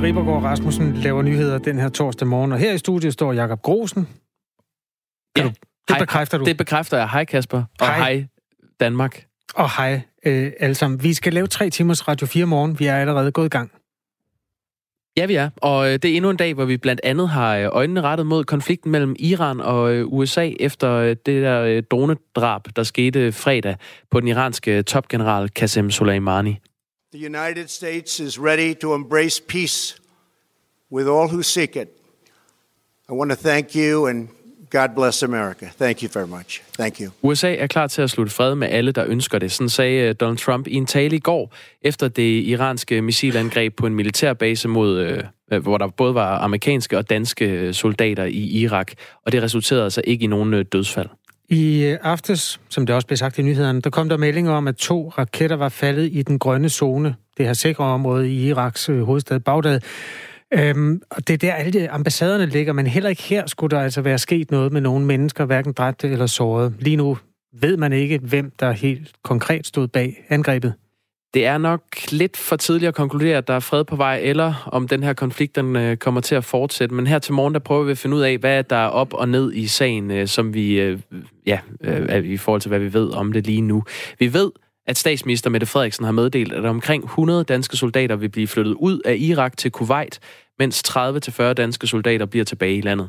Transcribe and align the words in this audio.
Line 0.00 0.08
Ribergaard 0.08 0.42
Rasmussen 0.42 0.92
laver 0.94 1.22
nyheder 1.22 1.58
den 1.58 1.78
her 1.78 1.88
torsdag 1.88 2.28
morgen, 2.28 2.52
og 2.52 2.58
her 2.58 2.72
i 2.72 2.78
studiet 2.78 3.12
står 3.12 3.32
Jakob 3.32 3.62
Grosen. 3.62 4.04
Kan 4.04 4.14
ja. 5.36 5.42
du, 5.42 5.48
det 5.48 5.58
hej. 5.88 5.98
bekræfter 5.98 6.38
du? 6.38 6.44
Det 6.44 6.56
bekræfter 6.56 6.98
jeg. 6.98 7.08
Hej 7.08 7.24
Kasper, 7.24 7.62
og 7.80 7.86
hej, 7.86 7.98
hej 7.98 8.26
Danmark. 8.80 9.24
Og 9.54 9.76
hej 9.76 10.00
øh, 10.26 10.52
alle 10.60 10.74
sammen. 10.74 11.02
Vi 11.02 11.14
skal 11.14 11.32
lave 11.32 11.46
tre 11.46 11.70
timers 11.70 12.08
Radio 12.08 12.26
4 12.26 12.46
morgen. 12.46 12.78
Vi 12.78 12.86
er 12.86 12.96
allerede 12.96 13.32
gået 13.32 13.46
i 13.46 13.48
gang. 13.48 13.70
Ja, 15.16 15.26
vi 15.26 15.34
er. 15.34 15.50
Og 15.56 15.86
øh, 15.86 15.92
det 15.92 16.04
er 16.04 16.16
endnu 16.16 16.30
en 16.30 16.36
dag, 16.36 16.54
hvor 16.54 16.64
vi 16.64 16.76
blandt 16.76 17.00
andet 17.04 17.28
har 17.28 17.56
øh, 17.56 17.68
øjnene 17.72 18.00
rettet 18.00 18.26
mod 18.26 18.44
konflikten 18.44 18.90
mellem 18.90 19.16
Iran 19.18 19.60
og 19.60 19.92
øh, 19.94 20.06
USA 20.06 20.50
efter 20.60 21.14
det 21.14 21.42
der 21.42 21.80
dronedrab, 21.80 22.62
der 22.76 22.82
skete 22.82 23.32
fredag 23.32 23.76
på 24.10 24.20
den 24.20 24.28
iranske 24.28 24.82
topgeneral 24.82 25.48
Qasem 25.48 25.90
Soleimani. 25.90 26.58
The 27.12 27.26
United 27.26 27.68
States 27.68 28.20
is 28.20 28.38
ready 28.38 28.74
to 28.74 28.94
embrace 28.94 29.40
peace 29.48 29.96
with 30.92 31.08
all 31.08 31.28
who 31.28 31.42
seek 31.42 31.76
it. 31.76 31.88
I 33.08 33.12
want 33.12 33.30
to 33.30 33.36
thank 33.36 33.74
you 33.74 34.06
and 34.06 34.28
God 34.70 34.88
bless 34.94 35.22
America. 35.22 35.66
Thank 35.78 36.02
you 36.02 36.08
very 36.08 36.26
much. 36.26 36.62
Thank 36.78 37.00
you. 37.00 37.10
USA 37.22 37.54
er 37.54 37.66
klar 37.66 37.86
til 37.86 38.02
at 38.02 38.10
slutte 38.10 38.32
fred 38.32 38.54
med 38.54 38.68
alle, 38.68 38.92
der 38.92 39.04
ønsker 39.06 39.38
det. 39.38 39.52
Sådan 39.52 39.68
sagde 39.68 40.08
øh, 40.08 40.14
Donald 40.20 40.38
Trump 40.38 40.66
i 40.66 40.74
en 40.74 40.86
tale 40.86 41.16
i 41.16 41.18
går, 41.18 41.54
efter 41.82 42.08
det 42.08 42.42
iranske 42.44 43.02
missilangreb 43.02 43.76
på 43.76 43.86
en 43.86 43.94
militærbase 43.94 44.68
mod 44.68 44.98
øh, 44.98 45.24
øh, 45.52 45.62
hvor 45.62 45.78
der 45.78 45.88
både 45.88 46.14
var 46.14 46.38
amerikanske 46.38 46.98
og 46.98 47.10
danske 47.10 47.72
soldater 47.72 48.24
i 48.24 48.44
Irak, 48.44 48.92
og 49.26 49.32
det 49.32 49.42
resulterede 49.42 49.84
altså 49.84 50.02
ikke 50.04 50.24
i 50.24 50.26
nogen 50.26 50.64
dødsfald. 50.64 51.08
I 51.50 51.84
øh, 51.84 51.98
aftes, 52.02 52.60
som 52.68 52.86
det 52.86 52.94
også 52.94 53.06
blev 53.06 53.16
sagt 53.16 53.38
i 53.38 53.42
nyhederne, 53.42 53.80
der 53.80 53.90
kom 53.90 54.08
der 54.08 54.16
meldinger 54.16 54.52
om, 54.52 54.68
at 54.68 54.76
to 54.76 55.08
raketter 55.08 55.56
var 55.56 55.68
faldet 55.68 56.08
i 56.12 56.22
den 56.22 56.38
grønne 56.38 56.68
zone, 56.68 57.14
det 57.36 57.46
her 57.46 57.52
sikre 57.52 57.84
område 57.84 58.30
i 58.30 58.48
Iraks 58.48 58.88
øh, 58.88 59.02
hovedstad 59.02 59.40
Bagdad. 59.40 59.80
Øhm, 60.52 61.02
og 61.10 61.28
det 61.28 61.34
er 61.34 61.38
der, 61.38 61.52
alle 61.52 61.72
de 61.72 61.90
ambassaderne 61.90 62.46
ligger, 62.46 62.72
men 62.72 62.86
heller 62.86 63.10
ikke 63.10 63.22
her 63.22 63.46
skulle 63.46 63.76
der 63.76 63.82
altså 63.82 64.00
være 64.00 64.18
sket 64.18 64.50
noget 64.50 64.72
med 64.72 64.80
nogen 64.80 65.06
mennesker, 65.06 65.44
hverken 65.44 65.72
dræbte 65.72 66.08
eller 66.08 66.26
såret. 66.26 66.74
Lige 66.78 66.96
nu 66.96 67.18
ved 67.60 67.76
man 67.76 67.92
ikke, 67.92 68.18
hvem 68.18 68.52
der 68.60 68.72
helt 68.72 69.12
konkret 69.24 69.66
stod 69.66 69.88
bag 69.88 70.24
angrebet. 70.28 70.74
Det 71.34 71.46
er 71.46 71.58
nok 71.58 71.82
lidt 72.10 72.36
for 72.36 72.56
tidligt 72.56 72.88
at 72.88 72.94
konkludere, 72.94 73.38
at 73.38 73.48
der 73.48 73.54
er 73.54 73.60
fred 73.60 73.84
på 73.84 73.96
vej, 73.96 74.20
eller 74.22 74.68
om 74.72 74.88
den 74.88 75.02
her 75.02 75.12
konflikt 75.12 75.56
den, 75.56 75.76
øh, 75.76 75.96
kommer 75.96 76.20
til 76.20 76.34
at 76.34 76.44
fortsætte. 76.44 76.94
Men 76.94 77.06
her 77.06 77.18
til 77.18 77.34
morgen, 77.34 77.54
der 77.54 77.60
prøver 77.60 77.84
vi 77.84 77.90
at 77.90 77.98
finde 77.98 78.16
ud 78.16 78.22
af, 78.22 78.38
hvad 78.38 78.64
der 78.64 78.76
er 78.76 78.86
op 78.86 79.14
og 79.14 79.28
ned 79.28 79.52
i 79.52 79.66
sagen, 79.66 80.10
øh, 80.10 80.28
som 80.28 80.54
vi, 80.54 80.80
øh, 80.80 80.98
ja, 81.46 81.58
i 82.24 82.36
forhold 82.36 82.60
til, 82.60 82.68
hvad 82.68 82.78
vi 82.78 82.92
ved 82.92 83.12
om 83.12 83.32
det 83.32 83.46
lige 83.46 83.60
nu. 83.60 83.84
Vi 84.18 84.32
ved, 84.32 84.50
at 84.86 84.98
statsminister 84.98 85.50
Mette 85.50 85.66
Frederiksen 85.66 86.04
har 86.04 86.12
meddelt, 86.12 86.52
at 86.52 86.64
omkring 86.64 87.04
100 87.04 87.44
danske 87.44 87.76
soldater 87.76 88.16
vil 88.16 88.28
blive 88.28 88.46
flyttet 88.46 88.72
ud 88.72 89.00
af 89.04 89.16
Irak 89.18 89.56
til 89.56 89.70
Kuwait, 89.70 90.20
mens 90.58 90.82
30-40 90.88 91.52
danske 91.52 91.86
soldater 91.86 92.26
bliver 92.26 92.44
tilbage 92.44 92.76
i 92.76 92.80
landet. 92.80 93.08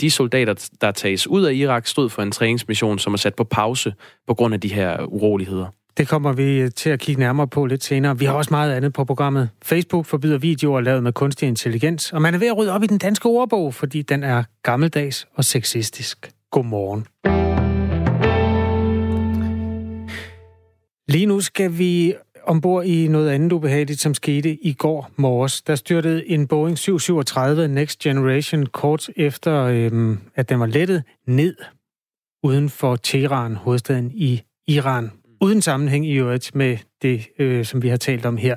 De 0.00 0.10
soldater, 0.10 0.68
der 0.80 0.90
tages 0.90 1.26
ud 1.26 1.44
af 1.44 1.52
Irak, 1.52 1.86
stod 1.86 2.10
for 2.10 2.22
en 2.22 2.30
træningsmission, 2.30 2.98
som 2.98 3.12
er 3.12 3.16
sat 3.16 3.34
på 3.34 3.44
pause 3.44 3.94
på 4.26 4.34
grund 4.34 4.54
af 4.54 4.60
de 4.60 4.74
her 4.74 5.04
uroligheder. 5.04 5.66
Det 5.96 6.08
kommer 6.08 6.32
vi 6.32 6.60
øh, 6.60 6.70
til 6.70 6.90
at 6.90 7.00
kigge 7.00 7.20
nærmere 7.20 7.48
på 7.48 7.66
lidt 7.66 7.84
senere. 7.84 8.18
Vi 8.18 8.24
har 8.24 8.32
også 8.32 8.50
meget 8.50 8.72
andet 8.72 8.92
på 8.92 9.04
programmet. 9.04 9.50
Facebook 9.62 10.06
forbyder 10.06 10.38
videoer 10.38 10.80
lavet 10.80 11.02
med 11.02 11.12
kunstig 11.12 11.48
intelligens, 11.48 12.12
og 12.12 12.22
man 12.22 12.34
er 12.34 12.38
ved 12.38 12.46
at 12.46 12.56
rydde 12.56 12.72
op 12.72 12.82
i 12.82 12.86
den 12.86 12.98
danske 12.98 13.26
ordbog, 13.26 13.74
fordi 13.74 14.02
den 14.02 14.22
er 14.22 14.44
gammeldags 14.62 15.28
og 15.34 15.44
sexistisk. 15.44 16.30
Godmorgen. 16.50 17.06
Lige 21.08 21.26
nu 21.26 21.40
skal 21.40 21.78
vi 21.78 22.14
ombord 22.46 22.84
i 22.84 23.08
noget 23.08 23.30
andet 23.30 23.52
ubehageligt, 23.52 24.00
som 24.00 24.14
skete 24.14 24.64
i 24.64 24.72
går 24.72 25.10
morges. 25.16 25.62
Der 25.62 25.74
styrtede 25.74 26.28
en 26.28 26.46
Boeing 26.46 26.78
737 26.78 27.68
Next 27.68 27.98
Generation 27.98 28.66
kort 28.66 29.08
efter, 29.16 29.62
øhm, 29.64 30.18
at 30.34 30.48
den 30.48 30.60
var 30.60 30.66
lettet 30.66 31.02
ned 31.26 31.56
uden 32.42 32.68
for 32.68 32.96
Teheran, 32.96 33.56
hovedstaden 33.56 34.10
i 34.14 34.42
Iran. 34.66 35.10
Uden 35.40 35.62
sammenhæng 35.62 36.06
i 36.06 36.16
øvrigt 36.16 36.54
med 36.54 36.76
det, 37.02 37.26
øh, 37.38 37.64
som 37.64 37.82
vi 37.82 37.88
har 37.88 37.96
talt 37.96 38.26
om 38.26 38.36
her. 38.36 38.56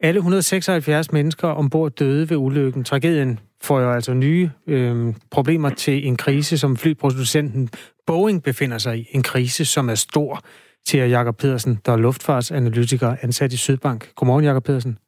Alle 0.00 0.18
176 0.18 1.12
mennesker 1.12 1.48
ombord 1.48 1.92
døde 1.92 2.30
ved 2.30 2.36
ulykken. 2.36 2.84
Tragedien 2.84 3.38
får 3.62 3.80
jo 3.80 3.92
altså 3.92 4.14
nye 4.14 4.50
øh, 4.66 5.14
problemer 5.30 5.70
til 5.70 6.06
en 6.06 6.16
krise, 6.16 6.58
som 6.58 6.76
flyproducenten 6.76 7.68
Boeing 8.06 8.42
befinder 8.42 8.78
sig 8.78 8.98
i. 8.98 9.08
En 9.10 9.22
krise, 9.22 9.64
som 9.64 9.88
er 9.88 9.94
stor 9.94 10.40
siger 10.86 11.06
Jakob 11.06 11.36
Pedersen, 11.36 11.78
der 11.86 11.92
er 11.92 11.96
luftfartsanalytiker 11.96 13.16
ansat 13.22 13.52
i 13.52 13.56
Sydbank. 13.56 14.14
Godmorgen, 14.14 14.44
Jakob 14.44 14.64
Pedersen. 14.64 14.98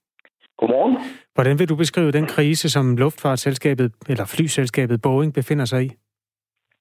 Godmorgen. 0.59 0.97
Hvordan 1.35 1.59
vil 1.59 1.69
du 1.69 1.77
beskrive 1.77 2.13
den 2.13 2.27
krise, 2.27 2.71
som 2.71 2.97
luftfartsselskabet, 2.97 3.93
eller 4.09 4.25
flyselskabet 4.25 5.03
Boeing 5.03 5.35
befinder 5.35 5.65
sig 5.65 5.85
i? 5.85 5.91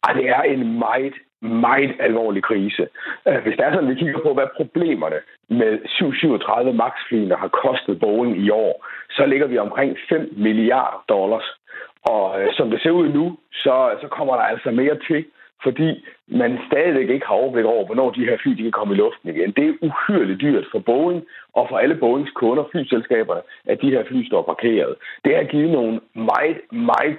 Ej, 0.03 0.13
det 0.13 0.29
er 0.29 0.41
en 0.41 0.79
meget, 0.79 1.13
meget 1.41 1.95
alvorlig 1.99 2.43
krise. 2.43 2.87
Øh, 3.27 3.41
hvis 3.43 3.55
det 3.57 3.65
er 3.65 3.71
sådan, 3.71 3.89
at 3.89 3.95
vi 3.95 3.99
kigger 3.99 4.19
på, 4.19 4.33
hvad 4.33 4.47
problemerne 4.55 5.19
med 5.49 5.79
737 5.85 6.73
MAX-flyene 6.73 7.35
har 7.35 7.47
kostet 7.47 7.99
Boeing 7.99 8.37
i 8.37 8.49
år, 8.49 8.85
så 9.09 9.25
ligger 9.25 9.47
vi 9.47 9.57
omkring 9.57 9.97
5 10.09 10.33
milliarder 10.37 11.03
dollars. 11.09 11.47
Og 12.03 12.41
øh, 12.41 12.53
som 12.53 12.69
det 12.69 12.81
ser 12.81 12.91
ud 12.91 13.09
nu, 13.09 13.37
så, 13.53 13.75
så 14.01 14.07
kommer 14.07 14.35
der 14.35 14.43
altså 14.43 14.71
mere 14.71 14.97
til 15.07 15.25
fordi 15.63 16.05
man 16.27 16.59
stadigvæk 16.67 17.09
ikke 17.09 17.25
har 17.25 17.33
overblik 17.33 17.65
over, 17.65 17.85
hvornår 17.85 18.09
de 18.11 18.25
her 18.25 18.37
fly 18.43 18.51
de 18.51 18.63
kan 18.63 18.71
komme 18.71 18.93
i 18.93 18.97
luften 18.97 19.29
igen. 19.29 19.51
Det 19.51 19.65
er 19.67 19.73
uhyrligt 19.81 20.41
dyrt 20.41 20.65
for 20.71 20.79
Boeing 20.79 21.23
og 21.53 21.67
for 21.69 21.77
alle 21.77 21.95
Boeings 21.95 22.31
kunder, 22.31 22.63
flyselskaberne, 22.71 23.41
at 23.65 23.81
de 23.81 23.89
her 23.89 24.03
fly 24.07 24.25
står 24.27 24.41
parkeret. 24.41 24.95
Det 25.25 25.35
har 25.35 25.43
givet 25.43 25.71
nogle 25.71 25.99
meget, 26.13 26.57
meget 26.71 27.17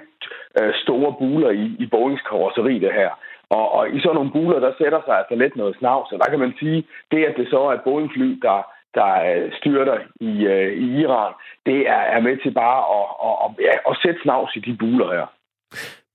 øh, 0.61 0.73
store 0.83 1.15
buler 1.19 1.49
i, 1.49 1.75
i 1.79 1.85
Boeings 1.85 2.21
karosseri, 2.21 2.79
det 2.79 2.93
her. 2.93 3.09
Og, 3.57 3.65
og 3.77 3.83
i 3.95 3.99
sådan 3.99 4.15
nogle 4.15 4.35
buler, 4.35 4.59
der 4.59 4.71
sætter 4.77 5.01
sig 5.05 5.15
altså 5.17 5.35
lidt 5.35 5.55
noget 5.55 5.75
snavs, 5.79 6.11
og 6.11 6.19
der 6.19 6.29
kan 6.29 6.39
man 6.39 6.53
sige, 6.59 6.79
det 7.11 7.25
at 7.29 7.37
det 7.39 7.47
så 7.49 7.59
er 7.67 7.73
et 7.73 7.85
Boeing-fly, 7.87 8.29
der 8.47 8.57
der 8.97 9.11
øh, 9.29 9.51
styrter 9.59 9.97
i, 10.29 10.31
øh, 10.53 10.71
i 10.85 10.87
Iran, 11.01 11.33
det 11.65 11.79
er, 11.95 12.03
er 12.15 12.21
med 12.21 12.35
til 12.43 12.53
bare 12.53 12.79
at, 12.97 13.07
at, 13.27 13.35
at, 13.43 13.49
ja, 13.67 13.75
at 13.91 13.97
sætte 14.03 14.19
snavs 14.23 14.55
i 14.55 14.59
de 14.59 14.77
buler 14.79 15.09
her. 15.15 15.27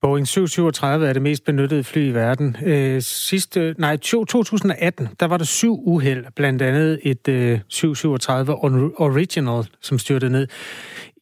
Boeing 0.01 0.27
737 0.27 1.07
er 1.07 1.13
det 1.13 1.21
mest 1.21 1.45
benyttede 1.45 1.83
fly 1.83 2.09
i 2.09 2.13
verden. 2.13 2.55
Øh, 2.65 3.01
sidste, 3.01 3.59
øh, 3.61 3.75
nej, 3.77 3.97
2018, 3.97 5.09
der 5.19 5.27
var 5.27 5.37
der 5.37 5.45
syv 5.45 5.73
uheld, 5.85 6.25
blandt 6.35 6.61
andet 6.61 6.99
et 7.03 7.27
øh, 7.27 7.59
737 7.69 8.53
Original, 8.99 9.63
som 9.81 9.99
styrtede 9.99 10.31
ned. 10.31 10.47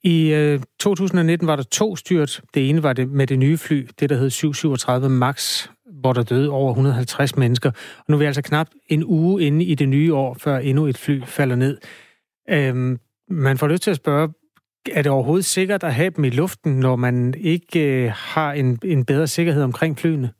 I 0.04 0.34
øh, 0.34 0.60
2019 0.80 1.48
var 1.48 1.56
der 1.56 1.64
to 1.64 1.96
styrt. 1.96 2.42
Det 2.54 2.70
ene 2.70 2.84
var 2.84 2.94
det 2.94 3.10
med 3.10 3.28
det 3.28 3.40
nye 3.40 3.58
fly, 3.58 3.88
det 4.00 4.10
der 4.10 4.18
hed 4.18 4.30
737 4.30 5.10
MAX, 5.10 5.68
hvor 6.02 6.14
der 6.14 6.24
døde 6.24 6.50
over 6.50 6.72
150 6.72 7.38
mennesker. 7.38 7.72
Og 7.98 8.06
nu 8.08 8.16
er 8.16 8.20
vi 8.20 8.26
altså 8.26 8.42
knap 8.42 8.68
en 8.90 9.04
uge 9.04 9.44
inde 9.44 9.66
i 9.66 9.76
det 9.76 9.90
nye 9.90 10.14
år, 10.14 10.38
før 10.40 10.58
endnu 10.58 10.86
et 10.86 10.98
fly 10.98 11.24
falder 11.26 11.56
ned. 11.56 11.78
Øhm, 12.50 13.00
man 13.30 13.58
får 13.58 13.68
lyst 13.68 13.84
til 13.84 13.92
at 13.92 13.98
spørge, 13.98 14.34
er 14.92 15.02
det 15.02 15.12
overhovedet 15.12 15.46
sikkert 15.46 15.84
at 15.84 15.94
have 15.94 16.10
dem 16.10 16.24
i 16.24 16.30
luften, 16.30 16.80
når 16.80 16.96
man 16.96 17.34
ikke 17.38 18.04
øh, 18.04 18.12
har 18.16 18.54
en, 18.54 18.80
en 18.84 19.06
bedre 19.06 19.28
sikkerhed 19.28 19.64
omkring 19.64 20.00
flyene? 20.00 20.32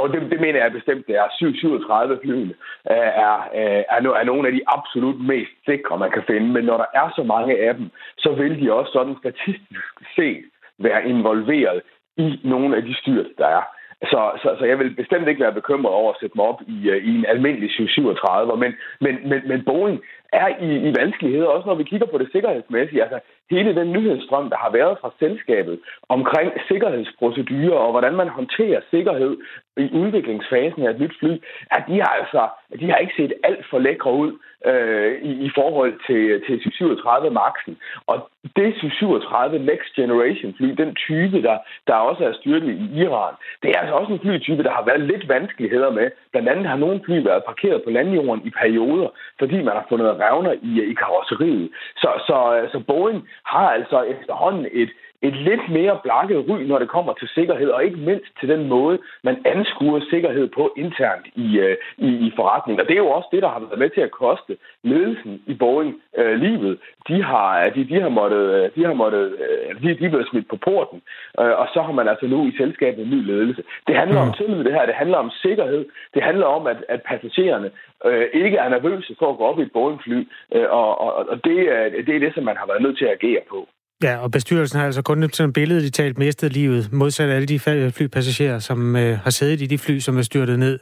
Og 0.00 0.12
det, 0.12 0.30
det 0.32 0.40
mener 0.40 0.62
jeg 0.62 0.72
bestemt, 0.72 1.06
det 1.06 1.16
er. 1.16 1.26
737 1.38 2.18
flyene 2.22 2.54
øh, 2.90 3.10
er, 3.26 3.36
øh, 3.60 3.82
er, 3.94 4.00
no, 4.00 4.10
er 4.10 4.24
nogle 4.24 4.48
af 4.48 4.54
de 4.54 4.62
absolut 4.76 5.20
mest 5.32 5.54
sikre, 5.64 5.98
man 5.98 6.10
kan 6.10 6.24
finde. 6.26 6.48
Men 6.56 6.64
når 6.64 6.76
der 6.76 6.90
er 6.94 7.08
så 7.16 7.22
mange 7.22 7.52
af 7.68 7.74
dem, 7.74 7.90
så 8.18 8.30
vil 8.32 8.60
de 8.60 8.72
også 8.72 8.92
sådan 8.92 9.16
statistisk 9.18 9.88
set 10.16 10.44
være 10.78 11.08
involveret 11.08 11.82
i 12.16 12.40
nogle 12.44 12.76
af 12.76 12.82
de 12.82 12.94
styrt, 12.94 13.26
der 13.38 13.46
er. 13.46 13.62
Så, 14.02 14.20
så, 14.42 14.56
så 14.58 14.64
jeg 14.64 14.78
vil 14.78 14.94
bestemt 14.94 15.28
ikke 15.28 15.44
være 15.44 15.60
bekymret 15.60 15.94
over 15.94 16.12
at 16.12 16.20
sætte 16.20 16.36
mig 16.36 16.46
op 16.46 16.60
i, 16.66 16.90
øh, 16.90 17.04
i 17.08 17.10
en 17.18 17.26
almindelig 17.26 17.70
737, 17.70 18.56
men, 18.56 18.72
men, 19.00 19.28
men, 19.30 19.40
men 19.48 19.64
Boeing 19.64 20.00
er 20.32 20.48
i, 20.48 20.88
i 20.88 20.90
vanskeligheder, 21.00 21.46
også 21.46 21.66
når 21.68 21.74
vi 21.74 21.84
kigger 21.84 22.06
på 22.06 22.18
det 22.18 22.28
sikkerhedsmæssige. 22.32 23.02
Altså, 23.02 23.18
hele 23.50 23.74
den 23.74 23.92
nyhedsstrøm, 23.92 24.50
der 24.50 24.56
har 24.56 24.70
været 24.70 24.98
fra 25.00 25.10
selskabet 25.18 25.78
omkring 26.08 26.52
sikkerhedsprocedurer 26.68 27.78
og 27.78 27.90
hvordan 27.90 28.14
man 28.16 28.28
håndterer 28.28 28.80
sikkerhed 28.90 29.36
i 29.76 29.90
udviklingsfasen 29.92 30.82
af 30.82 30.90
et 30.90 31.00
nyt 31.00 31.14
fly, 31.20 31.32
at 31.70 31.82
de 31.88 31.96
har 32.02 32.12
altså 32.20 32.48
de 32.80 32.90
har 32.90 32.96
ikke 32.96 33.14
set 33.16 33.32
alt 33.44 33.66
for 33.70 33.78
lækre 33.78 34.12
ud 34.12 34.32
øh, 34.66 35.22
i, 35.22 35.32
i 35.46 35.50
forhold 35.54 35.92
til, 36.06 36.22
til 36.62 36.72
37 36.72 37.28
Max'en. 37.40 37.74
Og 38.06 38.28
det 38.56 38.74
37 38.98 39.58
Next 39.58 39.94
Generation 39.96 40.54
fly, 40.58 40.68
den 40.82 40.94
type, 40.94 41.42
der, 41.42 41.58
der 41.86 41.94
også 41.94 42.24
er 42.24 42.32
styrket 42.32 42.72
i 42.84 42.86
Iran, 43.02 43.34
det 43.62 43.70
er 43.70 43.78
altså 43.78 43.94
også 43.94 44.12
en 44.12 44.20
flytype, 44.20 44.62
der 44.62 44.70
har 44.70 44.84
været 44.84 45.00
lidt 45.00 45.28
vanskeligheder 45.28 45.90
med. 45.90 46.10
Blandt 46.32 46.48
andet 46.48 46.66
har 46.66 46.76
nogle 46.76 47.00
fly 47.04 47.16
været 47.24 47.44
parkeret 47.44 47.82
på 47.84 47.90
landjorden 47.90 48.46
i 48.46 48.50
perioder, 48.50 49.08
fordi 49.38 49.56
man 49.62 49.74
har 49.78 49.86
fundet 49.88 50.20
revner 50.20 50.52
i, 50.62 50.72
i 50.92 50.94
karosseriet. 50.94 51.68
Så, 51.96 52.10
så, 52.26 52.68
så 52.72 52.78
Boeing 52.86 53.28
har 53.44 53.70
altså 53.70 54.02
efterhånden 54.02 54.66
et, 54.72 54.90
et 55.28 55.36
lidt 55.48 55.68
mere 55.68 55.98
blakket 56.02 56.38
ry, 56.48 56.58
når 56.70 56.78
det 56.78 56.88
kommer 56.88 57.12
til 57.12 57.28
sikkerhed, 57.28 57.68
og 57.70 57.84
ikke 57.84 57.96
mindst 57.96 58.30
til 58.40 58.48
den 58.48 58.68
måde, 58.68 58.98
man 59.24 59.36
anskuer 59.44 60.00
sikkerhed 60.10 60.46
på 60.48 60.72
internt 60.76 61.26
i, 61.34 61.58
øh, 61.58 61.76
i, 61.98 62.08
i 62.26 62.32
forretningen. 62.36 62.80
Og 62.80 62.86
det 62.88 62.94
er 62.94 63.04
jo 63.06 63.10
også 63.10 63.28
det, 63.32 63.42
der 63.42 63.48
har 63.48 63.60
været 63.60 63.78
med 63.78 63.90
til 63.90 64.00
at 64.00 64.10
koste 64.10 64.56
ledelsen 64.82 65.42
i 65.46 65.54
Boeing 65.54 65.94
øh, 66.18 66.34
livet. 66.40 66.78
De 67.08 67.22
har, 67.22 67.64
de, 67.74 67.84
de 67.84 68.00
har 68.00 68.08
måttet, 68.08 68.44
øh, 68.56 68.70
de 68.76 68.84
har 68.84 68.94
måttet, 68.94 69.24
øh, 69.44 69.82
de, 69.82 69.98
de 69.98 70.04
er 70.04 70.12
blevet 70.14 70.28
smidt 70.30 70.48
på 70.48 70.56
porten, 70.56 71.02
øh, 71.40 71.54
og 71.60 71.66
så 71.74 71.82
har 71.82 71.92
man 71.92 72.08
altså 72.08 72.26
nu 72.26 72.46
i 72.46 72.56
selskabet 72.56 73.04
en 73.04 73.10
ny 73.10 73.20
ledelse. 73.26 73.62
Det 73.86 73.96
handler 73.96 74.22
mm. 74.22 74.28
om 74.28 74.34
tillid, 74.34 74.64
det 74.64 74.72
her. 74.72 74.86
Det 74.86 74.94
handler 74.94 75.18
om 75.18 75.30
sikkerhed. 75.30 75.84
Det 76.14 76.22
handler 76.22 76.46
om, 76.46 76.66
at, 76.66 76.76
at 76.88 77.02
passagererne 77.02 77.70
øh, 78.04 78.26
ikke 78.32 78.56
er 78.56 78.68
nervøse 78.68 79.16
for 79.18 79.30
at 79.30 79.38
gå 79.38 79.44
op 79.44 79.58
i 79.58 79.62
et 79.62 79.72
Boeing-fly, 79.72 80.28
øh, 80.54 80.66
og, 80.70 81.00
og, 81.00 81.28
og 81.28 81.44
det, 81.44 81.58
er, 81.76 81.84
det 82.06 82.16
er 82.16 82.20
det, 82.20 82.34
som 82.34 82.44
man 82.44 82.56
har 82.56 82.66
været 82.66 82.82
nødt 82.82 82.98
til 82.98 83.04
at 83.04 83.18
agere 83.22 83.42
på. 83.50 83.68
Ja, 84.02 84.16
og 84.16 84.30
bestyrelsen 84.30 84.78
har 84.78 84.86
altså 84.86 85.02
kun 85.02 85.30
sådan 85.32 85.52
billede, 85.52 85.82
de 85.82 85.90
talt 85.90 86.18
mistet 86.18 86.52
livet, 86.52 86.92
modsat 86.92 87.30
alle 87.30 87.46
de 87.46 87.58
flypassagerer, 87.90 88.58
som 88.58 88.96
øh, 88.96 89.18
har 89.18 89.30
siddet 89.30 89.62
i 89.62 89.66
de 89.66 89.78
fly, 89.78 89.98
som 89.98 90.18
er 90.18 90.22
styrtet 90.22 90.58
ned. 90.58 90.78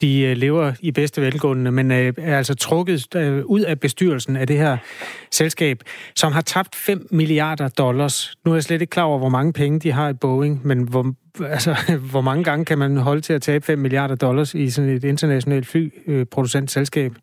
De 0.00 0.20
øh, 0.20 0.36
lever 0.36 0.72
i 0.80 0.90
bedste 0.90 1.22
velgående, 1.22 1.70
men 1.70 1.90
øh, 1.90 2.12
er 2.18 2.36
altså 2.36 2.54
trukket 2.54 3.16
øh, 3.16 3.44
ud 3.44 3.60
af 3.60 3.80
bestyrelsen 3.80 4.36
af 4.36 4.46
det 4.46 4.58
her 4.58 4.76
selskab, 5.30 5.82
som 6.16 6.32
har 6.32 6.40
tabt 6.40 6.74
5 6.74 7.06
milliarder 7.10 7.68
dollars. 7.68 8.34
Nu 8.44 8.50
er 8.50 8.56
jeg 8.56 8.62
slet 8.62 8.80
ikke 8.80 8.90
klar 8.90 9.02
over, 9.02 9.18
hvor 9.18 9.28
mange 9.28 9.52
penge 9.52 9.80
de 9.80 9.92
har 9.92 10.08
i 10.08 10.14
Boeing, 10.14 10.66
men 10.66 10.82
hvor, 10.82 11.14
altså, 11.44 11.76
hvor 12.10 12.20
mange 12.20 12.44
gange 12.44 12.64
kan 12.64 12.78
man 12.78 12.96
holde 12.96 13.20
til 13.20 13.32
at 13.32 13.42
tabe 13.42 13.64
5 13.64 13.78
milliarder 13.78 14.14
dollars 14.14 14.54
i 14.54 14.70
sådan 14.70 14.90
et 14.90 15.04
internationalt 15.04 15.66
flyproducentselskab? 15.66 17.12
Øh, 17.12 17.16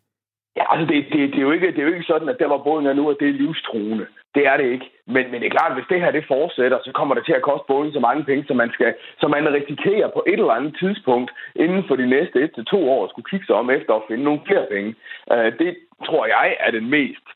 Ja, 0.56 0.64
altså 0.72 0.86
det, 0.92 1.04
det, 1.12 1.20
det, 1.32 1.38
er 1.38 1.48
jo 1.48 1.50
ikke, 1.50 1.66
det 1.66 1.78
er 1.78 1.88
jo 1.88 1.94
ikke 1.94 2.12
sådan, 2.12 2.28
at 2.28 2.38
der 2.38 2.46
hvor 2.46 2.62
Boeing 2.66 2.88
er 2.88 2.92
nu, 2.92 3.10
at 3.10 3.16
det 3.20 3.28
er 3.28 3.40
livstruende. 3.42 4.06
Det 4.34 4.46
er 4.46 4.56
det 4.56 4.66
ikke. 4.74 4.90
Men, 5.06 5.30
men 5.30 5.40
det 5.40 5.46
er 5.46 5.56
klart, 5.58 5.70
at 5.70 5.76
hvis 5.76 5.90
det 5.90 6.00
her 6.00 6.10
det 6.10 6.24
fortsætter, 6.28 6.78
så 6.84 6.92
kommer 6.92 7.14
det 7.14 7.24
til 7.26 7.32
at 7.32 7.42
koste 7.42 7.64
Boeing 7.68 7.92
så 7.92 8.00
mange 8.00 8.24
penge, 8.24 8.44
som 8.46 8.56
man, 8.56 8.70
skal, 8.72 8.94
som 9.20 9.30
man 9.30 9.52
risikerer 9.58 10.08
på 10.08 10.24
et 10.26 10.40
eller 10.40 10.58
andet 10.58 10.76
tidspunkt 10.78 11.30
inden 11.56 11.84
for 11.88 11.96
de 11.96 12.06
næste 12.06 12.42
et 12.42 12.54
til 12.54 12.64
to 12.64 12.90
år 12.90 13.08
skulle 13.08 13.30
kigge 13.30 13.46
sig 13.46 13.54
om 13.54 13.70
efter 13.70 13.94
at 13.94 14.06
finde 14.08 14.24
nogle 14.24 14.40
flere 14.46 14.66
penge. 14.70 14.94
Uh, 15.32 15.50
det 15.60 15.76
tror 16.06 16.26
jeg 16.26 16.56
er 16.60 16.70
den 16.70 16.90
mest 16.90 17.26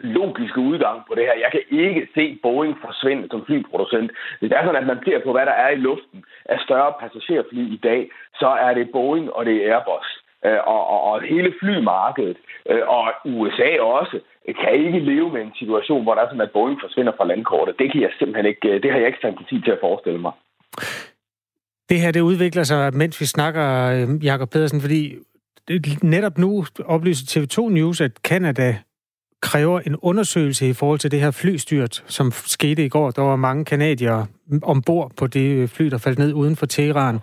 logiske 0.00 0.60
udgang 0.60 1.02
på 1.08 1.14
det 1.14 1.24
her. 1.24 1.36
Jeg 1.44 1.50
kan 1.52 1.62
ikke 1.70 2.08
se 2.14 2.38
Boeing 2.42 2.76
forsvinde 2.84 3.28
som 3.30 3.44
flyproducent. 3.46 4.10
Hvis 4.38 4.48
det 4.50 4.58
er 4.58 4.64
sådan, 4.64 4.82
at 4.82 4.86
man 4.86 5.04
ser 5.04 5.18
på, 5.24 5.32
hvad 5.32 5.46
der 5.46 5.56
er 5.64 5.68
i 5.68 5.84
luften 5.88 6.24
af 6.44 6.58
større 6.60 6.92
passagerfly 7.00 7.64
i 7.76 7.80
dag, 7.82 8.10
så 8.34 8.48
er 8.48 8.74
det 8.74 8.92
Boeing 8.92 9.32
og 9.32 9.46
det 9.46 9.56
er 9.56 9.76
Airbus. 9.76 10.08
Øh, 10.46 10.60
og, 10.74 10.82
og, 10.94 11.00
og 11.10 11.22
hele 11.22 11.50
flymarkedet, 11.60 12.36
øh, 12.70 12.82
og 12.96 13.04
USA 13.24 13.70
også, 13.80 14.16
øh, 14.48 14.54
kan 14.60 14.72
ikke 14.86 14.98
leve 15.10 15.32
med 15.32 15.42
en 15.42 15.54
situation, 15.58 16.02
hvor 16.02 16.14
der 16.14 16.22
er 16.22 16.28
sådan, 16.28 16.46
at 16.48 16.54
Boeing 16.56 16.78
forsvinder 16.84 17.12
fra 17.16 17.26
landkortet. 17.26 17.78
Det, 17.78 17.92
kan 17.92 18.00
jeg 18.02 18.10
simpelthen 18.18 18.46
ikke, 18.46 18.68
øh, 18.68 18.82
det 18.82 18.90
har 18.90 18.98
jeg 18.98 19.06
ikke 19.06 19.24
fantasi 19.26 19.60
til 19.64 19.70
at 19.70 19.82
forestille 19.86 20.20
mig. 20.20 20.32
Det 21.90 22.00
her, 22.00 22.10
det 22.12 22.20
udvikler 22.20 22.62
sig, 22.62 22.94
mens 22.94 23.20
vi 23.20 23.26
snakker, 23.26 23.64
Jakob 24.22 24.50
Pedersen, 24.50 24.80
fordi 24.80 25.14
netop 26.02 26.38
nu 26.38 26.64
oplyser 26.84 27.24
TV2 27.40 27.68
News, 27.68 28.00
at 28.00 28.12
Canada 28.12 28.78
kræver 29.42 29.80
en 29.80 29.96
undersøgelse 29.96 30.68
i 30.68 30.72
forhold 30.72 30.98
til 30.98 31.10
det 31.10 31.20
her 31.20 31.30
flystyrt, 31.30 32.04
som 32.06 32.32
skete 32.32 32.84
i 32.84 32.88
går. 32.88 33.10
Der 33.10 33.22
var 33.22 33.36
mange 33.36 33.64
kanadier 33.64 34.26
ombord 34.62 35.12
på 35.16 35.26
det 35.26 35.70
fly, 35.70 35.86
der 35.86 35.98
faldt 35.98 36.18
ned 36.18 36.32
uden 36.32 36.56
for 36.56 36.66
Teheran. 36.66 37.20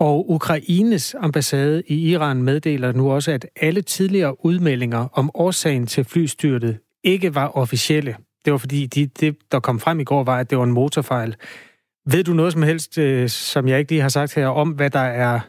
Og 0.00 0.30
Ukraines 0.30 1.14
ambassade 1.14 1.82
i 1.88 2.12
Iran 2.12 2.42
meddeler 2.42 2.92
nu 2.92 3.12
også, 3.12 3.32
at 3.32 3.46
alle 3.60 3.82
tidligere 3.82 4.44
udmeldinger 4.44 5.08
om 5.20 5.30
årsagen 5.34 5.86
til 5.86 6.04
flystyrtet 6.04 6.78
ikke 7.04 7.34
var 7.34 7.48
officielle. 7.62 8.14
Det 8.44 8.50
var 8.52 8.58
fordi, 8.58 8.86
de, 8.86 9.06
det, 9.06 9.36
der 9.52 9.60
kom 9.60 9.78
frem 9.80 10.00
i 10.00 10.04
går, 10.04 10.24
var, 10.24 10.38
at 10.38 10.50
det 10.50 10.58
var 10.58 10.64
en 10.64 10.72
motorfejl. 10.72 11.34
Ved 12.12 12.24
du 12.24 12.32
noget 12.32 12.52
som 12.52 12.62
helst, 12.62 12.98
øh, 12.98 13.28
som 13.28 13.68
jeg 13.68 13.78
ikke 13.78 13.90
lige 13.90 14.00
har 14.00 14.08
sagt 14.18 14.34
her, 14.34 14.48
om 14.48 14.68
hvad 14.68 14.90
der 14.90 15.06
er 15.24 15.40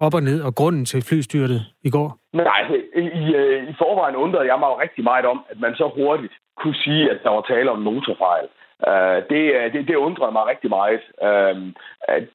op 0.00 0.14
og 0.14 0.22
ned 0.22 0.42
og 0.42 0.54
grunden 0.54 0.84
til 0.84 1.02
flystyrtet 1.08 1.60
i 1.84 1.90
går? 1.90 2.18
Nej, 2.32 2.60
i, 2.96 3.04
i 3.22 3.24
øh, 3.34 3.74
forvejen 3.78 4.16
undrede 4.16 4.46
jeg 4.50 4.58
mig 4.58 4.68
jo 4.72 4.80
rigtig 4.84 5.04
meget 5.04 5.26
om, 5.26 5.38
at 5.50 5.60
man 5.60 5.74
så 5.74 5.86
hurtigt 5.96 6.32
kunne 6.60 6.74
sige, 6.74 7.10
at 7.10 7.18
der 7.22 7.30
var 7.30 7.40
tale 7.40 7.70
om 7.70 7.78
motorfejl. 7.78 8.46
Øh, 8.90 9.18
det, 9.30 9.42
øh, 9.56 9.72
det, 9.72 9.88
det 9.88 10.04
undrede 10.06 10.32
mig 10.32 10.46
rigtig 10.46 10.70
meget. 10.70 11.02
Uh, 11.26 11.56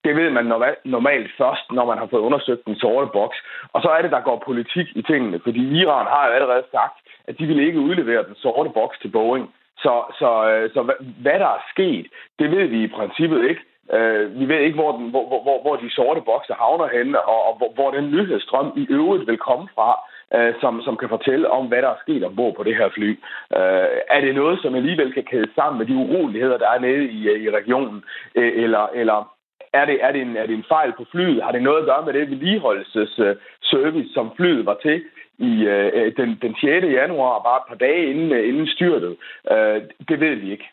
det 0.05 0.13
ved 0.19 0.29
man 0.29 0.45
normalt 0.85 1.31
først, 1.37 1.71
når 1.71 1.85
man 1.85 1.97
har 1.97 2.07
fået 2.11 2.27
undersøgt 2.27 2.65
den 2.65 2.75
sorte 2.75 3.09
boks. 3.13 3.37
Og 3.73 3.81
så 3.81 3.89
er 3.89 4.01
det, 4.01 4.11
der 4.11 4.27
går 4.27 4.43
politik 4.45 4.87
i 4.95 5.01
tingene, 5.01 5.39
fordi 5.43 5.61
Iran 5.81 6.07
har 6.13 6.27
jo 6.27 6.33
allerede 6.33 6.63
sagt, 6.71 6.97
at 7.27 7.39
de 7.39 7.45
vil 7.45 7.59
ikke 7.59 7.79
udlevere 7.79 8.23
den 8.23 8.35
sorte 8.35 8.69
boks 8.69 8.99
til 8.99 9.07
Boeing. 9.07 9.53
Så, 9.77 9.93
så, 10.19 10.49
øh, 10.49 10.69
så 10.73 10.93
hvad 11.21 11.39
der 11.39 11.51
er 11.57 11.63
sket, 11.73 12.05
det 12.39 12.51
ved 12.51 12.65
vi 12.67 12.83
i 12.83 12.93
princippet 12.97 13.49
ikke. 13.49 13.61
Uh, 13.95 14.39
vi 14.39 14.45
ved 14.47 14.59
ikke, 14.59 14.79
hvor, 14.81 14.91
den, 14.91 15.09
hvor, 15.09 15.25
hvor, 15.27 15.61
hvor 15.61 15.75
de 15.75 15.95
sorte 15.95 16.21
bokser 16.21 16.55
havner 16.55 16.87
henne, 16.97 17.21
og, 17.21 17.39
og 17.47 17.57
hvor, 17.57 17.71
hvor 17.73 17.91
den 17.91 18.11
nyhedsstrøm 18.11 18.73
i 18.75 18.87
øvrigt 18.89 19.27
vil 19.27 19.37
komme 19.37 19.67
fra 19.75 19.89
øh, 20.35 20.53
som, 20.61 20.81
som 20.85 20.97
kan 20.97 21.09
fortælle 21.09 21.51
om, 21.51 21.67
hvad 21.67 21.81
der 21.81 21.89
er 21.89 22.01
sket 22.01 22.23
ombord 22.23 22.55
på 22.55 22.63
det 22.63 22.75
her 22.75 22.89
fly. 22.89 23.09
Øh, 23.57 23.87
er 24.15 24.21
det 24.21 24.35
noget, 24.35 24.59
som 24.61 24.75
alligevel 24.75 25.13
kan 25.13 25.23
kæde 25.23 25.49
sammen 25.55 25.77
med 25.79 25.85
de 25.87 25.95
uroligheder, 26.03 26.57
der 26.57 26.69
er 26.69 26.79
nede 26.79 27.05
i, 27.17 27.27
øh, 27.29 27.43
i 27.43 27.49
regionen? 27.49 28.03
Øh, 28.35 28.63
eller, 28.63 28.87
eller 29.01 29.37
er 29.73 29.85
det, 29.85 29.97
er, 30.01 30.11
det 30.11 30.21
en, 30.21 30.37
er 30.37 30.45
det 30.45 30.55
en 30.55 30.71
fejl 30.75 30.91
på 30.97 31.05
flyet? 31.11 31.43
Har 31.43 31.51
det 31.51 31.63
noget 31.63 31.79
at 31.79 31.85
gøre 31.85 32.05
med 32.05 32.13
det 32.13 32.29
vedligeholdelsesservice, 32.29 34.13
som 34.13 34.31
flyet 34.37 34.65
var 34.65 34.77
til 34.81 35.03
i 35.37 35.51
øh, 35.63 36.11
den, 36.17 36.29
den 36.41 36.55
6. 36.61 36.85
januar, 36.99 37.43
bare 37.47 37.59
et 37.61 37.67
par 37.69 37.79
dage 37.85 38.09
inden, 38.11 38.31
øh, 38.31 38.47
inden 38.49 38.67
styrtet? 38.67 39.15
Øh, 39.51 39.81
det 40.09 40.19
ved 40.19 40.35
vi 40.35 40.51
ikke. 40.51 40.67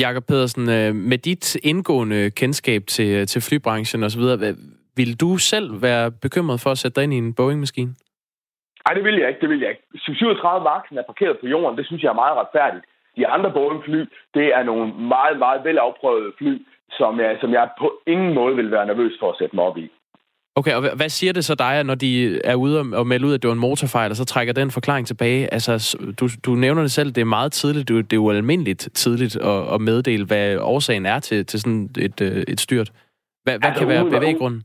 Jakob 0.00 0.24
Pedersen, 0.28 0.68
øh, 0.70 0.94
med 0.94 1.18
dit 1.18 1.56
indgående 1.56 2.30
kendskab 2.30 2.82
til, 2.86 3.26
til 3.26 3.42
flybranchen 3.42 4.02
osv., 4.02 4.22
vil 4.96 5.20
du 5.20 5.36
selv 5.36 5.82
være 5.82 6.10
bekymret 6.10 6.60
for 6.60 6.70
at 6.70 6.78
sætte 6.78 6.96
dig 6.96 7.04
ind 7.04 7.14
i 7.14 7.16
en 7.16 7.34
Boeing-maskine? 7.34 7.94
Nej, 8.84 8.94
det 8.96 9.04
vil 9.04 9.16
jeg 9.20 9.28
ikke. 9.28 9.40
Det 9.40 9.50
vil 9.52 9.60
jeg 9.60 9.70
ikke. 9.70 9.84
37 9.94 10.64
vaksen 10.64 10.98
er 10.98 11.10
parkeret 11.10 11.36
på 11.40 11.46
jorden. 11.46 11.78
Det 11.78 11.86
synes 11.86 12.02
jeg 12.02 12.10
er 12.10 12.22
meget 12.22 12.36
retfærdigt. 12.40 12.84
De 13.16 13.26
andre 13.26 13.50
Boeing-fly, 13.56 14.00
det 14.34 14.46
er 14.56 14.62
nogle 14.62 14.86
meget, 15.14 15.38
meget 15.38 15.64
velafprøvede 15.64 16.32
fly, 16.38 16.52
som 16.98 17.20
jeg, 17.20 17.38
som 17.40 17.50
jeg 17.52 17.68
på 17.78 17.88
ingen 18.06 18.34
måde 18.34 18.56
vil 18.56 18.70
være 18.70 18.86
nervøs 18.86 19.12
for 19.20 19.30
at 19.30 19.38
sætte 19.38 19.56
mig 19.56 19.64
op 19.64 19.78
i. 19.78 19.90
Okay, 20.54 20.74
og 20.74 20.96
hvad 20.96 21.08
siger 21.08 21.32
det 21.32 21.44
så 21.44 21.54
dig, 21.54 21.84
når 21.84 21.94
de 21.94 22.40
er 22.44 22.54
ude 22.54 22.80
og 22.80 23.06
melde 23.06 23.26
ud, 23.26 23.34
at 23.34 23.42
det 23.42 23.48
var 23.48 23.54
en 23.54 23.60
motorfejl, 23.60 24.10
og 24.10 24.16
så 24.16 24.24
trækker 24.24 24.54
den 24.54 24.70
forklaring 24.70 25.06
tilbage? 25.06 25.54
Altså, 25.54 25.98
du, 26.20 26.28
du 26.46 26.54
nævner 26.54 26.82
det 26.82 26.90
selv, 26.92 27.12
det 27.12 27.20
er 27.20 27.24
meget 27.24 27.52
tidligt, 27.52 27.88
det 27.88 28.12
er 28.12 28.16
jo 28.16 28.30
almindeligt 28.30 28.88
tidligt 28.94 29.36
at, 29.36 29.74
at 29.74 29.80
meddele, 29.80 30.24
hvad 30.24 30.56
årsagen 30.56 31.06
er 31.06 31.18
til, 31.18 31.46
til 31.46 31.60
sådan 31.60 31.90
et, 31.98 32.20
øh, 32.20 32.44
et 32.48 32.60
styrt. 32.60 32.90
Hvad, 33.42 33.58
hvad 33.58 33.68
altså, 33.68 33.78
kan 33.78 33.88
være 33.88 34.04
bevæggrunden? 34.04 34.62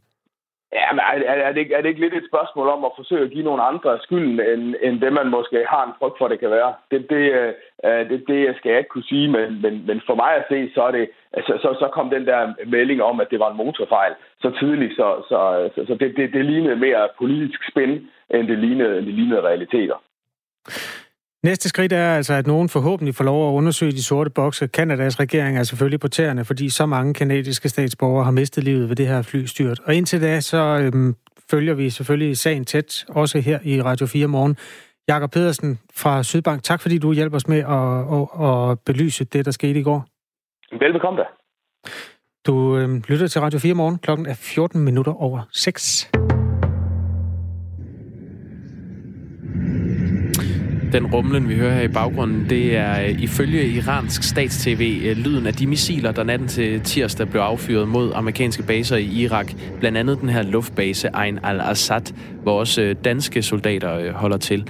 Ja, 0.73 0.93
men 0.93 0.99
er, 0.99 1.33
er, 1.47 1.51
det, 1.51 1.71
er 1.75 1.81
det 1.81 1.89
ikke 1.89 2.01
lidt 2.01 2.13
et 2.13 2.29
spørgsmål 2.31 2.67
om 2.67 2.85
at 2.85 2.91
forsøge 2.95 3.25
at 3.25 3.31
give 3.31 3.43
nogle 3.43 3.63
andre 3.63 3.99
skylden, 4.01 4.39
end, 4.39 4.75
end 4.81 5.01
det, 5.01 5.13
man 5.13 5.27
måske 5.27 5.65
har 5.69 5.83
en 5.85 5.97
frygt 5.99 6.17
for, 6.17 6.27
det 6.27 6.39
kan 6.39 6.51
være? 6.51 6.73
Det, 6.91 7.09
det, 7.09 7.23
øh, 7.85 8.09
det, 8.09 8.23
det 8.27 8.55
skal 8.57 8.69
jeg 8.69 8.77
ikke 8.77 8.89
kunne 8.89 9.09
sige, 9.13 9.27
men, 9.31 9.61
men, 9.61 9.73
men 9.87 10.01
for 10.05 10.15
mig 10.15 10.31
at 10.35 10.45
se, 10.49 10.71
så, 10.73 10.81
er 10.81 10.91
det, 10.91 11.09
altså, 11.33 11.53
så, 11.61 11.69
så 11.79 11.87
kom 11.93 12.09
den 12.09 12.25
der 12.25 12.53
melding 12.67 13.03
om, 13.03 13.19
at 13.19 13.31
det 13.31 13.39
var 13.39 13.51
en 13.51 13.57
motorfejl 13.57 14.13
så 14.41 14.49
tidligt, 14.59 14.95
så, 14.95 15.07
så, 15.29 15.69
så, 15.75 15.85
så 15.87 15.93
det, 15.95 16.17
det, 16.17 16.33
det 16.33 16.45
lignede 16.45 16.75
mere 16.75 17.09
politisk 17.17 17.61
spænd, 17.71 17.93
end 18.29 18.47
det 18.47 18.57
lignede, 18.57 18.95
det 18.95 19.13
lignede 19.13 19.41
realiteter. 19.41 19.97
Næste 21.45 21.69
skridt 21.69 21.93
er 21.93 22.15
altså, 22.15 22.33
at 22.33 22.47
nogen 22.47 22.69
forhåbentlig 22.69 23.15
får 23.15 23.23
lov 23.23 23.49
at 23.49 23.53
undersøge 23.53 23.91
de 23.91 24.03
sorte 24.03 24.29
bokse. 24.29 24.67
Kanadas 24.67 25.19
regering 25.19 25.57
er 25.57 25.63
selvfølgelig 25.63 25.99
på 25.99 26.07
tæerne, 26.07 26.45
fordi 26.45 26.69
så 26.69 26.85
mange 26.85 27.13
kanadiske 27.13 27.69
statsborgere 27.69 28.23
har 28.23 28.31
mistet 28.31 28.63
livet 28.63 28.89
ved 28.89 28.95
det 28.95 29.07
her 29.07 29.21
flystyrt. 29.21 29.79
Og 29.79 29.95
indtil 29.95 30.21
da, 30.21 30.39
så 30.39 30.57
øhm, 30.57 31.15
følger 31.51 31.73
vi 31.73 31.89
selvfølgelig 31.89 32.37
sagen 32.37 32.65
tæt, 32.65 33.05
også 33.09 33.39
her 33.39 33.59
i 33.63 33.81
Radio 33.81 34.05
4 34.05 34.27
morgen. 34.27 34.57
Jakob 35.07 35.31
Pedersen 35.31 35.79
fra 35.95 36.23
Sydbank, 36.23 36.63
tak 36.63 36.81
fordi 36.81 36.97
du 36.97 37.13
hjælper 37.13 37.35
os 37.37 37.47
med 37.47 37.57
at, 37.57 37.65
at, 38.15 38.71
at 38.71 38.79
belyse 38.85 39.23
det, 39.23 39.45
der 39.45 39.51
skete 39.51 39.79
i 39.79 39.83
går. 39.83 40.05
Velbekomme 40.79 41.19
da. 41.19 41.25
Du 42.45 42.77
øhm, 42.77 43.03
lytter 43.07 43.27
til 43.27 43.41
Radio 43.41 43.59
4 43.59 43.73
morgen. 43.73 43.97
Klokken 43.97 44.25
er 44.25 44.33
14 44.33 44.81
minutter 44.81 45.21
over 45.21 45.41
6. 45.51 46.11
Den 50.95 51.05
rumlen, 51.05 51.49
vi 51.49 51.55
hører 51.55 51.73
her 51.73 51.81
i 51.81 51.87
baggrunden, 51.87 52.49
det 52.49 52.77
er 52.77 53.01
øh, 53.01 53.21
ifølge 53.21 53.67
iransk 53.67 54.23
statstv 54.23 55.01
øh, 55.05 55.17
lyden 55.17 55.47
af 55.47 55.53
de 55.53 55.67
missiler, 55.67 56.11
der 56.11 56.23
natten 56.23 56.47
til 56.47 56.81
tirsdag 56.81 57.29
blev 57.29 57.41
affyret 57.41 57.87
mod 57.87 58.11
amerikanske 58.15 58.63
baser 58.63 58.95
i 58.95 59.05
Irak. 59.05 59.53
Blandt 59.79 59.97
andet 59.97 60.21
den 60.21 60.29
her 60.29 60.41
luftbase 60.41 61.15
Ain 61.15 61.39
al-Assad, 61.43 62.13
hvor 62.43 62.59
også 62.59 62.81
øh, 62.81 62.95
danske 63.05 63.41
soldater 63.41 64.11
holder 64.13 64.37
til. 64.37 64.69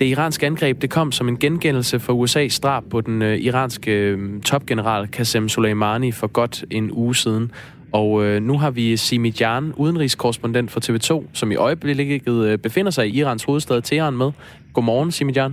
Det 0.00 0.06
iranske 0.06 0.46
angreb 0.46 0.82
det 0.82 0.90
kom 0.90 1.12
som 1.12 1.28
en 1.28 1.38
gengældelse 1.38 2.00
for 2.00 2.24
USA's 2.24 2.60
drab 2.62 2.84
på 2.90 3.00
den 3.00 3.22
iranske 3.22 4.16
topgeneral 4.44 5.08
Qasem 5.08 5.48
Soleimani 5.48 6.12
for 6.12 6.26
godt 6.26 6.64
en 6.70 6.90
uge 6.92 7.16
siden. 7.16 7.52
Og 8.00 8.24
øh, 8.24 8.42
nu 8.42 8.54
har 8.58 8.70
vi 8.70 8.96
Simi 8.96 9.30
Jan, 9.40 9.64
udenrigskorrespondent 9.76 10.70
for 10.70 10.80
TV2, 10.86 11.10
som 11.34 11.52
i 11.52 11.56
øjeblikket 11.56 12.36
øh, 12.48 12.58
befinder 12.58 12.90
sig 12.90 13.04
i 13.06 13.18
Irans 13.18 13.44
hovedstad 13.44 13.82
Teheran 13.82 14.16
med. 14.22 14.30
Godmorgen, 14.74 15.10
Simi 15.12 15.32
Jan. 15.36 15.52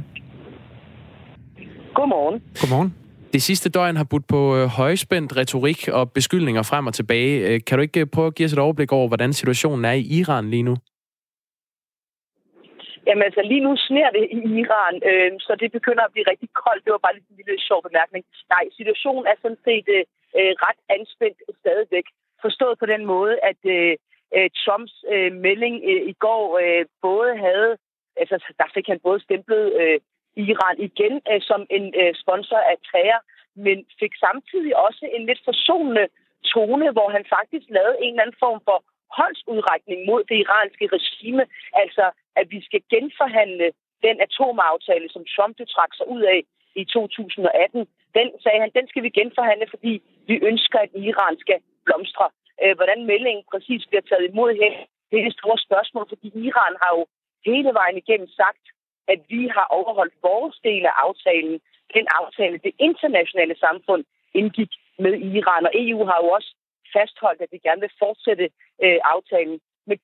Godmorgen. 1.93 2.43
Godmorgen. 2.62 2.91
Det 3.33 3.41
sidste 3.41 3.69
døgn 3.69 3.95
har 3.95 4.07
budt 4.12 4.25
på 4.33 4.41
øh, 4.57 4.65
højspændt 4.81 5.38
retorik 5.38 5.81
og 5.88 6.12
beskyldninger 6.12 6.63
frem 6.71 6.88
og 6.88 6.93
tilbage. 6.93 7.33
Øh, 7.48 7.60
kan 7.67 7.77
du 7.77 7.81
ikke 7.81 8.05
prøve 8.05 8.27
at 8.27 8.36
give 8.36 8.45
os 8.45 8.53
et 8.53 8.60
overblik 8.65 8.91
over, 8.91 9.07
hvordan 9.07 9.33
situationen 9.33 9.86
er 9.86 9.95
i 10.01 10.05
Iran 10.19 10.50
lige 10.50 10.67
nu? 10.69 10.75
Jamen 13.07 13.24
altså, 13.27 13.41
lige 13.51 13.63
nu 13.67 13.71
sner 13.88 14.10
det 14.17 14.25
i 14.38 14.41
Iran, 14.63 14.95
øh, 15.10 15.31
så 15.45 15.51
det 15.62 15.69
begynder 15.77 16.03
at 16.05 16.13
blive 16.13 16.29
rigtig 16.31 16.50
koldt. 16.63 16.83
Det 16.86 16.91
var 16.95 17.03
bare 17.05 17.15
lidt 17.15 17.27
en 17.31 17.39
lille 17.41 17.57
sjov 17.67 17.79
bemærkning. 17.88 18.24
Nej, 18.53 18.63
situationen 18.79 19.25
er 19.31 19.38
sådan 19.41 19.62
set 19.67 19.88
øh, 19.98 20.03
øh 20.38 20.53
ret 20.65 20.79
anspændt 20.95 21.39
stadigvæk. 21.62 22.07
Forstået 22.41 22.79
på 22.79 22.86
den 22.86 23.05
måde, 23.05 23.36
at 23.51 23.62
øh, 23.75 24.50
Trumps 24.63 24.95
øh, 25.13 25.31
melding 25.45 25.75
øh, 25.91 26.01
i 26.12 26.13
går 26.25 26.45
øh, 26.63 26.86
både 27.01 27.38
havde, 27.38 27.71
altså 28.21 28.38
der 28.60 28.67
fik 28.74 28.88
han 28.88 29.00
både 29.07 29.19
stemplet 29.27 29.65
øh, 29.81 30.00
Iran 30.36 30.77
igen 30.89 31.13
øh, 31.31 31.41
som 31.50 31.62
en 31.69 31.86
øh, 32.01 32.13
sponsor 32.24 32.62
af 32.71 32.77
terror, 32.91 33.21
men 33.55 33.77
fik 34.00 34.13
samtidig 34.25 34.71
også 34.86 35.03
en 35.15 35.25
lidt 35.25 35.41
forsonende 35.45 36.05
tone, 36.53 36.91
hvor 36.95 37.10
han 37.15 37.25
faktisk 37.36 37.65
lavede 37.69 37.98
en 38.01 38.13
eller 38.13 38.24
anden 38.24 38.41
form 38.45 38.60
for 38.67 38.77
håndsudrækning 39.17 40.00
mod 40.10 40.21
det 40.29 40.38
iranske 40.43 40.86
regime, 40.95 41.43
altså 41.83 42.05
at 42.39 42.45
vi 42.53 42.60
skal 42.67 42.81
genforhandle 42.93 43.67
den 44.05 44.15
atomaftale, 44.25 45.07
som 45.10 45.24
Trump 45.33 45.57
det 45.57 45.67
trak 45.75 45.91
sig 45.95 46.07
ud 46.15 46.21
af 46.21 46.39
i 46.75 46.83
2018. 46.86 47.88
Den, 48.17 48.27
sagde 48.43 48.60
han, 48.63 48.71
den 48.77 48.88
skal 48.88 49.03
vi 49.03 49.10
genforhandle, 49.19 49.67
fordi 49.69 49.93
vi 50.29 50.36
ønsker, 50.50 50.79
at 50.79 50.89
Iran 51.10 51.36
skal 51.43 51.60
blomstre. 51.86 52.28
Øh, 52.64 52.76
hvordan 52.78 53.00
meldingen 53.12 53.44
præcis 53.52 53.82
bliver 53.90 54.06
taget 54.10 54.26
imod 54.32 54.52
her, 54.62 54.74
det 55.10 55.18
er 55.20 55.28
et 55.28 55.40
stort 55.40 55.62
spørgsmål, 55.68 56.06
fordi 56.10 56.28
Iran 56.48 56.76
har 56.82 56.92
jo 56.98 57.04
hele 57.50 57.72
vejen 57.80 57.98
igennem 57.98 58.30
sagt, 58.42 58.66
at 59.14 59.20
vi 59.30 59.42
har 59.56 59.66
overholdt 59.78 60.16
vores 60.30 60.58
del 60.64 60.84
af 60.86 60.96
aftalen, 61.08 61.56
den 61.96 62.06
aftale, 62.22 62.58
det 62.66 62.74
internationale 62.80 63.56
samfund 63.66 64.04
indgik 64.34 64.72
med 65.00 65.14
Iran, 65.38 65.66
og 65.66 65.72
EU 65.76 66.06
har 66.06 66.20
jo 66.24 66.30
også 66.38 66.52
fastholdt, 66.96 67.42
at 67.42 67.52
vi 67.52 67.58
gerne 67.58 67.82
vil 67.82 68.00
fortsætte 68.00 68.50
øh, 68.84 69.00
aftalen. 69.16 69.60
Men 69.88 69.98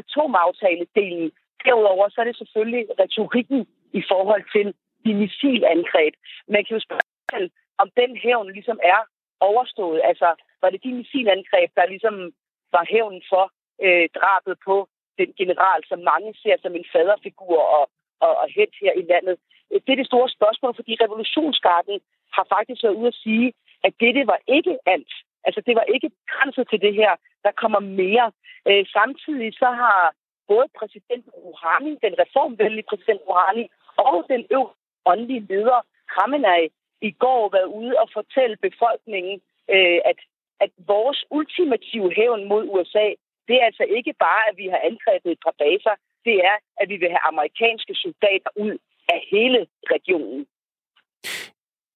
atomaftale-delen, 0.00 1.30
derudover 1.64 2.08
så 2.08 2.20
er 2.20 2.24
det 2.24 2.36
selvfølgelig 2.36 2.84
retorikken 3.00 3.66
i 3.92 4.02
forhold 4.10 4.44
til 4.54 4.74
de 5.04 5.14
missilangreb. 5.14 6.14
Man 6.48 6.64
kan 6.64 6.76
jo 6.76 6.82
spørge, 6.86 7.50
om 7.78 7.88
den 8.00 8.16
hævn 8.16 8.52
ligesom 8.52 8.78
er 8.82 9.00
overstået. 9.40 10.00
Altså, 10.04 10.28
var 10.62 10.70
det 10.70 10.84
de 10.84 10.92
missilangreb, 11.00 11.70
der 11.78 11.86
ligesom 11.86 12.32
var 12.72 12.84
hævn 12.92 13.22
for 13.30 13.44
øh, 13.84 14.08
drabet 14.18 14.56
på 14.68 14.76
den 15.18 15.30
general, 15.40 15.80
som 15.90 15.98
mange 16.12 16.34
ser 16.42 16.56
som 16.62 16.74
en 16.76 16.86
faderfigur 16.92 17.58
og, 17.78 17.84
og, 18.20 18.32
og 18.40 18.46
helt 18.56 18.74
her 18.82 18.92
i 19.02 19.04
landet? 19.12 19.36
Øh, 19.72 19.80
det 19.84 19.92
er 19.92 20.00
det 20.00 20.12
store 20.12 20.28
spørgsmål, 20.36 20.74
fordi 20.74 20.92
revolutionsgarden 21.04 22.00
har 22.36 22.46
faktisk 22.54 22.82
været 22.82 22.98
ude 23.00 23.12
at 23.14 23.20
sige, 23.24 23.52
at 23.86 23.92
dette 24.00 24.22
var 24.26 24.40
ikke 24.56 24.78
alt. 24.86 25.12
Altså, 25.46 25.60
det 25.66 25.74
var 25.74 25.86
ikke 25.94 26.10
grænset 26.30 26.66
til 26.70 26.80
det 26.80 26.94
her. 26.94 27.12
Der 27.44 27.52
kommer 27.62 27.80
mere. 27.80 28.26
Øh, 28.68 28.84
samtidig 28.98 29.54
så 29.62 29.70
har 29.82 30.14
både 30.48 30.66
præsident 30.78 31.26
Rouhani, 31.44 31.92
den 32.06 32.14
reformvenlige 32.22 32.88
præsident 32.90 33.20
Rouhani, 33.28 33.64
og 33.96 34.26
den 34.32 34.42
øvrige 34.50 34.78
åndelige 35.10 35.46
leder, 35.50 35.80
Khamenei, 36.12 36.62
i 37.08 37.10
går 37.10 37.42
været 37.56 37.70
ude 37.80 37.94
og 38.02 38.08
fortælle 38.18 38.56
befolkningen, 38.68 39.36
øh, 39.74 39.98
at, 40.10 40.18
at 40.64 40.70
vores 40.92 41.20
ultimative 41.38 42.10
hævn 42.18 42.42
mod 42.52 42.64
USA, 42.74 43.06
det 43.48 43.54
er 43.60 43.64
altså 43.70 43.84
ikke 43.96 44.12
bare, 44.26 44.42
at 44.50 44.54
vi 44.60 44.66
har 44.72 44.80
angrebet 44.90 45.30
et 45.32 45.42
par 45.46 45.56
baser, 45.62 45.94
det 46.26 46.36
er, 46.50 46.56
at 46.80 46.86
vi 46.92 46.96
vil 47.02 47.10
have 47.14 47.24
amerikanske 47.32 47.94
soldater 48.04 48.50
ud 48.64 48.74
af 49.14 49.18
hele 49.32 49.60
regionen. 49.94 50.46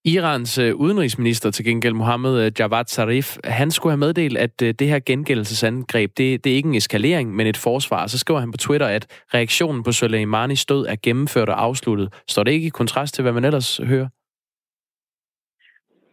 Irans 0.05 0.59
øh, 0.59 0.75
udenrigsminister 0.75 1.51
til 1.51 1.65
gengæld, 1.65 1.95
Mohammed 1.95 2.47
øh, 2.47 2.53
Javad 2.59 2.85
Zarif, 2.85 3.37
han 3.45 3.71
skulle 3.71 3.93
have 3.93 3.99
meddelt, 3.99 4.39
at 4.39 4.63
øh, 4.63 4.75
det 4.79 4.89
her 4.89 4.99
gengældelsesangreb, 4.99 6.11
det, 6.17 6.45
det 6.45 6.53
er 6.53 6.57
ikke 6.57 6.69
en 6.69 6.75
eskalering, 6.75 7.35
men 7.37 7.47
et 7.47 7.57
forsvar. 7.57 8.07
Så 8.07 8.19
skriver 8.19 8.41
han 8.41 8.51
på 8.51 8.57
Twitter, 8.57 8.87
at 8.87 9.25
reaktionen 9.35 9.83
på 9.83 9.93
Soleimanis 9.93 10.65
død 10.65 10.87
er 10.87 10.97
gennemført 11.03 11.49
og 11.49 11.63
afsluttet. 11.63 12.15
Står 12.29 12.43
det 12.43 12.53
ikke 12.53 12.67
i 12.67 12.71
kontrast 12.71 13.15
til, 13.15 13.23
hvad 13.23 13.33
man 13.33 13.45
ellers 13.45 13.81
hører? 13.85 14.09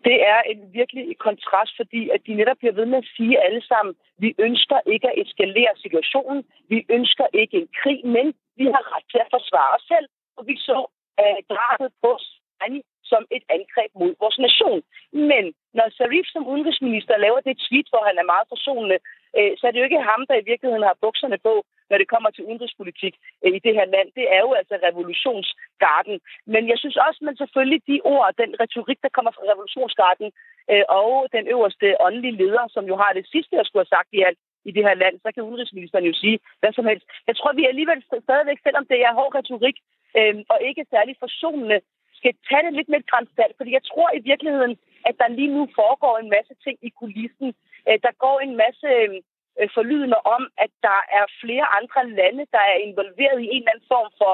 Det 0.08 0.18
er 0.34 0.42
en 0.52 0.74
virkelig 0.74 1.18
kontrast, 1.18 1.74
fordi 1.80 2.10
at 2.10 2.22
de 2.28 2.34
netop 2.34 2.58
bliver 2.58 2.74
ved 2.80 2.86
med 2.86 2.98
at 2.98 3.12
sige 3.16 3.44
alle 3.46 3.64
sammen, 3.72 3.96
vi 4.24 4.30
ønsker 4.40 4.80
ikke 4.94 5.08
at 5.12 5.20
eskalere 5.24 5.74
situationen, 5.76 6.44
vi 6.70 6.86
ønsker 6.90 7.26
ikke 7.34 7.58
en 7.58 7.70
krig, 7.82 8.00
men 8.06 8.28
vi 8.60 8.66
har 8.66 8.84
ret 8.96 9.06
til 9.12 9.20
at 9.26 9.32
forsvare 9.36 9.76
os 9.78 9.86
selv. 9.94 10.08
Og 10.38 10.48
vi 10.48 10.56
så 10.58 10.78
uh, 11.22 11.40
drabet 11.54 11.90
på 12.04 12.12
Sani 12.60 12.82
som 13.12 13.24
et 13.36 13.44
angreb 13.58 13.92
mod 14.02 14.12
vores 14.24 14.40
nation. 14.48 14.82
Men 15.32 15.44
når 15.78 15.88
Sharif 15.90 16.28
som 16.34 16.48
udenrigsminister 16.52 17.24
laver 17.26 17.40
det 17.48 17.64
tweet, 17.66 17.88
hvor 17.92 18.04
han 18.10 18.18
er 18.22 18.32
meget 18.34 18.48
forsonende, 18.54 18.98
øh, 19.38 19.52
så 19.58 19.64
er 19.68 19.72
det 19.72 19.80
jo 19.80 19.88
ikke 19.90 20.10
ham, 20.12 20.22
der 20.30 20.36
i 20.40 20.48
virkeligheden 20.52 20.88
har 20.90 21.02
bukserne 21.06 21.40
på, 21.48 21.54
når 21.90 21.98
det 21.98 22.12
kommer 22.14 22.30
til 22.30 22.46
udenrigspolitik 22.50 23.14
øh, 23.44 23.52
i 23.58 23.60
det 23.66 23.74
her 23.78 23.88
land. 23.96 24.08
Det 24.20 24.26
er 24.36 24.42
jo 24.46 24.52
altså 24.60 24.76
revolutionsgarden. 24.88 26.16
Men 26.54 26.64
jeg 26.72 26.78
synes 26.80 26.98
også, 27.08 27.20
at 27.32 27.38
selvfølgelig 27.38 27.82
de 27.92 27.98
ord, 28.14 28.34
den 28.44 28.52
retorik, 28.64 29.00
der 29.06 29.16
kommer 29.16 29.32
fra 29.32 29.48
revolutionsgarden, 29.52 30.28
øh, 30.72 30.84
og 31.00 31.14
den 31.36 31.46
øverste 31.56 31.88
åndelige 32.08 32.40
leder, 32.42 32.66
som 32.76 32.84
jo 32.92 32.96
har 33.04 33.12
det 33.14 33.26
sidste, 33.34 33.56
jeg 33.56 33.66
skulle 33.66 33.84
have 33.84 33.96
sagt 33.98 34.10
i 34.14 34.22
alt, 34.28 34.40
i 34.70 34.72
det 34.76 34.84
her 34.88 34.96
land, 35.04 35.16
så 35.24 35.30
kan 35.34 35.44
udenrigsministeren 35.44 36.06
jo 36.10 36.14
sige 36.22 36.40
hvad 36.60 36.74
som 36.74 36.86
helst. 36.86 37.06
Jeg 37.28 37.36
tror, 37.36 37.54
vi 37.54 37.66
alligevel 37.66 38.04
stadigvæk, 38.28 38.60
selvom 38.64 38.86
det 38.92 39.00
er 39.08 39.18
hård 39.20 39.36
retorik, 39.36 39.78
øh, 40.18 40.36
og 40.54 40.58
ikke 40.70 40.86
særlig 40.94 41.16
forsonende, 41.20 41.80
skal 42.20 42.34
tage 42.50 42.64
det 42.66 42.74
lidt 42.74 42.90
med 42.90 43.00
et 43.00 43.10
grænsalt, 43.12 43.56
fordi 43.58 43.72
jeg 43.78 43.84
tror 43.92 44.10
i 44.14 44.22
virkeligheden, 44.32 44.74
at 45.10 45.16
der 45.22 45.36
lige 45.40 45.54
nu 45.58 45.64
foregår 45.80 46.16
en 46.18 46.30
masse 46.36 46.54
ting 46.64 46.78
i 46.88 46.90
kulissen. 47.00 47.50
Øh, 47.88 47.98
der 48.06 48.14
går 48.24 48.36
en 48.46 48.54
masse 48.64 48.88
øh, 49.04 49.16
øh, 49.60 49.70
forlydende 49.78 50.20
om, 50.36 50.44
at 50.64 50.72
der 50.88 51.00
er 51.20 51.26
flere 51.42 51.66
andre 51.80 52.02
lande, 52.20 52.46
der 52.56 52.64
er 52.72 52.78
involveret 52.88 53.38
i 53.42 53.50
en 53.56 53.62
eller 53.62 53.72
anden 53.74 53.92
form 53.94 54.10
for 54.22 54.34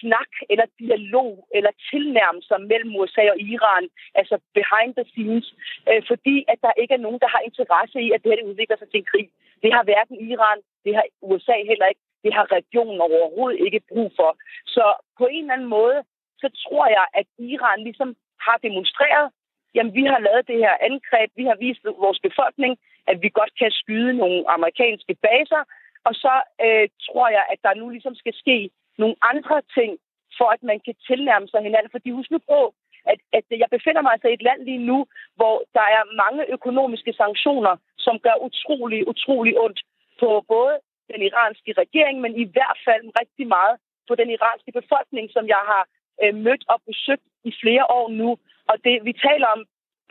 snak 0.00 0.32
eller 0.50 0.66
dialog 0.82 1.48
eller 1.56 1.72
tilnærmelser 1.90 2.58
mellem 2.70 2.96
USA 3.00 3.24
og 3.34 3.38
Iran, 3.40 3.84
altså 4.20 4.36
behind 4.58 4.90
the 4.98 5.04
scenes, 5.12 5.46
øh, 5.90 6.02
fordi 6.10 6.36
at 6.52 6.58
der 6.66 6.72
ikke 6.82 6.94
er 6.94 7.04
nogen, 7.06 7.20
der 7.24 7.28
har 7.34 7.42
interesse 7.50 7.98
i, 8.06 8.08
at 8.12 8.20
det 8.22 8.30
her 8.30 8.40
det 8.40 8.50
udvikler 8.50 8.76
sig 8.78 8.88
til 8.90 9.00
en 9.00 9.10
krig. 9.12 9.28
Det 9.62 9.70
har 9.76 9.82
hverken 9.84 10.16
Iran, 10.30 10.60
det 10.84 10.92
har 10.96 11.04
USA 11.22 11.56
heller 11.70 11.86
ikke, 11.86 12.02
det 12.24 12.32
har 12.34 12.52
regionen 12.58 13.00
overhovedet 13.00 13.58
ikke 13.66 13.80
brug 13.92 14.12
for. 14.18 14.30
Så 14.66 14.84
på 15.18 15.26
en 15.26 15.44
eller 15.44 15.54
anden 15.54 15.74
måde, 15.78 15.98
så 16.42 16.48
tror 16.64 16.86
jeg, 16.96 17.06
at 17.20 17.26
Iran 17.38 17.80
ligesom 17.88 18.16
har 18.46 18.56
demonstreret, 18.66 19.26
jamen 19.74 19.94
vi 19.94 20.04
har 20.12 20.18
lavet 20.18 20.48
det 20.50 20.58
her 20.64 20.74
angreb, 20.88 21.30
vi 21.36 21.44
har 21.50 21.56
vist 21.66 21.84
vores 21.84 22.20
befolkning, 22.28 22.72
at 23.10 23.16
vi 23.22 23.28
godt 23.28 23.52
kan 23.60 23.70
skyde 23.70 24.12
nogle 24.22 24.50
amerikanske 24.56 25.14
baser, 25.26 25.62
og 26.08 26.14
så 26.14 26.34
øh, 26.64 26.88
tror 27.06 27.28
jeg, 27.36 27.44
at 27.52 27.60
der 27.66 27.74
nu 27.80 27.86
ligesom 27.88 28.14
skal 28.14 28.34
ske 28.42 28.70
nogle 28.98 29.16
andre 29.30 29.58
ting, 29.76 29.92
for 30.38 30.48
at 30.54 30.62
man 30.62 30.78
kan 30.86 30.94
tilnærme 31.08 31.48
sig 31.48 31.60
hinanden. 31.62 31.90
Fordi 31.94 32.10
husk 32.10 32.30
nu 32.30 32.40
på, 32.52 32.74
at, 33.12 33.20
at 33.38 33.44
jeg 33.62 33.68
befinder 33.76 34.02
mig 34.02 34.12
altså 34.12 34.28
i 34.28 34.36
et 34.38 34.46
land 34.48 34.60
lige 34.64 34.86
nu, 34.90 34.98
hvor 35.38 35.56
der 35.76 35.86
er 35.96 36.14
mange 36.22 36.42
økonomiske 36.56 37.12
sanktioner, 37.22 37.74
som 37.98 38.18
gør 38.26 38.36
utrolig, 38.48 39.08
utrolig 39.08 39.54
ondt 39.64 39.80
på 40.20 40.44
både 40.48 40.74
den 41.12 41.22
iranske 41.28 41.72
regering, 41.82 42.20
men 42.20 42.32
i 42.44 42.46
hvert 42.54 42.78
fald 42.86 43.04
rigtig 43.20 43.46
meget 43.56 43.76
på 44.08 44.14
den 44.14 44.30
iranske 44.36 44.72
befolkning, 44.80 45.26
som 45.32 45.44
jeg 45.54 45.62
har 45.70 45.82
øh, 46.22 46.34
mødt 46.34 46.64
og 46.72 46.78
besøgt 46.88 47.26
i 47.44 47.52
flere 47.62 47.84
år 47.98 48.08
nu. 48.20 48.30
Og 48.70 48.76
det, 48.84 49.04
vi 49.08 49.12
taler 49.12 49.48
om 49.56 49.60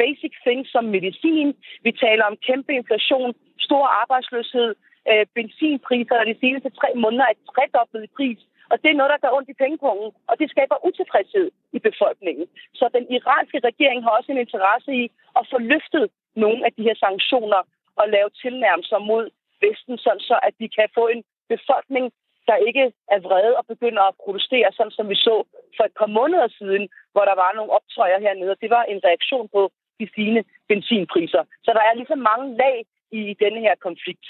basic 0.04 0.34
things 0.46 0.68
som 0.72 0.84
medicin, 0.96 1.48
vi 1.86 1.92
taler 1.92 2.24
om 2.26 2.38
kæmpe 2.48 2.72
inflation, 2.80 3.34
stor 3.68 3.86
arbejdsløshed, 4.02 4.70
øh, 5.12 5.26
benzinpriser, 5.36 6.16
og 6.22 6.26
de 6.26 6.38
seneste 6.44 6.70
tre 6.80 6.90
måneder 7.04 7.26
er 7.30 7.38
tredoblet 7.52 8.04
i 8.04 8.16
pris. 8.18 8.40
Og 8.72 8.76
det 8.82 8.90
er 8.90 9.00
noget, 9.00 9.12
der 9.14 9.24
gør 9.24 9.38
ondt 9.38 9.50
i 9.50 9.62
pengepungen, 9.64 10.10
og 10.30 10.34
det 10.40 10.48
skaber 10.50 10.86
utilfredshed 10.88 11.48
i 11.78 11.80
befolkningen. 11.80 12.46
Så 12.80 12.86
den 12.98 13.06
iranske 13.18 13.60
regering 13.70 14.04
har 14.04 14.12
også 14.18 14.32
en 14.32 14.44
interesse 14.46 14.92
i 15.04 15.06
at 15.40 15.48
få 15.52 15.58
løftet 15.74 16.06
nogle 16.36 16.66
af 16.66 16.72
de 16.78 16.84
her 16.88 16.96
sanktioner 17.06 17.62
og 18.00 18.06
lave 18.16 18.30
tilnærmelser 18.42 19.00
mod 19.00 19.24
Vesten, 19.64 19.98
sådan 19.98 20.26
så 20.30 20.40
at 20.48 20.54
de 20.60 20.68
kan 20.78 20.88
få 20.98 21.08
en 21.08 21.24
befolkning, 21.54 22.06
der 22.50 22.56
ikke 22.68 22.86
er 23.14 23.20
vrede 23.28 23.58
og 23.60 23.66
begynder 23.74 24.04
at 24.08 24.18
protestere, 24.24 24.70
sådan 24.72 24.96
som 24.98 25.10
vi 25.10 25.16
så 25.16 25.36
for 25.78 25.84
et 25.84 25.96
par 26.00 26.12
måneder 26.20 26.48
siden, 26.60 26.84
hvor 27.14 27.26
der 27.30 27.36
var 27.44 27.52
nogle 27.54 27.72
optøjer 27.78 28.20
hernede. 28.20 28.62
Det 28.64 28.70
var 28.70 28.84
en 28.84 29.02
reaktion 29.08 29.48
på 29.56 29.62
de 30.00 30.08
fine 30.16 30.44
benzinpriser. 30.70 31.44
Så 31.66 31.72
der 31.78 31.84
er 31.90 31.96
ligesom 31.96 32.20
mange 32.32 32.58
lag 32.58 32.76
i 33.12 33.22
denne 33.44 33.60
her 33.60 33.76
konflikt. 33.88 34.26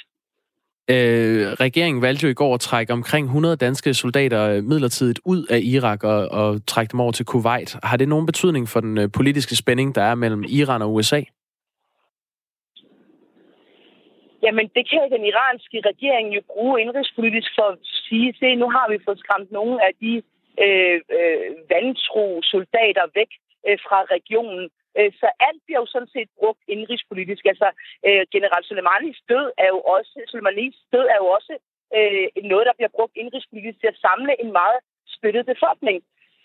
Øh, 0.89 1.43
regeringen 1.65 2.01
valgte 2.01 2.23
jo 2.25 2.29
i 2.31 2.39
går 2.41 2.53
at 2.53 2.59
trække 2.59 2.93
omkring 2.93 3.25
100 3.25 3.55
danske 3.57 3.93
soldater 3.93 4.61
midlertidigt 4.61 5.19
ud 5.25 5.45
af 5.49 5.59
Irak 5.63 6.03
og, 6.03 6.19
og 6.31 6.65
trække 6.67 6.91
dem 6.91 6.99
over 6.99 7.11
til 7.11 7.25
Kuwait. 7.25 7.75
Har 7.83 7.97
det 7.97 8.07
nogen 8.09 8.25
betydning 8.25 8.67
for 8.69 8.79
den 8.79 8.97
øh, 8.97 9.07
politiske 9.11 9.55
spænding, 9.55 9.95
der 9.95 10.01
er 10.01 10.15
mellem 10.15 10.43
Iran 10.59 10.81
og 10.81 10.93
USA? 10.93 11.21
Jamen, 14.45 14.67
det 14.75 14.89
kan 14.89 15.05
den 15.15 15.23
iranske 15.31 15.77
regering 15.89 16.35
jo 16.35 16.41
bruge 16.53 16.81
indrigspolitisk 16.81 17.49
for 17.57 17.67
at 17.73 17.77
sige, 18.07 18.33
se, 18.39 18.55
nu 18.55 18.67
har 18.75 18.85
vi 18.91 18.97
fået 19.05 19.19
skræmt 19.19 19.51
nogle 19.51 19.85
af 19.87 19.91
de 20.01 20.13
øh, 20.63 20.99
øh, 21.17 21.49
vantro 21.73 22.25
soldater 22.53 23.05
væk 23.19 23.31
øh, 23.67 23.77
fra 23.85 23.99
regionen. 24.15 24.69
Øh, 24.97 25.11
så 25.21 25.27
alt 25.47 25.61
bliver 25.65 25.79
jo 25.79 25.85
sådan 25.85 26.13
set 26.15 26.29
brugt 26.39 26.61
indrigspolitisk. 26.67 27.43
Altså, 27.45 27.69
øh, 28.07 28.23
general 28.35 28.63
Soleimanis 28.63 29.19
død 29.29 29.47
er 29.57 29.69
jo 29.75 29.79
også, 29.95 30.15
Soleimanis 30.27 30.75
død 30.93 31.05
er 31.13 31.17
jo 31.23 31.27
også 31.37 31.53
øh, 31.97 32.27
noget, 32.51 32.65
der 32.69 32.77
bliver 32.77 32.95
brugt 32.97 33.15
indrigspolitisk 33.21 33.77
til 33.79 33.91
at 33.93 34.01
samle 34.05 34.33
en 34.43 34.51
meget 34.51 34.79
splittet 35.15 35.45
befolkning. 35.45 35.97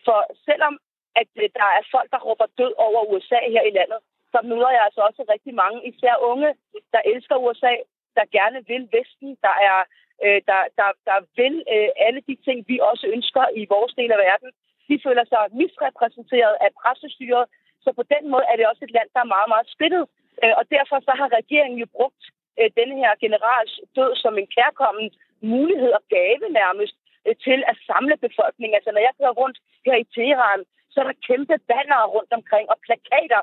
For 0.07 0.19
selvom 0.49 0.75
at 1.21 1.31
øh, 1.43 1.49
der 1.59 1.69
er 1.79 1.83
folk, 1.95 2.09
der 2.15 2.21
råber 2.29 2.47
død 2.61 2.73
over 2.87 3.01
USA 3.13 3.41
her 3.55 3.65
i 3.71 3.77
landet, 3.79 4.01
så 4.33 4.39
møder 4.51 4.71
jeg 4.77 4.83
altså 4.85 5.01
også 5.09 5.23
rigtig 5.35 5.55
mange, 5.55 5.79
især 5.91 6.15
unge, 6.31 6.51
der 6.95 7.01
elsker 7.13 7.37
USA, 7.47 7.75
der 8.17 8.25
gerne 8.39 8.59
vil 8.71 8.89
Vesten, 8.97 9.31
der 9.47 9.55
er 9.71 9.79
øh, 10.25 10.41
der, 10.51 10.61
der, 10.79 10.89
der 11.09 11.19
vil 11.39 11.55
øh, 11.75 11.89
alle 12.07 12.21
de 12.29 12.37
ting, 12.47 12.59
vi 12.71 12.77
også 12.91 13.07
ønsker 13.17 13.45
i 13.61 13.63
vores 13.75 13.93
del 14.01 14.13
af 14.13 14.21
verden. 14.29 14.51
De 14.89 15.01
føler 15.07 15.25
sig 15.33 15.43
misrepræsenteret 15.61 16.55
af 16.65 16.71
pressestyret, 16.81 17.45
så 17.85 17.91
på 17.99 18.05
den 18.15 18.25
måde 18.33 18.45
er 18.51 18.57
det 18.57 18.67
også 18.67 18.83
et 18.85 18.97
land, 18.97 19.09
der 19.15 19.21
er 19.23 19.35
meget, 19.37 19.49
meget 19.55 19.69
splittet. 19.75 20.05
Øh, 20.43 20.55
og 20.61 20.65
derfor 20.75 20.97
så 21.09 21.13
har 21.21 21.37
regeringen 21.39 21.79
jo 21.85 21.87
brugt 21.97 22.25
øh, 22.61 22.71
denne 22.79 22.95
her 23.03 23.13
generals 23.25 23.75
død 23.97 24.13
som 24.23 24.35
en 24.41 24.49
kærkommen 24.57 25.07
mulighed 25.55 25.93
og 25.99 26.05
gave 26.17 26.47
nærmest 26.61 26.97
øh, 27.27 27.35
til 27.47 27.61
at 27.71 27.77
samle 27.89 28.17
befolkningen. 28.27 28.77
Altså 28.79 28.91
når 28.93 29.03
jeg 29.07 29.15
kører 29.19 29.39
rundt 29.43 29.59
her 29.87 29.97
i 30.03 30.11
Teheran, 30.15 30.63
så 30.93 30.97
er 31.01 31.07
der 31.09 31.25
kæmpe 31.29 31.57
bannere 31.71 32.07
rundt 32.17 32.33
omkring 32.39 32.67
og 32.73 32.79
plakater 32.87 33.41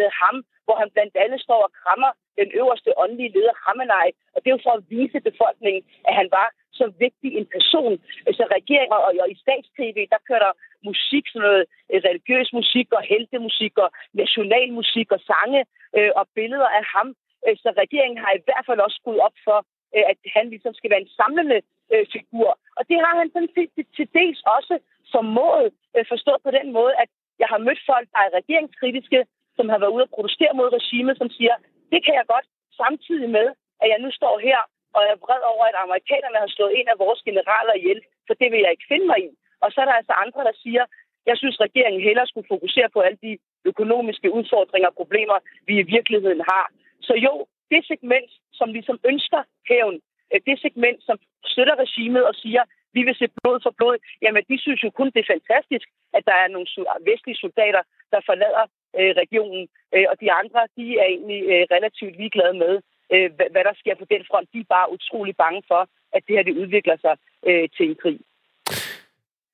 med 0.00 0.10
ham, 0.22 0.36
hvor 0.64 0.76
han 0.82 0.90
blandt 0.94 1.16
andet 1.24 1.40
står 1.46 1.60
og 1.66 1.72
krammer 1.80 2.10
den 2.40 2.48
øverste 2.60 2.90
åndelige 3.02 3.34
leder, 3.36 3.54
Khamenei. 3.62 4.08
Og 4.34 4.38
det 4.40 4.48
er 4.48 4.56
jo 4.56 4.66
for 4.66 4.76
at 4.78 4.86
vise 4.94 5.18
befolkningen, 5.28 5.82
at 6.08 6.14
han 6.20 6.28
var 6.38 6.48
så 6.80 6.86
vigtig 7.04 7.30
en 7.40 7.48
person. 7.56 7.94
Så 8.38 8.44
regeringer 8.56 8.98
og, 9.06 9.10
og 9.22 9.28
i 9.34 9.36
statstv, 9.42 9.98
der 10.12 10.20
kører 10.28 10.42
der 10.46 10.52
musik, 10.84 11.24
sådan 11.28 11.44
noget 11.48 11.64
øh, 11.92 12.00
religiøs 12.08 12.52
musik 12.52 12.88
og 12.92 13.02
heltemusik 13.12 13.74
og 13.84 13.88
nationalmusik 14.12 15.08
og 15.12 15.20
sange 15.30 15.62
øh, 15.96 16.10
og 16.20 16.24
billeder 16.34 16.70
af 16.78 16.84
ham. 16.94 17.08
Øh, 17.46 17.56
så 17.62 17.68
regeringen 17.82 18.18
har 18.24 18.32
i 18.34 18.44
hvert 18.46 18.64
fald 18.66 18.80
også 18.80 18.98
skudt 19.00 19.20
op 19.26 19.36
for, 19.46 19.58
øh, 19.96 20.04
at 20.10 20.18
han 20.36 20.46
ligesom 20.54 20.74
skal 20.74 20.90
være 20.90 21.04
en 21.04 21.14
samlende 21.20 21.58
øh, 21.92 22.06
figur. 22.14 22.50
Og 22.78 22.82
det 22.88 22.96
har 23.04 23.14
han 23.20 23.30
sådan 23.34 23.52
set 23.56 23.70
til 23.96 24.06
dels 24.18 24.40
også 24.56 24.74
formået 25.14 25.66
øh, 25.96 26.04
forstået 26.12 26.40
på 26.46 26.50
den 26.58 26.72
måde, 26.78 26.94
at 27.02 27.10
jeg 27.42 27.48
har 27.52 27.64
mødt 27.66 27.82
folk, 27.90 28.06
der 28.14 28.20
er 28.26 28.36
regeringskritiske, 28.40 29.20
som 29.56 29.68
har 29.72 29.78
været 29.78 29.94
ude 29.96 30.06
og 30.08 30.14
protestere 30.16 30.54
mod 30.58 30.68
regimet, 30.78 31.14
som 31.18 31.30
siger, 31.38 31.54
det 31.92 32.00
kan 32.04 32.14
jeg 32.18 32.26
godt, 32.34 32.46
samtidig 32.82 33.30
med, 33.38 33.46
at 33.82 33.88
jeg 33.92 33.98
nu 34.04 34.10
står 34.20 34.34
her 34.48 34.60
og 34.96 35.02
er 35.10 35.16
vred 35.24 35.42
over, 35.52 35.64
at 35.70 35.80
amerikanerne 35.84 36.38
har 36.44 36.50
slået 36.56 36.72
en 36.78 36.88
af 36.92 36.98
vores 37.04 37.20
generaler 37.28 37.74
ihjel, 37.76 38.00
for 38.26 38.34
det 38.40 38.48
vil 38.52 38.62
jeg 38.64 38.70
ikke 38.74 38.90
finde 38.92 39.06
mig 39.12 39.18
i. 39.26 39.30
Og 39.62 39.68
så 39.72 39.80
er 39.80 39.84
der 39.88 39.96
altså 40.00 40.12
andre, 40.24 40.40
der 40.48 40.54
siger, 40.62 40.84
jeg 41.30 41.36
synes, 41.36 41.60
regeringen 41.60 42.02
hellere 42.08 42.26
skulle 42.26 42.52
fokusere 42.54 42.88
på 42.94 43.00
alle 43.00 43.18
de 43.26 43.38
økonomiske 43.64 44.28
udfordringer 44.38 44.88
og 44.88 44.98
problemer, 45.00 45.38
vi 45.66 45.74
i 45.78 45.88
virkeligheden 45.96 46.42
har. 46.52 46.66
Så 47.00 47.14
jo, 47.26 47.46
det 47.70 47.86
segment, 47.86 48.30
som 48.52 48.68
ligesom 48.76 48.98
ønsker 49.04 49.42
hævn, 49.68 49.96
øh, 50.32 50.40
det 50.46 50.56
segment, 50.64 50.98
som 51.08 51.16
støtter 51.44 51.76
regimet 51.84 52.24
og 52.30 52.34
siger, 52.34 52.62
vi 52.96 53.02
vil 53.02 53.16
se 53.18 53.28
blod 53.42 53.58
for 53.62 53.72
blod, 53.78 53.96
jamen 54.22 54.42
de 54.50 54.56
synes 54.64 54.80
jo 54.84 54.90
kun, 54.90 55.10
det 55.14 55.20
er 55.20 55.32
fantastisk, 55.34 55.86
at 56.16 56.22
der 56.28 56.36
er 56.42 56.48
nogle 56.48 56.66
vestlige 57.10 57.42
soldater, 57.44 57.82
der 58.12 58.20
forlader 58.28 58.64
øh, 58.98 59.12
regionen, 59.22 59.68
øh, 59.94 60.06
og 60.10 60.16
de 60.22 60.32
andre, 60.40 60.60
de 60.76 60.84
er 61.02 61.08
egentlig 61.14 61.40
øh, 61.52 61.64
relativt 61.74 62.16
ligeglade 62.20 62.54
med, 62.64 62.74
øh, 63.14 63.28
hvad, 63.36 63.48
hvad 63.52 63.64
der 63.68 63.74
sker 63.80 63.94
på 63.94 64.06
den 64.12 64.22
front. 64.30 64.48
De 64.52 64.58
er 64.60 64.74
bare 64.76 64.92
utrolig 64.96 65.36
bange 65.36 65.62
for, 65.70 65.82
at 66.16 66.22
det 66.26 66.36
her 66.36 66.42
det 66.48 66.58
udvikler 66.62 66.96
sig 67.04 67.14
øh, 67.48 67.68
til 67.76 67.84
en 67.88 67.96
krig. 68.02 68.18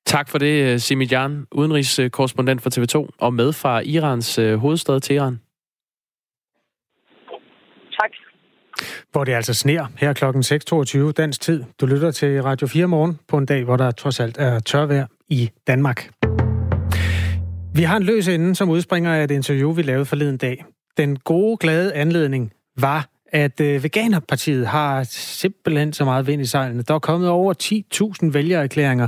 Tak 0.05 0.29
for 0.29 0.37
det, 0.37 0.73
øh, 0.73 0.79
Simi 0.79 1.05
Jan, 1.05 1.45
udenrigskorrespondent 1.51 2.61
for 2.61 2.69
TV2, 2.69 3.09
og 3.17 3.33
med 3.33 3.53
fra 3.53 3.79
Irans 3.79 4.37
øh, 4.37 4.57
hovedstad 4.57 4.99
Teheran. 4.99 5.39
Tak. 7.99 8.11
Hvor 9.11 9.23
det 9.23 9.33
altså 9.33 9.53
sner 9.53 9.85
her 9.97 10.13
klokken 10.13 10.43
6.22 11.07 11.11
dansk 11.11 11.41
tid. 11.41 11.63
Du 11.81 11.85
lytter 11.85 12.11
til 12.11 12.43
Radio 12.43 12.67
4 12.67 12.87
morgen 12.87 13.19
på 13.27 13.37
en 13.37 13.45
dag, 13.45 13.63
hvor 13.63 13.77
der 13.77 13.91
trods 13.91 14.19
alt 14.19 14.37
er 14.37 14.59
tørvejr 14.59 15.07
i 15.29 15.49
Danmark. 15.67 16.09
Vi 17.75 17.83
har 17.83 17.97
en 17.97 18.03
løs 18.03 18.27
ende, 18.27 18.55
som 18.55 18.69
udspringer 18.69 19.13
af 19.13 19.23
et 19.23 19.31
interview, 19.31 19.71
vi 19.73 19.81
lavede 19.81 20.05
forleden 20.05 20.37
dag. 20.37 20.65
Den 20.97 21.15
gode, 21.15 21.57
glade 21.57 21.93
anledning 21.93 22.51
var, 22.77 23.07
at 23.27 23.61
øh, 23.61 23.83
Veganerpartiet 23.83 24.67
har 24.67 25.03
simpelthen 25.09 25.93
så 25.93 26.05
meget 26.05 26.27
vind 26.27 26.41
i 26.41 26.45
sejlene. 26.45 26.83
Der 26.83 26.93
er 26.93 26.99
kommet 26.99 27.29
over 27.29 27.53
10.000 28.23 28.31
vælgererklæringer, 28.31 29.07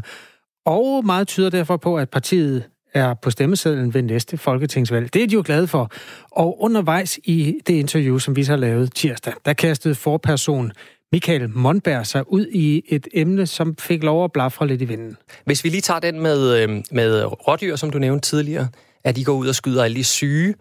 og 0.68 1.06
meget 1.06 1.28
tyder 1.28 1.50
derfor 1.50 1.78
på, 1.78 1.98
at 1.98 2.10
partiet 2.10 2.64
er 2.94 3.14
på 3.14 3.32
stemmesedlen 3.32 3.94
ved 3.94 4.02
næste 4.02 4.38
folketingsvalg. 4.38 5.14
Det 5.14 5.24
er 5.24 5.28
de 5.28 5.34
jo 5.34 5.44
glade 5.46 5.68
for. 5.68 5.92
Og 6.32 6.62
undervejs 6.62 7.20
i 7.24 7.60
det 7.68 7.74
interview, 7.74 8.18
som 8.18 8.36
vi 8.36 8.44
har 8.44 8.56
lavet 8.56 8.94
tirsdag, 8.96 9.34
der 9.46 9.54
kastede 9.54 9.96
forperson 9.96 10.72
Michael 11.12 11.50
Monberg 11.50 12.08
sig 12.08 12.32
ud 12.32 12.48
i 12.48 12.84
et 12.88 13.08
emne, 13.14 13.48
som 13.48 13.76
fik 13.80 14.04
lov 14.04 14.24
at 14.24 14.32
blafre 14.32 14.68
lidt 14.68 14.82
i 14.82 14.86
vinden. 14.86 15.18
Hvis 15.46 15.64
vi 15.64 15.70
lige 15.70 15.82
tager 15.82 16.00
den 16.00 16.20
med, 16.20 16.64
øh, 16.64 16.84
med 16.92 17.26
rådyr, 17.48 17.76
som 17.76 17.90
du 17.90 18.00
nævnte 18.00 18.30
tidligere, 18.30 18.68
at 19.04 19.16
de 19.16 19.24
går 19.24 19.34
ud 19.34 19.48
og 19.48 19.56
skyder 19.56 19.84
alle 19.84 19.98
de 19.98 20.04
syge, 20.04 20.56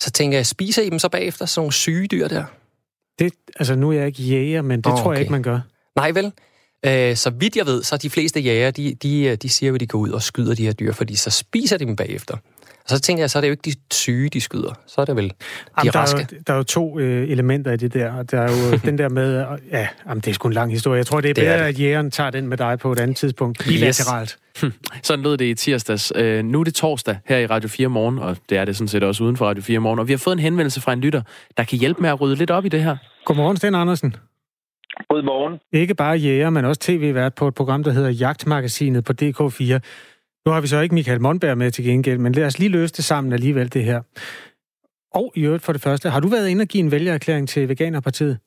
så 0.00 0.10
tænker 0.10 0.38
jeg, 0.38 0.46
spiser 0.46 0.82
I 0.82 0.90
dem 0.90 0.98
så 0.98 1.08
bagefter, 1.08 1.46
sådan 1.46 1.60
nogle 1.60 1.72
syge 1.72 2.06
dyr 2.06 2.28
der? 2.28 2.44
Det, 3.18 3.32
altså 3.56 3.74
nu 3.74 3.90
er 3.90 3.92
jeg 3.92 4.06
ikke 4.06 4.22
jæger, 4.22 4.62
men 4.62 4.78
det 4.80 4.86
oh, 4.86 4.92
okay. 4.92 5.02
tror 5.02 5.12
jeg 5.12 5.20
ikke, 5.20 5.32
man 5.32 5.42
gør. 5.42 5.60
Nej 5.96 6.10
vel? 6.10 6.32
Øh, 6.86 7.16
så 7.16 7.30
vidt 7.30 7.56
jeg 7.56 7.66
ved, 7.66 7.82
så 7.82 7.96
de 7.96 8.10
fleste 8.10 8.40
jæger, 8.40 8.70
de, 8.70 8.94
de, 9.02 9.36
de 9.36 9.48
siger 9.48 9.68
jo, 9.68 9.74
at 9.74 9.80
de 9.80 9.86
går 9.86 9.98
ud 9.98 10.10
og 10.10 10.22
skyder 10.22 10.54
de 10.54 10.64
her 10.64 10.72
dyr, 10.72 10.92
fordi 10.92 11.14
så 11.14 11.30
spiser 11.30 11.78
de 11.78 11.84
dem 11.84 11.96
bagefter. 11.96 12.36
Og 12.84 12.90
så 12.90 13.00
tænker 13.00 13.22
jeg, 13.22 13.30
så 13.30 13.38
er 13.38 13.40
det 13.40 13.48
jo 13.48 13.52
ikke 13.52 13.70
de 13.70 13.74
syge, 13.92 14.28
de 14.28 14.40
skyder. 14.40 14.72
Så 14.86 15.00
er 15.00 15.04
det 15.04 15.16
vel 15.16 15.28
de 15.28 15.34
jamen, 15.78 15.94
raske. 15.94 16.18
Der 16.18 16.24
er, 16.24 16.26
jo, 16.32 16.42
der 16.46 16.52
er 16.52 16.56
jo 16.56 16.62
to 16.62 16.98
øh, 16.98 17.28
elementer 17.30 17.72
i 17.72 17.76
det 17.76 17.94
der. 17.94 18.22
Der 18.22 18.40
er 18.40 18.52
jo 18.52 18.76
den 18.90 18.98
der 18.98 19.08
med... 19.08 19.44
Ja, 19.70 19.88
jamen, 20.08 20.20
det 20.20 20.30
er 20.30 20.34
sgu 20.34 20.48
en 20.48 20.54
lang 20.54 20.72
historie. 20.72 20.98
Jeg 20.98 21.06
tror, 21.06 21.20
det 21.20 21.30
er 21.30 21.34
det 21.34 21.42
bedre, 21.42 21.54
er 21.54 21.58
det. 21.58 21.68
at 21.68 21.80
jægeren 21.80 22.10
tager 22.10 22.30
den 22.30 22.48
med 22.48 22.56
dig 22.56 22.78
på 22.78 22.92
et 22.92 23.00
andet 23.00 23.16
tidspunkt. 23.16 23.58
Bilateralt. 23.64 24.38
Yes. 24.64 24.72
Sådan 25.02 25.22
lød 25.24 25.36
det 25.36 25.44
i 25.44 25.54
tirsdags. 25.54 26.12
Øh, 26.16 26.44
nu 26.44 26.60
er 26.60 26.64
det 26.64 26.74
torsdag 26.74 27.18
her 27.26 27.38
i 27.38 27.46
Radio 27.46 27.68
4 27.68 27.88
Morgen, 27.88 28.18
og 28.18 28.36
det 28.48 28.58
er 28.58 28.64
det 28.64 28.76
sådan 28.76 28.88
set 28.88 29.02
også 29.02 29.24
uden 29.24 29.36
for 29.36 29.46
Radio 29.46 29.62
4 29.62 29.78
Morgen. 29.78 29.98
Og 29.98 30.08
vi 30.08 30.12
har 30.12 30.18
fået 30.18 30.34
en 30.34 30.40
henvendelse 30.40 30.80
fra 30.80 30.92
en 30.92 31.00
lytter, 31.00 31.22
der 31.56 31.64
kan 31.64 31.78
hjælpe 31.78 32.02
med 32.02 32.10
at 32.10 32.20
rydde 32.20 32.36
lidt 32.36 32.50
op 32.50 32.64
i 32.64 32.68
det 32.68 32.82
her. 32.82 32.96
Godmorgen, 33.24 33.56
Sten 33.56 33.74
Andersen. 33.74 34.16
Godmorgen. 35.08 35.60
Ikke 35.72 35.94
bare 35.94 36.16
jæger, 36.16 36.50
men 36.50 36.64
også 36.64 36.80
tv-vært 36.80 37.34
på 37.34 37.48
et 37.48 37.54
program, 37.54 37.84
der 37.84 37.90
hedder 37.90 38.10
Jagtmagasinet 38.10 39.04
på 39.04 39.12
DK4. 39.22 39.78
Nu 40.46 40.52
har 40.52 40.60
vi 40.60 40.66
så 40.66 40.80
ikke 40.80 40.94
Michael 40.94 41.20
Monberg 41.20 41.58
med 41.58 41.70
til 41.70 41.84
gengæld, 41.84 42.18
men 42.18 42.32
lad 42.32 42.46
os 42.46 42.58
lige 42.58 42.68
løse 42.68 42.94
det 42.94 43.04
sammen 43.04 43.32
alligevel, 43.32 43.72
det 43.72 43.84
her. 43.84 44.00
Og 45.14 45.32
i 45.36 45.44
øvrigt 45.44 45.64
for 45.64 45.72
det 45.72 45.82
første, 45.82 46.10
har 46.10 46.20
du 46.20 46.28
været 46.28 46.48
inde 46.48 46.62
og 46.62 46.68
give 46.68 46.82
en 46.84 46.90
vælgererklæring 46.92 47.48
til 47.48 47.68
Veganerpartiet? 47.68 48.38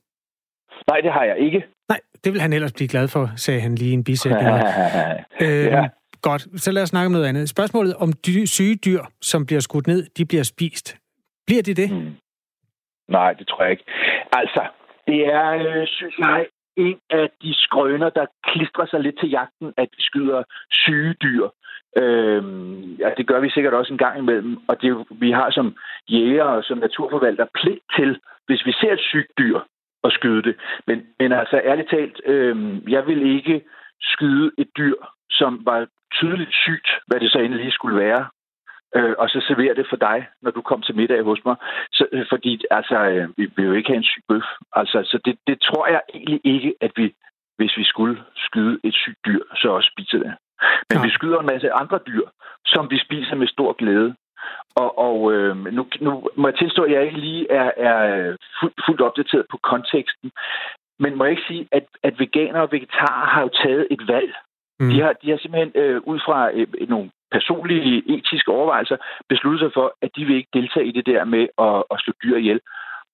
Nej, 0.87 0.99
det 1.01 1.11
har 1.11 1.23
jeg 1.23 1.37
ikke. 1.39 1.65
Nej, 1.89 1.99
det 2.23 2.33
vil 2.33 2.41
han 2.41 2.53
ellers 2.53 2.73
blive 2.73 2.87
glad 2.87 3.07
for, 3.07 3.29
sagde 3.35 3.61
han 3.61 3.75
lige 3.75 3.93
en 3.93 4.03
bisætning. 4.03 4.49
øh, 5.41 5.65
ja. 5.65 5.87
Godt, 6.21 6.61
så 6.61 6.71
lad 6.71 6.83
os 6.83 6.89
snakke 6.89 7.05
om 7.05 7.11
noget 7.11 7.25
andet. 7.25 7.49
Spørgsmålet 7.49 7.95
om 7.95 8.13
dy- 8.13 8.45
syge 8.45 8.75
dyr, 8.75 9.01
som 9.21 9.45
bliver 9.45 9.59
skudt 9.59 9.87
ned, 9.87 10.03
de 10.17 10.25
bliver 10.25 10.43
spist. 10.43 10.97
Bliver 11.47 11.63
de 11.63 11.73
det? 11.73 11.89
Hmm. 11.89 12.11
Nej, 13.09 13.33
det 13.33 13.47
tror 13.47 13.63
jeg 13.63 13.71
ikke. 13.71 13.83
Altså, 14.33 14.61
det 15.07 15.27
er, 15.27 15.49
øh, 15.53 15.87
synes 15.87 16.17
jeg, 16.17 16.47
en 16.77 16.99
af 17.09 17.29
de 17.41 17.53
skrøner, 17.53 18.09
der 18.09 18.25
klistrer 18.43 18.85
sig 18.85 18.99
lidt 18.99 19.19
til 19.19 19.29
jagten, 19.29 19.73
at 19.77 19.89
vi 19.97 20.01
skyder 20.01 20.43
syge 20.71 21.13
dyr. 21.13 21.47
Øhm, 21.97 22.95
ja, 22.95 23.09
det 23.17 23.27
gør 23.27 23.39
vi 23.39 23.49
sikkert 23.49 23.73
også 23.73 23.93
en 23.93 23.97
gang 23.97 24.19
imellem, 24.19 24.57
og 24.67 24.81
det, 24.81 25.05
vi 25.09 25.31
har 25.31 25.51
som 25.51 25.75
jæger 26.09 26.43
og 26.43 26.63
som 26.63 26.77
naturforvalter 26.77 27.45
pligt 27.53 27.83
til, 27.97 28.19
hvis 28.45 28.65
vi 28.65 28.71
ser 28.71 28.93
et 28.93 28.99
sygt 28.99 29.31
dyr, 29.37 29.59
at 30.03 30.11
skyde 30.11 30.43
det. 30.43 30.55
Men, 30.87 31.07
men 31.19 31.31
altså 31.31 31.61
ærligt 31.63 31.89
talt, 31.89 32.21
øhm, 32.25 32.83
jeg 32.87 33.07
vil 33.07 33.35
ikke 33.35 33.61
skyde 34.01 34.51
et 34.57 34.67
dyr, 34.77 34.95
som 35.29 35.61
var 35.65 35.87
tydeligt 36.13 36.53
sygt, 36.53 36.89
hvad 37.07 37.19
det 37.19 37.31
så 37.31 37.39
endelig 37.39 37.73
skulle 37.73 37.97
være, 37.97 38.25
øh, 38.95 39.15
og 39.17 39.29
så 39.29 39.39
servere 39.47 39.75
det 39.75 39.87
for 39.89 39.95
dig, 39.95 40.27
når 40.41 40.51
du 40.51 40.61
kom 40.61 40.81
til 40.81 40.95
middag 40.95 41.23
hos 41.23 41.45
mig. 41.45 41.55
Så, 41.91 42.05
øh, 42.11 42.25
fordi 42.29 42.63
altså, 42.71 42.97
øh, 42.97 43.29
vi 43.37 43.51
vil 43.55 43.65
jo 43.65 43.73
ikke 43.73 43.89
have 43.89 43.97
en 43.97 44.11
syg 44.11 44.23
bøf. 44.29 44.47
Altså, 44.73 44.97
så 45.11 45.19
det, 45.25 45.35
det 45.47 45.57
tror 45.61 45.87
jeg 45.87 46.01
egentlig 46.13 46.41
ikke, 46.43 46.73
at 46.81 46.91
vi, 46.95 47.13
hvis 47.57 47.77
vi 47.77 47.83
skulle 47.83 48.17
skyde 48.35 48.79
et 48.83 48.93
sygt 48.93 49.19
dyr, 49.25 49.43
så 49.55 49.67
også 49.69 49.89
spiser 49.93 50.17
det. 50.17 50.33
Men 50.89 50.97
ja. 50.97 51.03
vi 51.03 51.09
skyder 51.09 51.39
en 51.39 51.51
masse 51.53 51.71
andre 51.71 51.99
dyr, 52.07 52.25
som 52.65 52.91
vi 52.91 52.99
spiser 52.99 53.35
med 53.35 53.47
stor 53.47 53.73
glæde. 53.73 54.15
Og, 54.75 54.97
og 54.97 55.33
øh, 55.33 55.55
nu, 55.57 55.87
nu 56.01 56.29
må 56.35 56.47
jeg 56.47 56.57
tilstå, 56.57 56.83
at 56.83 56.91
jeg 56.91 57.05
ikke 57.05 57.19
lige 57.19 57.51
er, 57.51 57.71
er 57.77 58.35
fuldt, 58.59 58.81
fuldt 58.85 59.01
opdateret 59.01 59.45
på 59.51 59.57
konteksten. 59.57 60.31
Men 60.99 61.15
må 61.15 61.23
jeg 61.23 61.31
ikke 61.31 61.47
sige, 61.47 61.67
at, 61.71 61.85
at 62.03 62.19
veganere 62.19 62.63
og 62.63 62.71
vegetarer 62.71 63.25
har 63.25 63.41
jo 63.41 63.49
taget 63.63 63.87
et 63.91 64.07
valg. 64.07 64.33
Mm. 64.79 64.89
De, 64.89 65.01
har, 65.01 65.13
de 65.21 65.29
har 65.29 65.37
simpelthen 65.37 65.71
øh, 65.81 66.01
ud 66.11 66.19
fra 66.25 66.51
øh, 66.53 66.67
nogle 66.89 67.11
personlige 67.31 68.03
etiske 68.15 68.51
overvejelser 68.51 68.97
besluttet 69.29 69.59
sig 69.61 69.71
for, 69.73 69.87
at 70.01 70.09
de 70.15 70.25
vil 70.25 70.35
ikke 70.35 70.55
deltage 70.59 70.87
i 70.87 70.91
det 70.91 71.05
der 71.05 71.25
med 71.25 71.45
at, 71.67 71.77
at 71.91 71.97
slå 72.03 72.13
dyr 72.23 72.37
ihjel. 72.37 72.59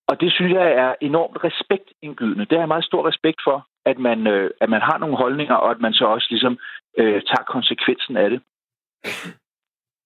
Og 0.10 0.21
det 0.21 0.34
synes 0.34 0.54
jeg 0.54 0.67
er 0.84 0.91
enormt 1.02 1.38
respektindgydende. 1.43 2.45
Det 2.45 2.56
er 2.56 2.63
jeg 2.63 2.67
meget 2.67 2.89
stor 2.91 3.08
respekt 3.08 3.39
for, 3.47 3.58
at 3.86 3.97
man, 4.00 4.28
øh, 4.28 4.50
at 4.62 4.69
man 4.69 4.82
har 4.82 4.97
nogle 4.97 5.17
holdninger, 5.17 5.56
og 5.56 5.71
at 5.71 5.80
man 5.80 5.93
så 5.93 6.06
også 6.06 6.28
ligesom 6.30 6.58
øh, 6.97 7.21
tager 7.30 7.45
konsekvensen 7.56 8.17
af 8.17 8.30
det. 8.30 8.39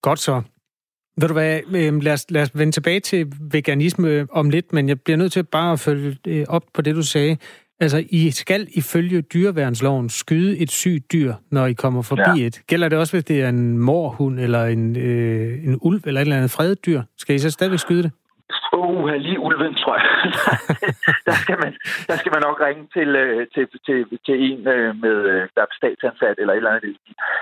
Godt 0.02 0.20
så. 0.20 0.36
Ved 1.20 1.28
du 1.28 1.34
hvad, 1.34 1.60
øh, 1.80 2.02
lad 2.02 2.14
os, 2.14 2.26
lad 2.32 2.42
os 2.42 2.52
vende 2.60 2.72
tilbage 2.72 3.00
til 3.00 3.34
veganisme 3.52 4.28
om 4.32 4.50
lidt, 4.50 4.74
men 4.74 4.90
jeg 4.90 5.02
bliver 5.02 5.18
nødt 5.18 5.32
til 5.32 5.44
bare 5.44 5.72
at 5.72 5.80
følge 5.80 6.18
øh, 6.28 6.46
op 6.50 6.66
på 6.74 6.82
det, 6.82 6.96
du 6.96 7.02
sagde. 7.02 7.38
Altså, 7.80 8.04
I 8.10 8.32
skal 8.32 8.68
ifølge 8.74 9.22
dyreværnsloven 9.22 10.10
skyde 10.10 10.58
et 10.58 10.72
sygt 10.72 11.12
dyr, 11.12 11.34
når 11.52 11.66
I 11.66 11.74
kommer 11.74 12.02
forbi 12.02 12.40
ja. 12.42 12.48
et. 12.48 12.62
Gælder 12.68 12.90
det 12.90 12.98
også, 12.98 13.14
hvis 13.14 13.24
det 13.24 13.42
er 13.42 13.50
en 13.50 13.78
morhund 13.78 14.40
eller 14.40 14.66
en, 14.66 14.98
øh, 14.98 15.66
en 15.66 15.78
ulv 15.82 16.02
eller 16.06 16.22
et 16.22 16.26
eller 16.26 16.38
andet 16.38 16.52
fredet 16.52 16.86
dyr? 16.86 17.02
Skal 17.18 17.36
I 17.36 17.40
så 17.40 17.50
stadigvæk 17.50 17.80
skyde 17.80 18.04
det? 18.04 18.12
Uh, 18.74 19.14
lige 19.26 19.40
ulven, 19.40 19.76
tror 19.76 19.96
jeg. 19.96 20.06
der, 21.28 21.36
skal 21.44 21.58
man, 21.64 21.72
der 22.10 22.16
skal 22.18 22.32
man 22.36 22.42
nok 22.48 22.58
ringe 22.68 22.88
til, 22.94 23.10
øh, 23.16 23.48
til, 23.54 23.68
til, 23.86 23.98
til 24.26 24.36
en, 24.48 24.68
øh, 24.68 24.96
med, 25.04 25.18
øh, 25.32 25.42
der 25.56 25.62
er 25.62 25.78
statsansat 25.80 26.36
eller 26.38 26.54
et 26.54 26.58
eller 26.58 26.70
andet. 26.70 26.98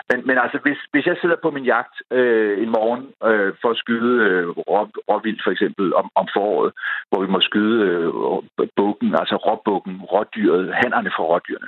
Men, 0.09 0.27
men 0.27 0.37
altså, 0.43 0.57
hvis, 0.65 0.79
hvis 0.91 1.05
jeg 1.05 1.17
sidder 1.21 1.35
på 1.43 1.49
min 1.51 1.65
jagt 1.65 1.95
øh, 2.11 2.63
en 2.63 2.69
morgen 2.77 3.03
øh, 3.29 3.53
for 3.61 3.69
at 3.69 3.77
skyde 3.83 4.13
øh, 4.27 4.47
rå, 4.49 4.77
råvild, 5.09 5.39
for 5.43 5.51
eksempel, 5.51 5.93
om, 5.93 6.07
om 6.15 6.27
foråret, 6.35 6.71
hvor 7.09 7.19
vi 7.25 7.29
må 7.31 7.39
skyde 7.41 7.77
øh, 7.89 8.67
bukken, 8.75 9.09
altså 9.21 9.35
råbukken, 9.35 9.95
rådyret, 10.13 10.75
hannerne 10.79 11.11
for 11.15 11.23
rådyrene, 11.31 11.67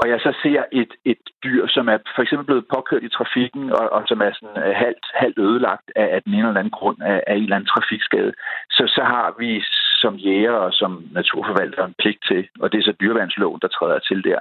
og 0.00 0.08
jeg 0.12 0.20
så 0.20 0.32
ser 0.42 0.62
et, 0.72 0.92
et 1.04 1.24
dyr, 1.44 1.66
som 1.66 1.88
er 1.88 1.98
for 2.14 2.22
eksempel 2.22 2.46
blevet 2.46 2.70
påkørt 2.74 3.02
i 3.02 3.14
trafikken, 3.18 3.72
og, 3.78 3.84
og 3.96 4.02
som 4.08 4.20
er 4.26 4.32
sådan 4.32 4.74
halvt, 4.84 5.06
halvt 5.14 5.38
ødelagt 5.38 5.86
af, 5.96 6.08
af 6.14 6.22
den 6.22 6.34
ene 6.34 6.48
eller 6.48 6.60
anden 6.60 6.78
grund 6.80 6.98
af, 7.02 7.22
af 7.26 7.34
en 7.34 7.42
eller 7.42 7.56
anden 7.56 7.72
trafikskade, 7.74 8.32
så, 8.80 8.86
så 8.96 9.02
har 9.14 9.34
vi 9.38 9.62
som 10.02 10.14
jæger 10.14 10.56
og 10.66 10.72
som 10.72 10.92
naturforvalter 11.12 11.84
en 11.84 11.94
pligt 11.98 12.22
til, 12.28 12.48
og 12.60 12.72
det 12.72 12.78
er 12.78 12.82
så 12.82 12.94
dyreværnsloven, 13.00 13.60
der 13.62 13.68
træder 13.68 13.98
til 13.98 14.24
der, 14.24 14.38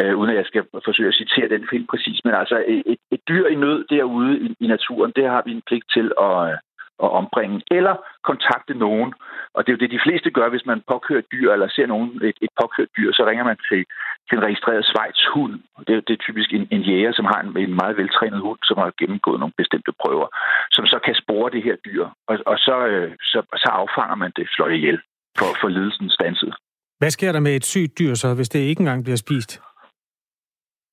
øh, 0.00 0.16
uden 0.18 0.30
at 0.30 0.36
jeg 0.36 0.46
skal 0.46 0.64
forsøge 0.84 1.08
at 1.08 1.20
citere 1.20 1.48
den 1.48 1.68
helt 1.72 1.88
præcis, 1.90 2.18
men 2.24 2.34
altså 2.34 2.56
et, 2.66 2.98
et 3.14 3.20
dyr 3.28 3.46
i 3.46 3.54
nød 3.54 3.84
derude 3.90 4.32
i, 4.46 4.56
i 4.60 4.66
naturen, 4.66 5.12
det 5.16 5.24
har 5.30 5.42
vi 5.46 5.52
en 5.52 5.66
pligt 5.68 5.88
til 5.96 6.06
at, 6.28 6.58
at 7.04 7.10
ombringe, 7.20 7.62
eller 7.78 7.94
kontakte 8.30 8.74
nogen. 8.74 9.10
Og 9.54 9.60
det 9.60 9.68
er 9.68 9.76
jo 9.76 9.82
det, 9.82 9.90
de 9.96 10.04
fleste 10.06 10.30
gør, 10.30 10.48
hvis 10.48 10.66
man 10.66 10.82
påkører 10.92 11.18
et 11.18 11.32
dyr, 11.32 11.48
eller 11.52 11.68
ser 11.68 11.86
nogen 11.86 12.08
et, 12.28 12.38
et 12.46 12.52
påkørt 12.60 12.90
dyr, 12.96 13.12
så 13.12 13.22
ringer 13.28 13.44
man 13.44 13.58
til, 13.68 13.80
til 14.26 14.38
en 14.38 14.44
registreret 14.48 14.84
Schweiz 14.84 15.20
hund. 15.34 15.54
Det, 15.86 15.94
det 16.06 16.12
er 16.14 16.24
typisk 16.26 16.48
en, 16.52 16.66
en 16.70 16.82
jæger, 16.90 17.12
som 17.12 17.24
har 17.24 17.40
en, 17.44 17.50
en 17.64 17.74
meget 17.80 17.96
veltrænet 17.96 18.40
hund, 18.46 18.58
som 18.68 18.76
har 18.78 18.92
gennemgået 19.00 19.40
nogle 19.40 19.58
bestemte 19.60 19.92
prøver, 20.02 20.26
som 20.76 20.84
så 20.86 20.98
kan 21.06 21.14
spore 21.22 21.50
det 21.54 21.62
her 21.62 21.76
dyr, 21.86 22.04
og, 22.30 22.36
og 22.46 22.56
så, 22.58 22.76
øh, 22.86 23.10
så, 23.32 23.38
så 23.62 23.68
affanger 23.82 24.16
man 24.22 24.32
det, 24.36 24.46
slår 24.54 24.68
ihjel, 24.68 24.98
for, 25.38 25.50
for 25.60 25.68
lidelsen 25.68 26.10
stanset. 26.10 26.54
Hvad 26.98 27.10
sker 27.10 27.32
der 27.32 27.40
med 27.40 27.56
et 27.56 27.64
sygt 27.64 27.98
dyr 27.98 28.14
så, 28.14 28.34
hvis 28.34 28.48
det 28.48 28.58
ikke 28.58 28.80
engang 28.80 29.04
bliver 29.04 29.16
spist? 29.16 29.60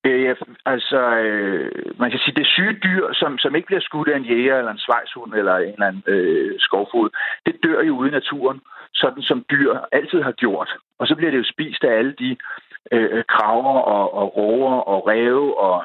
Øh, 0.04 0.36
altså, 0.66 1.00
øh, 1.16 1.70
man 1.98 2.10
kan 2.10 2.20
sige, 2.20 2.34
det 2.34 2.46
syge 2.46 2.72
dyr, 2.72 3.12
som, 3.12 3.38
som 3.38 3.54
ikke 3.54 3.66
bliver 3.66 3.80
skudt 3.80 4.08
af 4.08 4.16
en 4.16 4.24
jæger 4.24 4.58
eller 4.58 4.72
en 4.72 4.84
svejshund 4.86 5.34
eller 5.34 5.56
en 5.56 5.72
eller 5.72 5.86
anden 5.86 6.02
øh, 6.06 6.54
skovfod, 6.58 7.10
det 7.46 7.54
dør 7.62 7.82
jo 7.82 7.96
ude 7.96 8.08
i 8.08 8.12
naturen, 8.12 8.60
sådan 8.94 9.22
som 9.22 9.44
dyr 9.50 9.78
altid 9.92 10.22
har 10.22 10.32
gjort. 10.32 10.70
Og 10.98 11.06
så 11.06 11.14
bliver 11.16 11.30
det 11.30 11.38
jo 11.38 11.52
spist 11.52 11.84
af 11.84 11.98
alle 11.98 12.14
de 12.18 12.36
øh, 12.92 13.24
kraver 13.28 13.78
og, 13.80 14.14
og 14.14 14.36
roer 14.36 14.80
og 14.80 15.06
ræve 15.06 15.60
og 15.60 15.84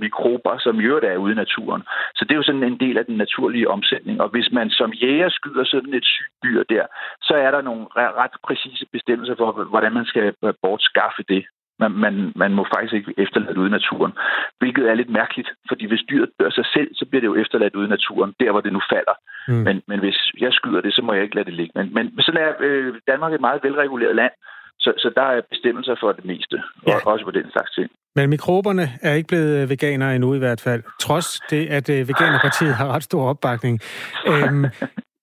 mikrober, 0.00 0.58
som 0.58 0.76
jo 0.76 1.00
er 1.02 1.16
ude 1.16 1.32
i 1.32 1.42
naturen. 1.44 1.82
Så 2.14 2.24
det 2.24 2.32
er 2.32 2.36
jo 2.36 2.42
sådan 2.42 2.62
en 2.64 2.80
del 2.80 2.98
af 2.98 3.06
den 3.06 3.16
naturlige 3.16 3.70
omsætning. 3.70 4.20
Og 4.20 4.28
hvis 4.28 4.52
man 4.52 4.70
som 4.70 4.92
jæger 4.92 5.28
skyder 5.28 5.64
sådan 5.64 5.94
et 5.94 6.04
sygt 6.04 6.34
dyr 6.44 6.62
der, 6.62 6.86
så 7.22 7.34
er 7.34 7.50
der 7.50 7.62
nogle 7.62 7.86
ret 7.94 8.36
præcise 8.46 8.86
bestemmelser 8.92 9.34
for, 9.36 9.52
hvordan 9.52 9.92
man 9.92 10.04
skal 10.04 10.34
bortskaffe 10.62 11.22
det. 11.28 11.44
Man, 11.80 11.92
man, 12.04 12.32
man 12.36 12.52
må 12.58 12.66
faktisk 12.74 12.94
ikke 12.94 13.14
efterlade 13.24 13.54
det 13.54 13.60
ude 13.60 13.72
i 13.72 13.78
naturen, 13.78 14.12
hvilket 14.58 14.84
er 14.90 14.94
lidt 14.94 15.10
mærkeligt, 15.20 15.50
fordi 15.68 15.84
hvis 15.86 16.04
dyret 16.10 16.30
dør 16.40 16.50
sig 16.50 16.66
selv, 16.74 16.90
så 16.94 17.04
bliver 17.06 17.20
det 17.20 17.30
jo 17.32 17.40
efterladt 17.42 17.74
ude 17.74 17.86
i 17.86 17.94
naturen, 17.96 18.34
der 18.40 18.50
hvor 18.50 18.60
det 18.60 18.72
nu 18.72 18.80
falder. 18.92 19.16
Mm. 19.48 19.62
Men, 19.66 19.82
men 19.88 19.98
hvis 20.04 20.18
jeg 20.44 20.52
skyder 20.52 20.80
det, 20.80 20.94
så 20.94 21.02
må 21.02 21.12
jeg 21.12 21.22
ikke 21.22 21.34
lade 21.34 21.50
det 21.50 21.54
ligge. 21.60 21.72
Men, 21.74 21.86
men 21.94 22.22
sådan 22.22 22.42
er 22.46 22.52
øh, 22.60 22.94
Danmark 23.10 23.32
et 23.32 23.40
meget 23.40 23.64
velreguleret 23.64 24.16
land, 24.16 24.32
så, 24.78 24.92
så 24.98 25.08
der 25.16 25.22
er 25.22 25.40
bestemmelser 25.50 25.96
for 26.00 26.12
det 26.12 26.24
meste, 26.24 26.62
ja. 26.86 26.94
og 26.94 27.12
også 27.12 27.24
på 27.24 27.30
den 27.30 27.50
slags 27.52 27.70
ting. 27.70 27.90
Men 28.16 28.30
mikroberne 28.30 28.86
er 29.02 29.14
ikke 29.14 29.28
blevet 29.28 29.68
veganere 29.68 30.14
endnu 30.14 30.34
i 30.34 30.38
hvert 30.38 30.60
fald, 30.60 30.82
trods 31.00 31.40
det, 31.50 31.66
at 31.66 31.90
øh, 31.90 32.08
Veganerpartiet 32.08 32.74
har 32.74 32.88
ret 32.94 33.02
stor 33.02 33.28
opbakning. 33.28 33.80
Øhm, 34.30 34.64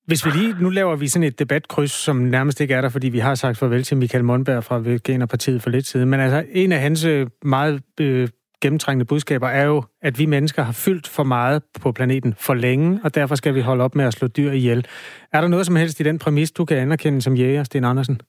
hvis 0.06 0.26
vi 0.26 0.32
lige, 0.32 0.56
nu 0.60 0.70
laver 0.70 0.96
vi 0.96 1.08
sådan 1.08 1.28
et 1.28 1.40
debatkryds, 1.40 1.92
som 1.92 2.16
nærmest 2.16 2.62
ikke 2.62 2.74
er 2.74 2.82
der, 2.82 2.90
fordi 2.90 3.10
vi 3.10 3.20
har 3.20 3.36
sagt 3.36 3.58
farvel 3.58 3.84
til 3.84 3.98
Michael 3.98 4.24
Monberg 4.24 4.64
fra 4.64 4.80
Veganerpartiet 4.80 5.62
for 5.62 5.70
lidt 5.70 5.88
siden. 5.88 6.10
Men 6.10 6.20
altså, 6.20 6.46
en 6.52 6.72
af 6.72 6.80
hans 6.80 7.06
øh, 7.06 7.28
meget 7.44 7.82
øh, 8.00 8.30
gennemtrængende 8.62 9.06
budskaber 9.06 9.48
er 9.48 9.64
jo, 9.64 9.84
at 10.02 10.20
vi 10.20 10.26
mennesker 10.26 10.64
har 10.64 10.72
fyldt 10.72 11.08
for 11.08 11.24
meget 11.24 11.62
på 11.82 11.92
planeten 11.92 12.36
for 12.38 12.54
længe, 12.54 13.00
og 13.04 13.16
derfor 13.16 13.36
skal 13.36 13.56
vi 13.56 13.62
holde 13.62 13.84
op 13.84 13.96
med 13.96 14.06
at 14.06 14.14
slå 14.14 14.28
dyr 14.28 14.52
ihjel. 14.52 14.86
Er 15.34 15.42
der 15.42 15.48
noget 15.48 15.66
som 15.66 15.76
helst 15.76 16.00
i 16.00 16.04
den 16.04 16.20
præmis, 16.20 16.52
du 16.52 16.66
kan 16.66 16.78
anerkende 16.78 17.22
som 17.22 17.36
jæger, 17.36 17.64
Sten 17.64 17.84
Andersen? 17.84 18.22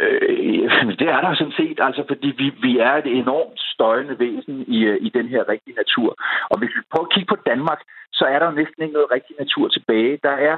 Øh, 0.00 0.70
det 1.00 1.08
er 1.08 1.20
der 1.20 1.34
sådan 1.34 1.58
set, 1.60 1.78
altså 1.80 2.04
fordi 2.08 2.28
vi, 2.40 2.46
vi 2.66 2.78
er 2.78 2.94
et 2.94 3.06
enormt 3.06 3.60
støjende 3.74 4.18
væsen 4.18 4.64
i, 4.68 4.78
øh, 4.84 4.98
i 5.00 5.08
den 5.08 5.28
her 5.28 5.48
rigtige 5.48 5.76
natur. 5.82 6.10
Og 6.50 6.58
hvis 6.58 6.72
vi 6.76 6.82
prøver 6.90 7.06
at 7.06 7.12
kigge 7.14 7.30
på 7.34 7.42
Danmark, 7.46 7.80
så 8.12 8.24
er 8.24 8.38
der 8.38 8.46
jo 8.46 8.58
næsten 8.60 8.82
ikke 8.82 8.98
noget 8.98 9.10
rigtig 9.10 9.36
natur 9.38 9.68
tilbage. 9.68 10.18
Der 10.22 10.36
er 10.48 10.56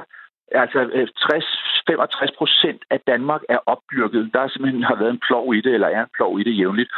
altså 0.51 0.79
øh, 0.93 1.07
60-65 1.19 2.37
procent 2.37 2.81
af 2.89 2.99
Danmark 3.07 3.41
er 3.49 3.59
opdyrket. 3.65 4.29
Der 4.33 4.47
simpelthen 4.47 4.83
har 4.83 4.95
været 4.95 5.09
en 5.13 5.25
plov 5.27 5.55
i 5.55 5.61
det, 5.61 5.73
eller 5.73 5.87
er 5.87 6.01
en 6.01 6.15
plov 6.17 6.39
i 6.39 6.43
det 6.43 6.57
jævnligt. 6.57 6.91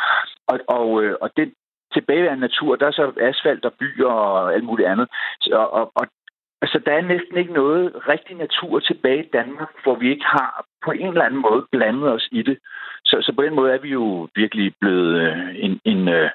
Og, 0.47 0.59
og, 0.67 1.03
øh, 1.03 1.15
og 1.21 1.29
den 1.37 1.53
tilbageværende 1.93 2.47
natur, 2.47 2.75
der 2.75 2.87
er 2.87 2.91
så 2.91 3.11
asfalt 3.21 3.65
og 3.65 3.73
byer 3.79 4.07
og 4.07 4.53
alt 4.53 4.63
muligt 4.63 4.87
andet. 4.87 5.07
Og, 5.51 5.73
og, 5.73 5.91
og 5.95 6.07
Altså, 6.61 6.79
der 6.85 6.93
er 6.93 7.01
næsten 7.01 7.37
ikke 7.37 7.53
noget 7.53 7.85
rigtig 8.07 8.35
natur 8.35 8.79
tilbage 8.79 9.23
i 9.25 9.29
Danmark, 9.33 9.71
hvor 9.83 9.95
vi 9.95 10.09
ikke 10.09 10.25
har 10.25 10.65
på 10.85 10.91
en 10.91 11.07
eller 11.07 11.25
anden 11.25 11.41
måde 11.41 11.65
blandet 11.71 12.11
os 12.13 12.27
i 12.31 12.41
det. 12.41 12.57
Så, 13.05 13.15
så 13.21 13.33
på 13.35 13.41
den 13.41 13.55
måde 13.55 13.73
er 13.73 13.77
vi 13.77 13.89
jo 13.89 14.27
virkelig 14.35 14.73
blevet 14.81 15.21
øh, 15.21 15.55
en, 15.65 15.79
en, 15.85 16.07
øh, 16.07 16.29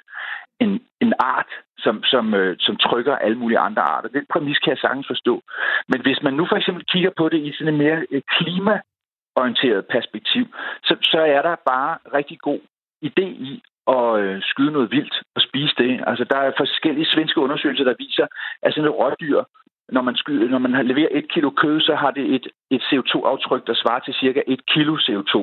en, 0.61 0.81
en 1.01 1.13
art, 1.19 1.51
som, 1.79 2.03
som, 2.05 2.35
øh, 2.35 2.57
som 2.61 2.77
trykker 2.77 3.17
alle 3.17 3.39
mulige 3.39 3.59
andre 3.59 3.83
arter. 3.83 4.09
Den 4.09 4.27
præmis 4.33 4.59
kan 4.59 4.71
jeg 4.71 4.79
sagtens 4.79 5.07
forstå. 5.07 5.43
Men 5.89 6.01
hvis 6.03 6.23
man 6.23 6.35
nu 6.35 6.47
for 6.49 6.57
eksempel 6.57 6.85
kigger 6.85 7.11
på 7.17 7.29
det 7.29 7.41
i 7.47 7.53
sådan 7.53 7.75
en 7.75 7.83
mere 7.85 8.01
klimaorienteret 8.37 9.87
perspektiv, 9.87 10.45
så, 10.83 10.97
så 11.03 11.21
er 11.21 11.43
der 11.43 11.57
bare 11.67 11.99
rigtig 12.15 12.39
god 12.39 12.61
idé 13.05 13.27
i 13.51 13.63
at 13.89 14.21
øh, 14.21 14.43
skyde 14.43 14.73
noget 14.73 14.91
vildt 14.91 15.17
og 15.35 15.41
spise 15.43 15.75
det. 15.79 16.05
Altså, 16.07 16.25
der 16.25 16.39
er 16.39 16.53
forskellige 16.57 17.13
svenske 17.15 17.41
undersøgelser, 17.41 17.85
der 17.85 17.95
viser, 17.99 18.27
at 18.63 18.75
sådan 18.75 18.91
et 18.91 18.99
rådyr 19.01 19.43
når 19.89 20.03
man, 20.03 20.17
skyder, 20.17 20.49
når 20.49 20.59
man 20.59 20.87
leverer 20.87 21.09
et 21.11 21.33
kilo 21.33 21.51
kød, 21.51 21.81
så 21.81 21.95
har 21.95 22.11
det 22.11 22.35
et, 22.35 22.47
et 22.71 22.83
CO2-aftryk, 22.89 23.67
der 23.67 23.75
svarer 23.83 24.01
til 24.01 24.15
cirka 24.15 24.41
et 24.47 24.67
kilo 24.67 24.95
CO2. 25.07 25.35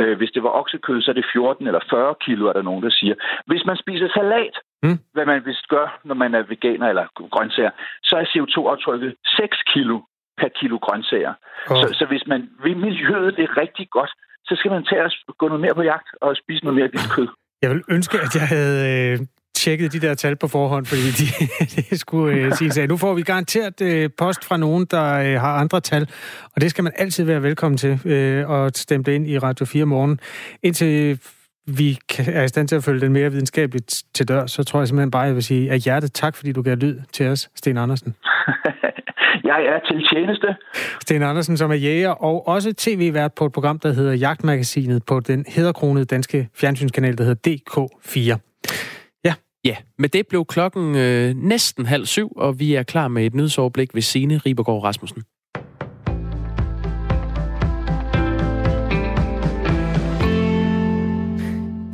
Øh, 0.00 0.16
hvis 0.18 0.30
det 0.34 0.42
var 0.42 0.52
oksekød, 0.60 1.02
så 1.02 1.10
er 1.10 1.14
det 1.14 1.26
14 1.32 1.66
eller 1.66 1.80
40 1.90 2.14
kilo, 2.24 2.46
er 2.46 2.52
der 2.52 2.62
nogen, 2.62 2.82
der 2.82 2.90
siger. 2.90 3.14
Hvis 3.46 3.64
man 3.66 3.76
spiser 3.76 4.08
salat, 4.08 4.56
mm. 4.82 4.98
hvad 5.12 5.26
man 5.26 5.42
vist 5.46 5.68
gør, 5.68 6.00
når 6.04 6.14
man 6.14 6.34
er 6.34 6.42
veganer 6.42 6.88
eller 6.88 7.06
grøntsager, 7.34 7.70
så 8.02 8.14
er 8.16 8.24
CO2-aftrykket 8.32 9.14
6 9.24 9.62
kilo 9.72 9.96
per 10.40 10.48
kilo 10.60 10.76
grøntsager. 10.86 11.34
Oh. 11.70 11.76
Så, 11.80 11.86
så 11.98 12.04
hvis 12.10 12.24
man 12.26 12.40
vil 12.64 12.76
miljøet 12.76 13.36
det 13.36 13.56
rigtig 13.62 13.86
godt, 13.90 14.12
så 14.48 14.56
skal 14.56 14.70
man 14.70 14.84
tage 14.84 15.04
og 15.04 15.10
gå 15.38 15.48
noget 15.48 15.60
mere 15.60 15.74
på 15.74 15.82
jagt 15.82 16.08
og 16.20 16.36
spise 16.36 16.64
noget 16.64 16.76
mere 16.76 16.88
af 16.88 16.90
dit 16.90 17.10
kød. 17.16 17.28
Jeg 17.62 17.70
vil 17.70 17.82
ønske, 17.96 18.16
at 18.26 18.32
jeg 18.38 18.46
havde 18.54 18.78
øh, 18.92 19.18
tjekket 19.60 19.92
de 19.92 20.00
der 20.00 20.14
tal 20.14 20.36
på 20.36 20.48
forhånd, 20.48 20.86
fordi 20.86 21.02
de, 21.02 21.26
de 21.90 21.98
skulle 21.98 22.36
øh, 22.36 22.52
sige, 22.58 22.82
at 22.82 22.88
nu 22.88 22.96
får 22.96 23.14
vi 23.14 23.22
garanteret 23.22 23.80
øh, 23.80 24.10
post 24.18 24.44
fra 24.44 24.56
nogen, 24.56 24.86
der 24.90 25.14
øh, 25.14 25.40
har 25.40 25.54
andre 25.54 25.80
tal, 25.80 26.08
og 26.54 26.60
det 26.60 26.70
skal 26.70 26.84
man 26.84 26.92
altid 26.96 27.24
være 27.24 27.42
velkommen 27.42 27.78
til 27.78 28.00
øh, 28.04 28.66
at 28.66 28.78
stemple 28.78 29.14
ind 29.14 29.26
i 29.26 29.38
Radio 29.38 29.66
4 29.66 29.84
morgen. 29.84 30.20
Indtil 30.62 31.18
vi 31.66 31.98
er 32.18 32.42
i 32.42 32.48
stand 32.48 32.68
til 32.68 32.76
at 32.76 32.84
følge 32.84 33.00
den 33.00 33.12
mere 33.12 33.30
videnskabeligt 33.30 34.02
til 34.14 34.28
dør, 34.28 34.46
så 34.46 34.64
tror 34.64 34.80
jeg 34.80 34.88
simpelthen 34.88 35.10
bare, 35.10 35.22
at 35.22 35.26
jeg 35.26 35.34
vil 35.34 35.42
sige 35.42 35.70
af 35.70 35.78
hjertet 35.78 36.12
tak, 36.12 36.36
fordi 36.36 36.52
du 36.52 36.62
gav 36.62 36.76
lyd 36.76 36.98
til 37.12 37.26
os, 37.26 37.50
Sten 37.54 37.78
Andersen. 37.78 38.14
jeg 39.50 39.60
er 39.64 39.78
til 39.88 40.08
tjeneste. 40.12 40.46
Sten 41.00 41.22
Andersen, 41.22 41.56
som 41.56 41.70
er 41.70 41.74
jæger 41.74 42.10
og 42.10 42.48
også 42.48 42.72
tv-vært 42.78 43.32
på 43.34 43.46
et 43.46 43.52
program, 43.52 43.78
der 43.78 43.92
hedder 43.92 44.12
Jagtmagasinet 44.12 45.02
på 45.06 45.20
den 45.20 45.44
hedderkronede 45.48 46.04
danske 46.04 46.48
fjernsynskanal, 46.54 47.18
der 47.18 47.24
hedder 47.24 47.56
DK4. 47.56 48.38
Ja, 49.64 49.76
med 49.98 50.08
det 50.08 50.28
blev 50.28 50.44
klokken 50.44 50.96
øh, 50.96 51.34
næsten 51.36 51.86
halv 51.86 52.06
syv, 52.06 52.32
og 52.36 52.58
vi 52.58 52.74
er 52.74 52.82
klar 52.82 53.08
med 53.08 53.26
et 53.26 53.34
nyhedsoverblik 53.34 53.94
ved 53.94 54.02
Sine 54.02 54.38
Ribergaard 54.38 54.82
Rasmussen. 54.84 55.22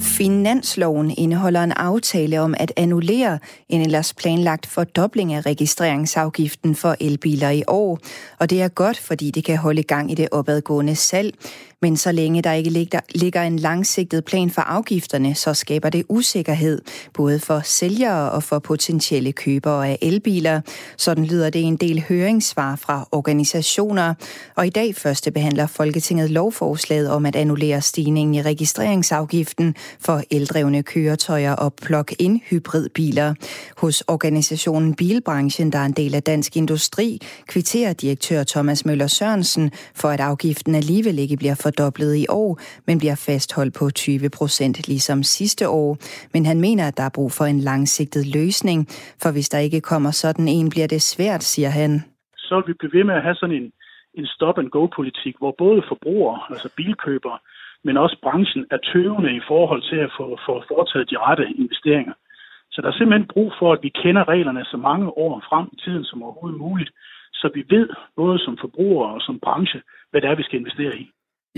Finansloven 0.01 1.15
indeholder 1.19 1.63
en 1.63 1.73
aftale 1.73 2.41
om 2.41 2.55
at 2.59 2.73
annullere 2.77 3.39
en 3.69 3.81
ellers 3.81 4.15
planlagt 4.15 4.67
fordobling 4.67 5.33
af 5.33 5.47
registreringsafgiften 5.47 6.75
for 6.75 6.97
elbiler 7.01 7.51
i 7.51 7.63
år. 7.69 7.99
Og 8.39 8.51
det 8.51 8.63
er 8.63 8.69
godt, 8.69 8.99
fordi 8.99 9.31
det 9.31 9.45
kan 9.45 9.57
holde 9.59 9.83
gang 9.83 10.13
i 10.13 10.15
det 10.15 10.29
opadgående 10.33 10.97
salg. 10.97 11.35
Men 11.83 11.97
så 11.97 12.13
længe 12.13 12.43
der 12.43 12.53
ikke 12.53 12.89
ligger 13.15 13.43
en 13.43 13.59
langsigtet 13.59 14.25
plan 14.25 14.51
for 14.51 14.63
afgifterne, 14.63 15.35
så 15.35 15.55
skaber 15.55 15.91
det 15.91 16.05
usikkerhed, 16.09 16.83
både 17.15 17.41
for 17.41 17.61
sælgere 17.65 18.31
og 18.31 18.43
for 18.43 18.59
potentielle 18.59 19.33
købere 19.33 19.89
af 19.89 19.99
elbiler. 20.03 20.61
Sådan 20.97 21.25
lyder 21.25 21.51
det 21.51 21.63
en 21.63 21.77
del 21.77 22.05
høringssvar 22.09 22.77
fra 22.77 23.09
organisationer. 23.13 24.15
Og 24.55 24.67
i 24.67 24.71
dag 24.71 24.95
første 24.95 25.31
behandler 25.31 25.67
Folketinget 25.67 26.31
lovforslaget 26.31 27.11
om 27.11 27.27
at 27.27 27.37
annullere 27.37 27.81
stigningen 27.81 28.35
i 28.35 28.43
registreringsafgiften 28.43 29.75
for 30.01 30.23
eldrevne 30.31 30.83
køretøjer 30.83 31.53
og 31.53 31.75
plug-in 31.75 32.41
hybridbiler. 32.45 33.35
Hos 33.77 34.05
organisationen 34.07 34.95
Bilbranchen, 34.95 35.73
der 35.73 35.79
er 35.79 35.85
en 35.85 35.93
del 35.93 36.15
af 36.15 36.23
Dansk 36.23 36.57
Industri, 36.57 37.21
kvitterer 37.47 37.93
direktør 37.93 38.45
Thomas 38.45 38.85
Møller 38.85 39.07
Sørensen 39.07 39.71
for, 39.95 40.09
at 40.09 40.21
afgiften 40.21 40.75
alligevel 40.75 41.19
ikke 41.19 41.37
bliver 41.37 41.55
fordoblet 41.67 42.15
i 42.25 42.27
år, 42.43 42.51
men 42.87 42.97
bliver 43.03 43.19
fastholdt 43.29 43.75
på 43.81 43.85
20 43.91 44.31
procent 44.39 44.77
ligesom 44.93 45.19
sidste 45.23 45.65
år. 45.69 45.91
Men 46.35 46.43
han 46.51 46.59
mener, 46.67 46.85
at 46.89 46.97
der 46.99 47.07
er 47.07 47.17
brug 47.19 47.31
for 47.39 47.47
en 47.55 47.61
langsigtet 47.71 48.25
løsning, 48.39 48.79
for 49.23 49.31
hvis 49.35 49.49
der 49.53 49.61
ikke 49.67 49.81
kommer 49.93 50.11
sådan 50.23 50.49
en, 50.57 50.67
bliver 50.75 50.89
det 50.95 51.03
svært, 51.13 51.43
siger 51.53 51.71
han. 51.81 51.91
Så 52.49 52.55
vil 52.57 52.69
vi 52.69 52.73
blive 52.81 52.95
ved 52.99 53.05
med 53.09 53.15
at 53.15 53.27
have 53.27 53.39
sådan 53.41 53.59
en, 53.61 53.69
en 54.21 54.27
stop-and-go-politik, 54.37 55.35
hvor 55.39 55.55
både 55.65 55.81
forbrugere, 55.93 56.39
altså 56.51 56.69
bilkøbere, 56.77 57.39
men 57.87 57.97
også 58.05 58.17
branchen 58.23 58.65
er 58.75 58.81
tøvende 58.91 59.33
i 59.41 59.43
forhold 59.51 59.83
til 59.91 59.99
at 60.07 60.11
få, 60.19 60.27
få 60.47 60.55
foretaget 60.71 61.11
de 61.11 61.19
rette 61.27 61.45
investeringer. 61.63 62.15
Så 62.73 62.79
der 62.83 62.89
er 62.89 62.97
simpelthen 62.97 63.33
brug 63.35 63.53
for, 63.59 63.73
at 63.73 63.83
vi 63.83 63.91
kender 64.03 64.29
reglerne 64.29 64.65
så 64.65 64.77
mange 64.77 65.09
år 65.25 65.33
frem 65.49 65.67
i 65.73 65.77
tiden 65.85 66.05
som 66.05 66.23
overhovedet 66.23 66.61
muligt, 66.61 66.91
så 67.41 67.47
vi 67.55 67.63
ved, 67.75 67.89
både 68.17 68.39
som 68.39 68.59
forbrugere 68.61 69.11
og 69.15 69.21
som 69.21 69.41
branche, 69.45 69.81
hvad 70.11 70.21
det 70.21 70.31
er, 70.31 70.35
vi 70.35 70.43
skal 70.43 70.59
investere 70.61 70.97
i. 70.99 71.07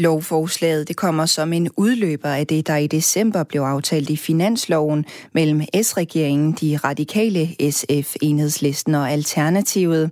Lovforslaget 0.06 0.88
det 0.88 0.96
kommer 0.96 1.26
som 1.36 1.52
en 1.58 1.66
udløber 1.84 2.32
af 2.40 2.46
det, 2.52 2.68
der 2.68 2.78
i 2.86 2.88
december 2.98 3.42
blev 3.50 3.62
aftalt 3.74 4.10
i 4.16 4.18
finansloven 4.28 5.00
mellem 5.38 5.60
S-regeringen, 5.86 6.50
de 6.60 6.70
radikale 6.88 7.42
SF, 7.76 8.08
Enhedslisten 8.28 8.94
og 8.94 9.06
Alternativet. 9.16 10.04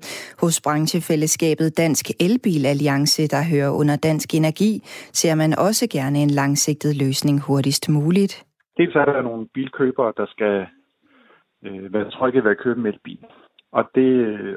Hos 0.42 0.60
branchefællesskabet 0.64 1.76
Dansk 1.82 2.04
Elbil 2.26 2.66
Alliance, 2.66 3.22
der 3.34 3.42
hører 3.52 3.70
under 3.80 3.96
Dansk 3.96 4.28
Energi, 4.34 4.72
ser 5.20 5.34
man 5.34 5.50
også 5.66 5.84
gerne 5.96 6.18
en 6.18 6.30
langsigtet 6.40 6.92
løsning 7.04 7.36
hurtigst 7.46 7.84
muligt. 7.88 8.32
Dels 8.78 8.94
er 8.94 9.04
der 9.04 9.22
nogle 9.22 9.46
bilkøbere, 9.54 10.12
der 10.16 10.26
skal 10.34 10.54
øh, 11.64 11.92
være 11.94 12.10
trygge 12.10 12.44
ved 12.44 12.50
at 12.50 12.62
købe 12.64 12.80
en 12.80 12.86
elbil. 12.86 13.24
Og, 13.72 13.84
det, 13.94 14.10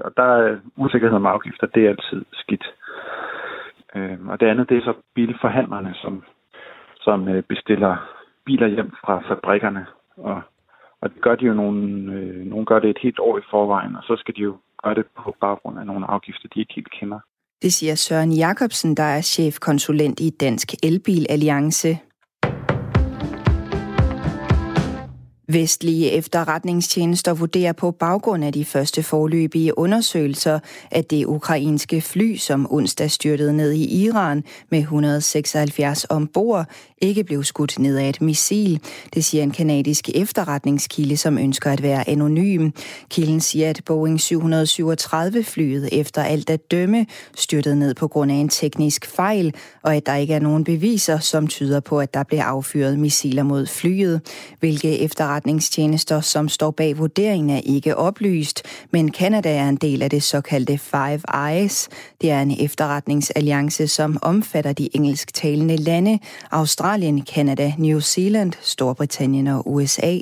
og 0.05 0.11
der 0.17 0.29
er 0.39 0.57
usikkerhed 0.77 1.15
om 1.15 1.25
afgifter, 1.25 1.67
det 1.67 1.85
er 1.85 1.89
altid 1.89 2.21
skidt. 2.33 2.65
Øh, 3.95 4.27
og 4.27 4.39
det 4.39 4.45
andet, 4.45 4.69
det 4.69 4.77
er 4.77 4.81
så 4.81 4.93
bilforhandlerne, 5.15 5.93
som, 5.93 6.23
som 7.01 7.27
øh, 7.27 7.43
bestiller 7.43 7.93
biler 8.45 8.67
hjem 8.67 8.91
fra 9.05 9.15
fabrikkerne. 9.29 9.85
Og, 10.17 10.41
og 11.01 11.09
det 11.09 11.21
gør 11.21 11.35
de 11.35 11.45
jo 11.45 11.53
nogle, 11.53 12.13
øh, 12.13 12.45
nogle 12.45 12.65
gør 12.65 12.79
det 12.79 12.89
et 12.89 13.03
helt 13.03 13.19
år 13.19 13.37
i 13.37 13.41
forvejen, 13.49 13.95
og 13.95 14.03
så 14.03 14.15
skal 14.17 14.35
de 14.35 14.41
jo 14.41 14.57
gøre 14.83 14.95
det 14.95 15.05
på 15.17 15.35
baggrund 15.41 15.79
af 15.79 15.85
nogle 15.85 16.05
afgifter, 16.05 16.47
de 16.53 16.59
ikke 16.59 16.73
helt 16.75 16.91
kender. 16.91 17.19
Det 17.61 17.73
siger 17.73 17.95
Søren 17.95 18.31
Jakobsen, 18.31 18.97
der 18.97 19.03
er 19.03 19.21
chefkonsulent 19.21 20.19
i 20.19 20.29
Dansk 20.29 20.73
Elbil 20.83 21.25
Vestlige 25.51 26.11
efterretningstjenester 26.11 27.33
vurderer 27.33 27.73
på 27.73 27.91
baggrund 27.91 28.43
af 28.43 28.53
de 28.53 28.65
første 28.65 29.03
forløbige 29.03 29.77
undersøgelser, 29.77 30.59
at 30.91 31.09
det 31.09 31.25
ukrainske 31.25 32.01
fly, 32.01 32.35
som 32.35 32.67
onsdag 32.69 33.11
styrtede 33.11 33.53
ned 33.53 33.71
i 33.71 34.03
Iran 34.05 34.43
med 34.71 34.79
176 34.79 36.05
ombord, 36.09 36.65
ikke 37.01 37.23
blev 37.23 37.43
skudt 37.43 37.79
ned 37.79 37.97
af 37.97 38.09
et 38.09 38.21
missil. 38.21 38.79
Det 39.13 39.25
siger 39.25 39.43
en 39.43 39.51
kanadisk 39.51 40.09
efterretningskilde, 40.15 41.17
som 41.17 41.37
ønsker 41.37 41.71
at 41.71 41.83
være 41.83 42.09
anonym. 42.09 42.69
Kilden 43.09 43.41
siger, 43.41 43.69
at 43.69 43.81
Boeing 43.85 44.19
737-flyet 44.19 45.89
efter 45.91 46.23
alt 46.23 46.49
at 46.49 46.71
dømme 46.71 47.05
styrtede 47.35 47.75
ned 47.75 47.93
på 47.93 48.07
grund 48.07 48.31
af 48.31 48.35
en 48.35 48.49
teknisk 48.49 49.05
fejl, 49.05 49.53
og 49.81 49.95
at 49.95 50.05
der 50.05 50.15
ikke 50.15 50.33
er 50.33 50.39
nogen 50.39 50.63
beviser, 50.63 51.19
som 51.19 51.47
tyder 51.47 51.79
på, 51.79 51.99
at 51.99 52.13
der 52.13 52.23
blev 52.23 52.39
affyret 52.39 52.99
missiler 52.99 53.43
mod 53.43 53.65
flyet, 53.67 54.21
hvilke 54.59 54.99
efterretningstjenester 54.99 56.21
som 56.21 56.49
står 56.49 56.71
bag 56.71 56.97
vurderingen, 56.97 57.49
er 57.49 57.61
ikke 57.63 57.95
oplyst, 57.95 58.63
men 58.91 59.11
Kanada 59.11 59.55
er 59.55 59.69
en 59.69 59.75
del 59.75 60.01
af 60.01 60.09
det 60.09 60.23
såkaldte 60.23 60.77
Five 60.77 61.21
Eyes. 61.49 61.89
Det 62.21 62.31
er 62.31 62.41
en 62.41 62.55
efterretningsalliance, 62.59 63.87
som 63.87 64.17
omfatter 64.21 64.73
de 64.73 64.89
engelsktalende 64.95 65.75
lande, 65.75 66.19
Australien, 66.51 66.88
Australien, 66.89 67.21
Kanada, 67.21 67.73
New 67.77 68.01
Zealand, 68.01 68.53
Storbritannien 68.61 69.47
og 69.47 69.71
USA. 69.73 70.17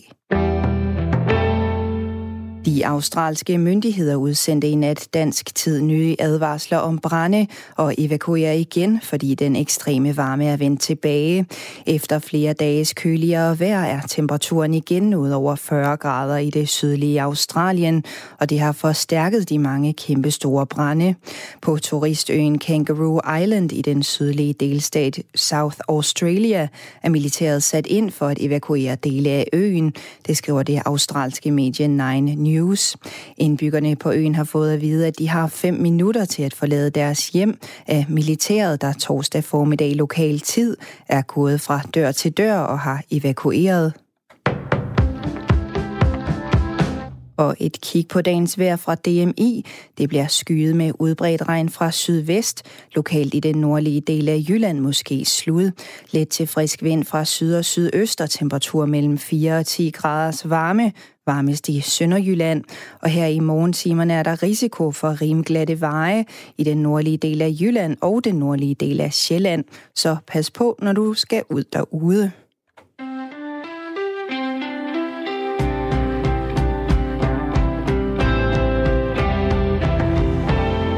De 2.68 2.88
australske 2.88 3.58
myndigheder 3.58 4.16
udsendte 4.16 4.68
i 4.68 4.76
nat 4.76 5.08
dansk 5.14 5.56
tid 5.56 5.82
nye 5.82 6.16
advarsler 6.20 6.78
om 6.78 7.00
brænde 7.00 7.48
og 7.76 7.96
evakuerer 7.98 8.54
igen, 8.54 9.02
fordi 9.02 9.36
den 9.36 9.56
ekstreme 9.56 10.18
varme 10.18 10.46
er 10.46 10.58
vendt 10.58 10.82
tilbage. 10.82 11.46
Efter 11.86 12.20
flere 12.20 12.54
dages 12.54 12.94
køligere 12.94 13.60
vejr 13.60 13.84
er 13.84 14.02
temperaturen 14.08 14.74
igen 14.74 15.14
ud 15.14 15.30
over 15.30 15.56
40 15.56 15.98
grader 15.98 16.38
i 16.38 16.50
det 16.50 16.70
sydlige 16.70 17.22
Australien, 17.22 18.04
og 18.40 18.50
det 18.50 18.60
har 18.60 18.72
forstærket 18.72 19.50
de 19.50 19.60
mange 19.60 19.94
kæmpe 19.94 20.32
store 20.32 20.66
brænde. 20.66 21.16
På 21.62 21.78
turistøen 21.78 22.60
Kangaroo 22.60 23.22
Island 23.42 23.72
i 23.72 23.82
den 23.82 24.04
sydlige 24.04 24.54
delstat 24.54 25.20
South 25.36 25.78
Australia 25.90 26.68
er 27.04 27.10
militæret 27.10 27.64
sat 27.64 27.88
ind 27.88 28.12
for 28.12 28.28
at 28.28 28.38
evakuere 28.40 28.96
dele 28.96 29.30
af 29.30 29.48
øen. 29.54 29.94
Det 30.28 30.38
skriver 30.38 30.64
det 30.64 30.82
australske 30.86 31.52
medie 31.52 31.88
Nine 31.88 32.36
News 32.36 32.57
News. 32.58 32.98
Indbyggerne 33.38 33.96
på 33.96 34.12
øen 34.12 34.36
har 34.36 34.44
fået 34.44 34.74
at 34.74 34.82
vide, 34.82 35.08
at 35.08 35.20
de 35.20 35.30
har 35.30 35.48
fem 35.48 35.74
minutter 35.74 36.26
til 36.26 36.44
at 36.44 36.54
forlade 36.54 36.90
deres 36.90 37.30
hjem 37.30 37.60
af 37.88 38.06
militæret, 38.10 38.82
der 38.82 38.94
torsdag 38.94 39.44
formiddag 39.44 39.96
lokal 39.96 40.40
tid 40.40 40.78
er 41.08 41.22
gået 41.22 41.62
fra 41.62 41.82
dør 41.96 42.12
til 42.12 42.32
dør 42.32 42.58
og 42.58 42.80
har 42.80 43.04
evakueret 43.12 43.94
og 47.38 47.56
et 47.60 47.82
kig 47.82 48.08
på 48.08 48.22
dagens 48.22 48.60
vejr 48.60 48.76
fra 48.76 48.96
DMI. 48.96 49.66
Det 49.98 50.10
bliver 50.10 50.28
skyet 50.28 50.76
med 50.76 50.92
udbredt 51.00 51.48
regn 51.48 51.70
fra 51.70 51.92
sydvest, 51.92 52.64
lokalt 52.96 53.34
i 53.34 53.40
den 53.40 53.56
nordlige 53.56 54.02
del 54.02 54.30
af 54.30 54.46
Jylland 54.50 54.80
måske 54.80 55.26
slud. 55.26 55.72
Let 56.12 56.30
til 56.30 56.48
frisk 56.48 56.84
vind 56.84 57.04
fra 57.04 57.26
syd 57.26 57.54
og 57.54 57.66
sydøst 57.66 58.22
og 58.22 58.30
temperatur 58.30 58.86
mellem 58.86 59.18
4 59.18 59.58
og 59.58 59.66
10 59.66 59.90
graders 59.90 60.50
varme, 60.50 60.92
varmest 61.26 61.70
i 61.70 61.82
Sønderjylland. 61.82 62.64
Og 63.02 63.10
her 63.10 63.26
i 63.26 63.40
morgentimerne 63.40 64.14
er 64.14 64.24
der 64.24 64.44
risiko 64.44 64.92
for 64.92 65.22
rimglatte 65.22 65.82
veje 65.82 66.26
i 66.58 66.64
den 66.64 66.78
nordlige 66.78 67.18
del 67.18 67.42
af 67.42 67.56
Jylland 67.62 67.98
og 68.02 68.24
den 68.24 68.36
nordlige 68.36 68.76
del 68.76 69.02
af 69.02 69.14
Sjælland. 69.14 69.64
Så 69.96 70.18
pas 70.28 70.52
på, 70.52 70.78
når 70.82 70.94
du 70.94 71.14
skal 71.14 71.44
ud 71.50 71.64
derude. 71.64 72.32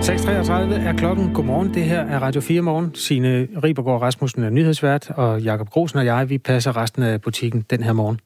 6.33 0.10 0.54
er 0.54 0.94
klokken. 0.98 1.34
Godmorgen. 1.34 1.74
Det 1.74 1.84
her 1.84 2.00
er 2.00 2.20
Radio 2.20 2.42
4 2.42 2.62
Morgen. 2.62 2.96
Signe 2.96 3.48
Ribergaard 3.64 4.02
Rasmussen 4.02 4.44
er 4.44 4.50
nyhedsvært, 4.50 5.10
og 5.10 5.42
Jakob 5.42 5.70
Grosen 5.70 6.00
og 6.00 6.06
jeg, 6.06 6.30
vi 6.30 6.38
passer 6.38 6.78
resten 6.78 7.04
af 7.04 7.22
butikken 7.22 7.66
den 7.70 7.84
her 7.84 7.94
morgen. 7.94 8.20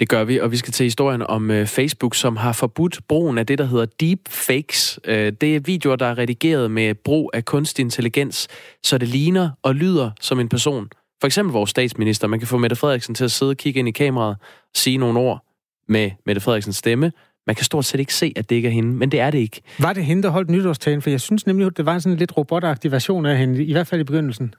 Det 0.00 0.08
gør 0.08 0.24
vi, 0.24 0.40
og 0.40 0.50
vi 0.50 0.56
skal 0.56 0.72
til 0.72 0.84
historien 0.84 1.22
om 1.22 1.50
øh, 1.50 1.66
Facebook, 1.66 2.14
som 2.14 2.36
har 2.36 2.52
forbudt 2.52 3.00
brugen 3.08 3.38
af 3.38 3.46
det, 3.46 3.58
der 3.58 3.64
hedder 3.64 3.86
deepfakes. 4.00 5.00
Uh, 5.08 5.14
det 5.14 5.42
er 5.42 5.60
videoer, 5.60 5.96
der 5.96 6.06
er 6.06 6.18
redigeret 6.18 6.70
med 6.70 6.94
brug 6.94 7.30
af 7.34 7.44
kunstig 7.44 7.82
intelligens, 7.82 8.48
så 8.84 8.98
det 8.98 9.08
ligner 9.08 9.50
og 9.62 9.74
lyder 9.74 10.10
som 10.20 10.40
en 10.40 10.48
person. 10.48 10.88
For 11.20 11.26
eksempel 11.26 11.52
vores 11.52 11.70
statsminister. 11.70 12.28
Man 12.28 12.38
kan 12.38 12.48
få 12.48 12.58
Mette 12.58 12.76
Frederiksen 12.76 13.14
til 13.14 13.24
at 13.24 13.30
sidde 13.30 13.50
og 13.50 13.56
kigge 13.56 13.78
ind 13.78 13.88
i 13.88 13.92
kameraet, 13.92 14.36
sige 14.74 14.98
nogle 14.98 15.18
ord 15.18 15.44
med 15.88 16.10
Mette 16.26 16.40
Frederiksens 16.40 16.76
stemme, 16.76 17.12
man 17.46 17.56
kan 17.56 17.64
stort 17.64 17.84
set 17.84 18.00
ikke 18.00 18.14
se, 18.14 18.32
at 18.36 18.50
det 18.50 18.56
ikke 18.56 18.68
er 18.68 18.72
hende, 18.72 18.92
men 18.92 19.12
det 19.12 19.20
er 19.20 19.30
det 19.30 19.38
ikke. 19.38 19.60
Var 19.78 19.92
det 19.92 20.04
hende, 20.04 20.22
der 20.22 20.28
holdt 20.28 20.50
nytårstalen? 20.50 21.02
For 21.02 21.10
jeg 21.10 21.20
synes 21.20 21.46
nemlig, 21.46 21.66
at 21.66 21.76
det 21.76 21.86
var 21.86 21.94
en 21.94 22.00
sådan 22.00 22.18
lidt 22.18 22.36
robotagtig 22.36 22.92
version 22.92 23.26
af 23.26 23.38
hende, 23.38 23.64
i 23.64 23.72
hvert 23.72 23.86
fald 23.86 24.00
i 24.00 24.04
begyndelsen. 24.04 24.54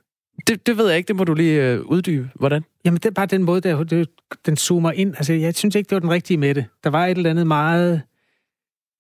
Det, 0.47 0.67
det 0.67 0.77
ved 0.77 0.87
jeg 0.87 0.97
ikke, 0.97 1.07
det 1.07 1.15
må 1.15 1.23
du 1.23 1.33
lige 1.33 1.63
øh, 1.63 1.81
uddybe. 1.81 2.29
Hvordan? 2.35 2.63
Jamen, 2.85 2.97
det 2.97 3.05
er 3.05 3.11
bare 3.11 3.25
den 3.25 3.43
måde, 3.43 3.61
der, 3.61 3.83
det, 3.83 4.09
den 4.45 4.57
zoomer 4.57 4.91
ind. 4.91 5.15
Altså, 5.17 5.33
jeg 5.33 5.55
synes 5.55 5.75
ikke, 5.75 5.89
det 5.89 5.95
var 5.95 5.99
den 5.99 6.11
rigtige 6.11 6.37
med 6.37 6.55
det. 6.55 6.65
Der 6.83 6.89
var 6.89 7.05
et 7.05 7.17
eller 7.17 7.29
andet 7.29 7.47
meget 7.47 8.01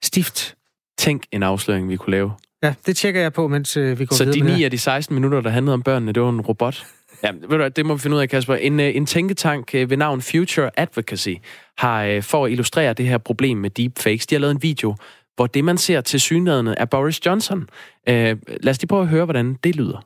stift. 0.03 0.55
Tænk 0.97 1.23
en 1.31 1.43
afsløring, 1.43 1.89
vi 1.89 1.95
kunne 1.95 2.11
lave. 2.11 2.31
Ja, 2.63 2.73
det 2.85 2.97
tjekker 2.97 3.21
jeg 3.21 3.33
på, 3.33 3.47
mens 3.47 3.77
øh, 3.77 3.99
vi 3.99 4.05
går 4.05 4.15
Så 4.15 4.25
videre 4.25 4.49
de 4.49 4.55
9 4.57 4.63
af 4.63 4.71
de 4.71 4.77
16 4.77 5.15
minutter, 5.15 5.41
der 5.41 5.49
handlede 5.49 5.73
om 5.73 5.81
børnene, 5.81 6.11
det 6.11 6.23
var 6.23 6.29
en 6.29 6.41
robot? 6.41 6.85
Ja, 7.25 7.31
ved 7.31 7.57
du, 7.57 7.67
det 7.75 7.85
må 7.85 7.93
vi 7.93 7.99
finde 7.99 8.15
ud 8.15 8.21
af, 8.21 8.29
Kasper. 8.29 8.55
En, 8.55 8.79
øh, 8.79 8.95
en 8.95 9.05
tænketank 9.05 9.75
øh, 9.75 9.89
ved 9.89 9.97
navn 9.97 10.21
Future 10.21 10.71
Advocacy 10.77 11.33
har 11.77 12.03
øh, 12.03 12.23
for 12.23 12.45
at 12.45 12.51
illustrere 12.51 12.93
det 12.93 13.07
her 13.07 13.17
problem 13.17 13.57
med 13.57 13.69
deepfakes, 13.69 14.27
de 14.27 14.35
har 14.35 14.39
lavet 14.39 14.51
en 14.51 14.61
video, 14.61 14.95
hvor 15.35 15.47
det, 15.47 15.63
man 15.63 15.77
ser 15.77 16.01
til 16.01 16.19
synlædende, 16.19 16.75
er 16.77 16.85
Boris 16.85 17.25
Johnson. 17.25 17.57
Uh, 17.57 18.13
lad 18.13 18.67
os 18.67 18.81
lige 18.81 18.87
prøve 18.87 19.01
at 19.01 19.07
høre, 19.07 19.25
hvordan 19.25 19.53
det 19.63 19.75
lyder. 19.75 20.05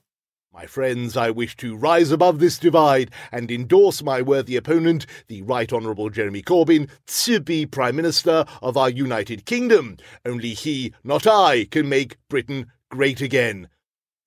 My 0.61 0.67
friends, 0.67 1.15
I 1.15 1.29
wish 1.31 1.57
to 1.57 1.67
rise 1.67 2.13
above 2.13 2.39
this 2.39 2.59
divide 2.59 3.07
and 3.31 3.51
endorse 3.51 4.03
my 4.03 4.21
worthy 4.21 4.57
opponent, 4.57 5.05
the 5.29 5.43
Right 5.43 5.73
Honourable 5.73 6.09
Jeremy 6.17 6.41
Corbyn, 6.49 6.87
to 7.07 7.43
be 7.43 7.65
Prime 7.65 7.95
Minister 7.95 8.43
of 8.61 8.77
our 8.77 8.89
United 8.89 9.45
Kingdom. 9.45 9.97
Only 10.25 10.53
he, 10.53 10.93
not 11.03 11.27
I, 11.27 11.65
can 11.71 11.89
make 11.89 12.17
Britain 12.29 12.65
great 12.89 13.21
again. 13.21 13.67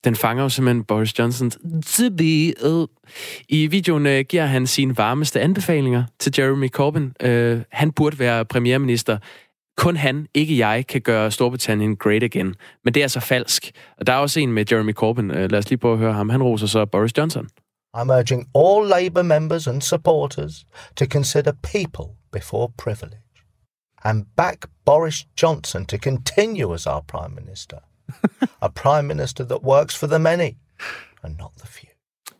Den 0.04 0.16
fanger 0.16 0.42
jo 0.42 0.48
simpelthen 0.48 0.84
Boris 0.84 1.18
Johnson. 1.18 1.52
I 3.48 3.66
videoen 3.66 4.06
øh, 4.06 4.24
giver 4.28 4.46
han 4.46 4.66
sine 4.66 4.96
varmeste 4.96 5.40
anbefalinger 5.40 6.04
til 6.18 6.34
Jeremy 6.38 6.68
Corbyn. 6.68 7.10
Øh, 7.20 7.62
han 7.70 7.92
burde 7.92 8.18
være 8.18 8.44
premierminister. 8.44 9.18
Kun 9.76 9.96
han, 9.96 10.26
ikke 10.34 10.58
jeg, 10.58 10.84
kan 10.88 11.00
gøre 11.00 11.30
Storbritannien 11.30 11.96
great 11.96 12.22
again. 12.22 12.54
Men 12.84 12.94
det 12.94 13.00
er 13.00 13.04
altså 13.04 13.20
falsk. 13.20 13.70
Og 13.98 14.06
der 14.06 14.12
er 14.12 14.16
også 14.16 14.40
en 14.40 14.52
med 14.52 14.64
Jeremy 14.72 14.92
Corbyn. 14.92 15.30
Øh, 15.30 15.50
lad 15.50 15.58
os 15.58 15.70
lige 15.70 15.78
prøve 15.78 15.92
at 15.92 15.98
høre 15.98 16.12
ham. 16.12 16.28
Han 16.28 16.42
roser 16.42 16.66
så 16.66 16.86
Boris 16.86 17.18
Johnson. 17.18 17.48
I'm 17.96 18.10
urging 18.10 18.48
all 18.54 18.88
Labour 18.88 19.22
members 19.22 19.66
and 19.66 19.82
supporters 19.82 20.66
to 20.96 21.04
consider 21.06 21.52
people 21.62 22.14
before 22.32 22.68
privilege 22.78 23.22
and 24.04 24.26
back 24.36 24.66
Boris 24.84 25.26
Johnson 25.42 25.86
to 25.86 25.98
continue 25.98 26.74
as 26.74 26.86
our 26.86 27.00
Prime 27.00 27.34
Minister 27.34 27.78
a 28.62 28.68
Prime 28.68 29.02
Minister 29.02 29.44
that 29.44 29.58
works 29.64 29.98
for 29.98 30.06
the 30.06 30.18
many 30.18 30.50
and 31.22 31.36
not 31.38 31.50
the 31.58 31.66
few. 31.66 31.88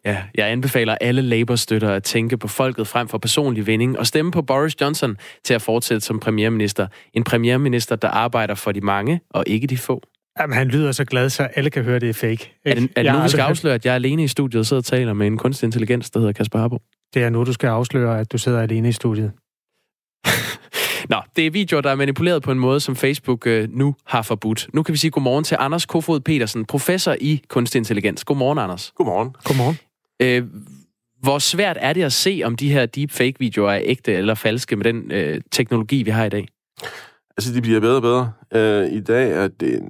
Ja, 0.05 0.23
jeg 0.35 0.51
anbefaler 0.51 0.95
alle 1.01 1.23
Labour-støtter 1.23 1.91
at 1.91 2.03
tænke 2.03 2.37
på 2.37 2.49
folket 2.49 2.89
frem 2.89 3.09
for 3.09 3.19
personlig 3.19 3.67
vinding 3.67 3.99
og 3.99 4.07
stemme 4.07 4.33
på 4.33 4.43
Boris 4.43 4.81
Johnson 4.81 5.17
til 5.45 5.55
at 5.55 5.63
fortsætte 5.63 6.01
som 6.01 6.21
premierminister. 6.21 6.87
En 7.15 7.25
premierminister, 7.25 7.97
der 7.97 8.09
arbejder 8.09 8.55
for 8.55 8.73
de 8.73 8.81
mange 8.81 9.21
og 9.31 9.45
ikke 9.47 9.67
de 9.67 9.79
få. 9.79 10.03
Jamen, 10.41 10.57
han 10.57 10.69
lyder 10.69 10.93
så 10.93 11.05
glad, 11.05 11.31
så 11.31 11.43
alle 11.43 11.71
kan 11.71 11.83
høre, 11.85 11.99
det 11.99 12.09
er 12.09 12.13
fake. 12.13 12.31
Ikke? 12.31 12.53
Er 12.65 12.75
det, 12.75 12.91
er 12.97 13.03
det 13.03 13.13
nu, 13.13 13.23
vi 13.23 13.29
skal 13.29 13.41
afsløre, 13.41 13.75
at 13.75 13.85
jeg 13.85 13.91
er 13.91 13.95
alene 13.95 14.25
i 14.25 14.29
studiet 14.29 14.61
og 14.61 14.67
sidder 14.67 14.81
og 14.81 14.85
taler 14.85 15.13
med 15.13 15.27
en 15.27 15.39
kunstig 15.39 15.67
intelligens, 15.67 16.11
der 16.11 16.21
hedder 16.21 16.33
Kasper 16.33 16.59
Harbo? 16.59 16.79
Det 17.15 17.23
er 17.23 17.31
nu, 17.31 17.45
du 17.45 17.53
skal 17.53 17.69
afsløre, 17.69 18.21
at 18.21 18.33
du 18.33 18.39
sidder 18.39 18.61
alene 18.61 18.89
i 18.89 18.93
studiet. 18.93 19.33
Nå, 21.13 21.23
det 21.37 21.47
er 21.47 21.51
videoer, 21.51 21.81
der 21.81 21.91
er 21.91 21.95
manipuleret 21.95 22.43
på 22.43 22.53
en 22.53 22.59
måde, 22.59 22.81
som 22.81 22.97
Facebook 22.97 23.47
øh, 23.47 23.69
nu 23.71 23.95
har 24.07 24.23
forbudt. 24.23 24.69
Nu 24.73 24.83
kan 24.83 24.93
vi 24.93 24.99
sige 24.99 25.11
godmorgen 25.11 25.45
til 25.45 25.57
Anders 25.61 25.87
Kofod 25.87 26.21
Petersen, 26.21 26.65
professor 26.65 27.17
i 27.21 27.43
kunstig 27.49 27.79
intelligens. 27.79 28.25
Godmorgen, 28.25 28.59
Anders. 28.59 28.93
Godmorgen. 28.97 29.37
Godmorgen. 29.45 29.79
Øh, 30.23 30.45
hvor 31.23 31.39
svært 31.39 31.77
er 31.81 31.93
det 31.93 32.03
at 32.03 32.13
se, 32.13 32.43
om 32.45 32.57
de 32.57 32.73
her 32.73 32.87
deepfake-videoer 32.87 33.73
er 33.73 33.81
ægte 33.85 34.13
eller 34.13 34.35
falske 34.35 34.77
med 34.77 34.85
den 34.85 35.13
øh, 35.13 35.41
teknologi, 35.51 36.03
vi 36.03 36.11
har 36.11 36.25
i 36.25 36.29
dag? 36.29 36.49
Altså, 37.37 37.55
de 37.55 37.63
bliver 37.63 37.81
bedre 37.81 37.97
og 37.97 38.03
bedre. 38.03 38.33
Øh, 38.55 38.93
I 38.93 39.01
dag 39.01 39.33
er 39.33 39.49
det 39.49 39.83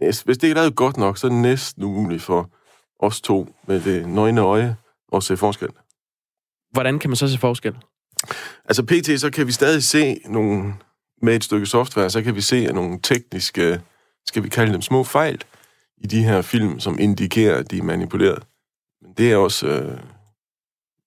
næst, 0.00 0.24
hvis 0.24 0.38
det 0.38 0.48
ikke 0.48 0.58
er 0.58 0.62
lavet 0.62 0.76
godt 0.76 0.96
nok, 0.96 1.18
så 1.18 1.26
er 1.26 1.30
det 1.30 1.40
næsten 1.40 1.84
umuligt 1.84 2.22
for 2.22 2.50
os 3.00 3.20
to 3.20 3.48
med 3.66 3.80
det 3.80 4.08
nøgne 4.08 4.40
øje 4.40 4.76
at 5.12 5.22
se 5.22 5.36
forskel. 5.36 5.68
Hvordan 6.72 6.98
kan 6.98 7.10
man 7.10 7.16
så 7.16 7.28
se 7.28 7.38
forskel? 7.38 7.74
Altså 8.64 8.82
pt. 8.82 9.20
så 9.20 9.30
kan 9.30 9.46
vi 9.46 9.52
stadig 9.52 9.82
se 9.82 10.20
nogle, 10.26 10.74
med 11.22 11.36
et 11.36 11.44
stykke 11.44 11.66
software, 11.66 12.10
så 12.10 12.22
kan 12.22 12.34
vi 12.34 12.40
se 12.40 12.66
nogle 12.66 12.98
tekniske, 13.02 13.80
skal 14.26 14.42
vi 14.42 14.48
kalde 14.48 14.72
dem 14.72 14.82
små 14.82 15.04
fejl, 15.04 15.42
i 16.00 16.06
de 16.06 16.24
her 16.24 16.42
film, 16.42 16.80
som 16.80 16.96
indikerer, 17.00 17.56
at 17.56 17.70
de 17.70 17.78
er 17.78 17.82
manipuleret. 17.82 18.42
Men 19.02 19.12
det 19.18 19.32
er 19.32 19.36
også 19.36 19.66
øh, 19.66 19.98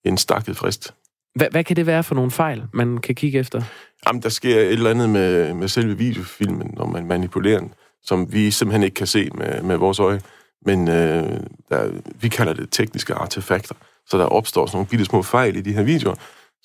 en 0.04 0.18
stakket 0.18 0.56
frist. 0.56 0.94
Hvad, 1.34 1.46
hvad 1.50 1.64
kan 1.64 1.76
det 1.76 1.86
være 1.86 2.02
for 2.02 2.14
nogle 2.14 2.30
fejl, 2.30 2.62
man 2.72 2.98
kan 2.98 3.14
kigge 3.14 3.38
efter? 3.38 3.62
Jamen, 4.06 4.22
der 4.22 4.28
sker 4.28 4.56
et 4.56 4.72
eller 4.72 4.90
andet 4.90 5.10
med, 5.10 5.54
med 5.54 5.68
selve 5.68 5.98
videofilmen, 5.98 6.74
når 6.76 6.86
man 6.86 7.06
manipulerer 7.06 7.58
den, 7.58 7.74
som 8.02 8.32
vi 8.32 8.50
simpelthen 8.50 8.82
ikke 8.82 8.94
kan 8.94 9.06
se 9.06 9.30
med, 9.34 9.62
med 9.62 9.76
vores 9.76 9.98
øje. 9.98 10.20
Men 10.66 10.88
øh, 10.88 11.40
der, 11.68 12.00
vi 12.20 12.28
kalder 12.28 12.52
det 12.52 12.68
tekniske 12.70 13.14
artefakter. 13.14 13.74
Så 14.06 14.18
der 14.18 14.24
opstår 14.24 14.66
sådan 14.66 14.76
nogle 14.76 14.88
bitte 14.88 15.04
små 15.04 15.22
fejl 15.22 15.56
i 15.56 15.60
de 15.60 15.72
her 15.72 15.82
videoer, 15.82 16.14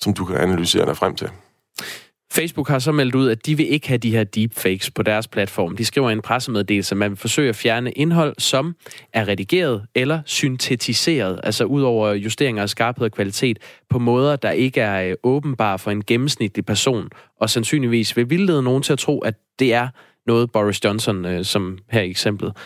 som 0.00 0.14
du 0.14 0.24
kan 0.24 0.36
analysere 0.36 0.86
dig 0.86 0.96
frem 0.96 1.14
til. 1.14 1.30
Facebook 2.32 2.68
har 2.68 2.78
så 2.78 2.92
meldt 2.92 3.14
ud, 3.14 3.30
at 3.30 3.46
de 3.46 3.56
vil 3.56 3.72
ikke 3.72 3.88
have 3.88 3.98
de 3.98 4.10
her 4.10 4.24
deepfakes 4.24 4.90
på 4.90 5.02
deres 5.02 5.28
platform. 5.28 5.76
De 5.76 5.84
skriver 5.84 6.10
i 6.10 6.12
en 6.12 6.22
pressemeddelelse, 6.22 6.92
at 6.92 6.96
man 6.96 7.10
vil 7.10 7.18
forsøge 7.18 7.48
at 7.48 7.56
fjerne 7.56 7.92
indhold, 7.92 8.34
som 8.38 8.74
er 9.12 9.28
redigeret 9.28 9.86
eller 9.94 10.20
syntetiseret, 10.24 11.40
altså 11.42 11.64
ud 11.64 11.82
over 11.82 12.12
justeringer 12.12 12.62
af 12.62 12.68
skarphed 12.68 13.04
og 13.04 13.12
kvalitet, 13.12 13.58
på 13.90 13.98
måder, 13.98 14.36
der 14.36 14.50
ikke 14.50 14.80
er 14.80 15.10
øh, 15.10 15.14
åbenbare 15.22 15.78
for 15.78 15.90
en 15.90 16.04
gennemsnitlig 16.04 16.66
person, 16.66 17.08
og 17.40 17.50
sandsynligvis 17.50 18.16
vil 18.16 18.30
vildlede 18.30 18.62
nogen 18.62 18.82
til 18.82 18.92
at 18.92 18.98
tro, 18.98 19.18
at 19.18 19.34
det 19.58 19.74
er 19.74 19.88
noget 20.26 20.52
Boris 20.52 20.84
Johnson, 20.84 21.24
øh, 21.24 21.44
som 21.44 21.78
her 21.90 22.02
i 22.02 22.10
eksemplet, 22.10 22.56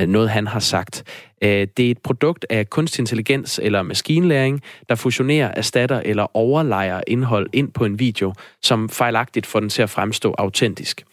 Øh, 0.00 0.08
noget, 0.08 0.30
han 0.30 0.46
har 0.46 0.60
sagt. 0.60 1.04
Øh, 1.42 1.66
det 1.76 1.86
er 1.86 1.90
et 1.90 1.98
produkt 1.98 2.46
af 2.50 2.70
kunstig 2.70 3.00
intelligens 3.00 3.60
eller 3.62 3.82
maskinlæring, 3.82 4.62
der 4.88 4.94
fusionerer, 4.94 5.48
erstatter 5.56 6.02
eller 6.04 6.36
overlejer 6.36 7.00
indhold 7.06 7.50
ind 7.52 7.72
på 7.72 7.84
en 7.84 7.98
video, 7.98 8.34
som 8.62 8.88
fejlagtigt 8.88 9.46
får 9.46 9.60
den 9.60 9.68
til 9.68 9.82
at 9.82 9.90
fremstå 9.90 10.34
autentisk. 10.38 11.04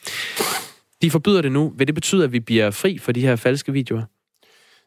De 1.02 1.12
forbyder 1.12 1.41
det 1.41 1.52
nu. 1.52 1.73
Vil 1.76 1.88
det 1.88 1.95
betyde, 1.95 2.23
at 2.23 2.32
vi 2.32 2.39
bliver 2.39 2.71
fri 2.71 2.97
for 2.97 3.12
de 3.12 3.21
her 3.21 3.36
falske 3.36 3.73
videoer? 3.73 4.04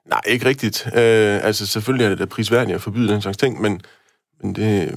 Nej, 0.08 0.20
ikke 0.26 0.46
rigtigt. 0.46 0.86
Øh, 0.86 1.44
altså, 1.44 1.66
selvfølgelig 1.66 2.04
er 2.04 2.08
det 2.08 2.18
da 2.18 2.24
prisværdigt 2.24 2.74
at 2.74 2.80
forbyde 2.80 3.12
den 3.12 3.22
slags 3.22 3.36
ting, 3.36 3.60
men, 3.60 3.80
men 4.42 4.54
det, 4.54 4.94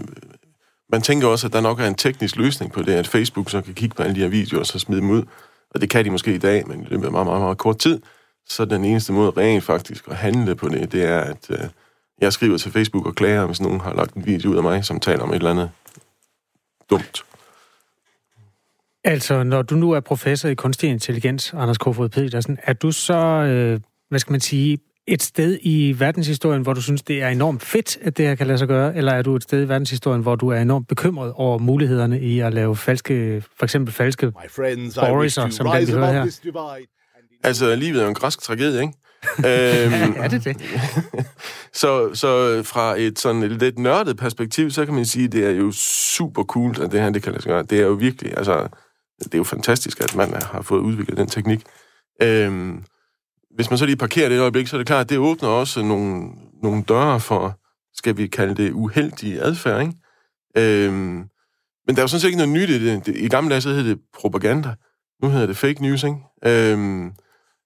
man 0.89 1.01
tænker 1.01 1.27
også, 1.27 1.47
at 1.47 1.53
der 1.53 1.61
nok 1.61 1.79
er 1.79 1.87
en 1.87 1.95
teknisk 1.95 2.35
løsning 2.35 2.71
på 2.71 2.81
det, 2.81 2.93
at 2.93 3.07
Facebook 3.07 3.49
så 3.49 3.61
kan 3.61 3.73
kigge 3.73 3.95
på 3.95 4.03
alle 4.03 4.15
de 4.15 4.19
her 4.19 4.27
videoer 4.27 4.59
og 4.59 4.65
så 4.65 4.79
smide 4.79 5.01
dem 5.01 5.09
ud. 5.09 5.23
Og 5.71 5.81
det 5.81 5.89
kan 5.89 6.05
de 6.05 6.09
måske 6.09 6.35
i 6.35 6.37
dag, 6.37 6.67
men 6.67 6.83
det 6.83 6.91
er 6.91 6.97
meget, 6.97 7.11
meget, 7.11 7.41
meget 7.41 7.57
kort 7.57 7.77
tid 7.77 8.01
så 8.47 8.65
den 8.65 8.85
eneste 8.85 9.13
måde 9.13 9.31
rent 9.37 9.63
faktisk 9.63 10.07
at 10.07 10.15
handle 10.15 10.55
på 10.55 10.69
det, 10.69 10.91
det 10.91 11.03
er, 11.03 11.19
at 11.19 11.49
øh, 11.49 11.57
jeg 12.21 12.33
skriver 12.33 12.57
til 12.57 12.71
Facebook 12.71 13.05
og 13.05 13.15
klager, 13.15 13.45
hvis 13.45 13.61
nogen 13.61 13.79
har 13.81 13.93
lagt 13.93 14.13
en 14.13 14.25
video 14.25 14.51
ud 14.51 14.57
af 14.57 14.63
mig, 14.63 14.85
som 14.85 14.99
taler 14.99 15.23
om 15.23 15.29
et 15.29 15.35
eller 15.35 15.51
andet 15.51 15.71
dumt. 16.89 17.23
Altså, 19.03 19.43
når 19.43 19.61
du 19.61 19.75
nu 19.75 19.91
er 19.91 19.99
professor 19.99 20.49
i 20.49 20.55
kunstig 20.55 20.89
intelligens, 20.89 21.53
Anders 21.53 21.77
Kofod 21.77 22.09
Petersen, 22.09 22.57
er 22.63 22.73
du 22.73 22.91
så, 22.91 23.15
øh, 23.15 23.79
hvad 24.09 24.19
skal 24.19 24.31
man 24.31 24.41
sige, 24.41 24.79
et 25.07 25.23
sted 25.23 25.59
i 25.61 25.95
verdenshistorien, 25.99 26.61
hvor 26.61 26.73
du 26.73 26.81
synes, 26.81 27.01
det 27.01 27.21
er 27.21 27.27
enormt 27.27 27.63
fedt, 27.63 27.97
at 28.01 28.17
det 28.17 28.25
her 28.25 28.35
kan 28.35 28.47
lade 28.47 28.57
sig 28.57 28.67
gøre, 28.67 28.95
eller 28.95 29.11
er 29.11 29.21
du 29.21 29.35
et 29.35 29.43
sted 29.43 29.63
i 29.65 29.69
verdenshistorien, 29.69 30.21
hvor 30.21 30.35
du 30.35 30.49
er 30.49 30.61
enormt 30.61 30.87
bekymret 30.87 31.33
over 31.35 31.57
mulighederne 31.57 32.21
i 32.21 32.39
at 32.39 32.53
lave 32.53 32.75
falske, 32.75 33.43
for 33.57 33.65
eksempel 33.65 33.93
falske 33.93 34.31
Boris'er, 34.97 35.49
som 35.51 35.67
den 35.67 35.87
vi 35.87 35.91
hører 35.91 36.11
her? 36.11 36.25
Altså, 37.43 37.75
livet 37.75 37.99
er 37.99 38.03
jo 38.03 38.09
en 38.09 38.15
græsk 38.15 38.41
tragedie, 38.41 38.81
ikke? 38.81 38.93
øhm, 39.37 40.15
er 40.17 40.27
det 40.27 40.43
det? 40.43 40.57
så, 41.81 42.09
så 42.13 42.61
fra 42.63 42.99
et 42.99 43.19
sådan 43.19 43.43
et 43.43 43.51
lidt 43.51 43.79
nørdet 43.79 44.17
perspektiv, 44.17 44.71
så 44.71 44.85
kan 44.85 44.93
man 44.93 45.05
sige, 45.05 45.25
at 45.25 45.31
det 45.31 45.45
er 45.45 45.51
jo 45.51 45.71
super 45.71 46.43
cool, 46.43 46.81
at 46.81 46.91
det 46.91 47.01
her 47.01 47.09
det 47.09 47.23
kan 47.23 47.31
lade 47.31 47.43
sig 47.43 47.49
gøre. 47.49 47.63
Det 47.63 47.79
er 47.79 47.85
jo 47.85 47.93
virkelig, 47.93 48.37
altså, 48.37 48.67
det 49.23 49.33
er 49.33 49.37
jo 49.37 49.43
fantastisk, 49.43 49.99
at 49.99 50.15
man 50.15 50.33
har 50.33 50.61
fået 50.61 50.79
udviklet 50.79 51.17
den 51.17 51.27
teknik. 51.27 51.63
Øhm, 52.21 52.83
hvis 53.55 53.69
man 53.69 53.77
så 53.77 53.85
lige 53.85 53.95
parkerer 53.95 54.29
det 54.29 54.35
et 54.35 54.41
øjeblik, 54.41 54.67
så 54.67 54.75
er 54.75 54.77
det 54.77 54.87
klart, 54.87 55.01
at 55.01 55.09
det 55.09 55.17
åbner 55.17 55.49
også 55.49 55.81
nogle, 55.83 56.27
nogle 56.63 56.83
døre 56.83 57.19
for, 57.19 57.59
skal 57.93 58.17
vi 58.17 58.27
kalde 58.27 58.63
det, 58.63 58.71
uheldige 58.71 59.41
adfærd, 59.41 59.81
ikke? 59.81 59.93
Øhm, 60.57 61.29
men 61.87 61.95
der 61.95 61.97
er 61.97 62.03
jo 62.03 62.07
sådan 62.07 62.19
set 62.19 62.27
ikke 62.27 62.37
noget 62.37 62.53
nyt 62.53 62.69
i 62.69 62.85
det. 62.85 63.07
I 63.07 63.27
gamle 63.27 63.49
dage, 63.49 63.61
så 63.61 63.69
hed 63.69 63.89
det 63.89 63.99
propaganda. 64.19 64.75
Nu 65.23 65.29
hedder 65.29 65.47
det 65.47 65.57
fake 65.57 65.81
news, 65.81 66.03
ikke? 66.03 66.17
Øhm, 66.45 67.11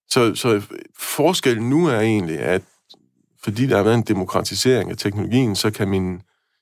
så, 0.10 0.36
så 0.36 0.62
forskellen 1.00 1.70
nu 1.70 1.88
er 1.88 2.00
egentlig, 2.00 2.40
at 2.40 2.62
fordi 3.44 3.68
der 3.68 3.76
har 3.76 3.84
været 3.84 3.96
en 3.96 4.02
demokratisering 4.02 4.92
af 4.92 4.98
teknologien, 4.98 5.56
så 5.56 5.72
kan 5.72 5.88
min, 5.88 6.22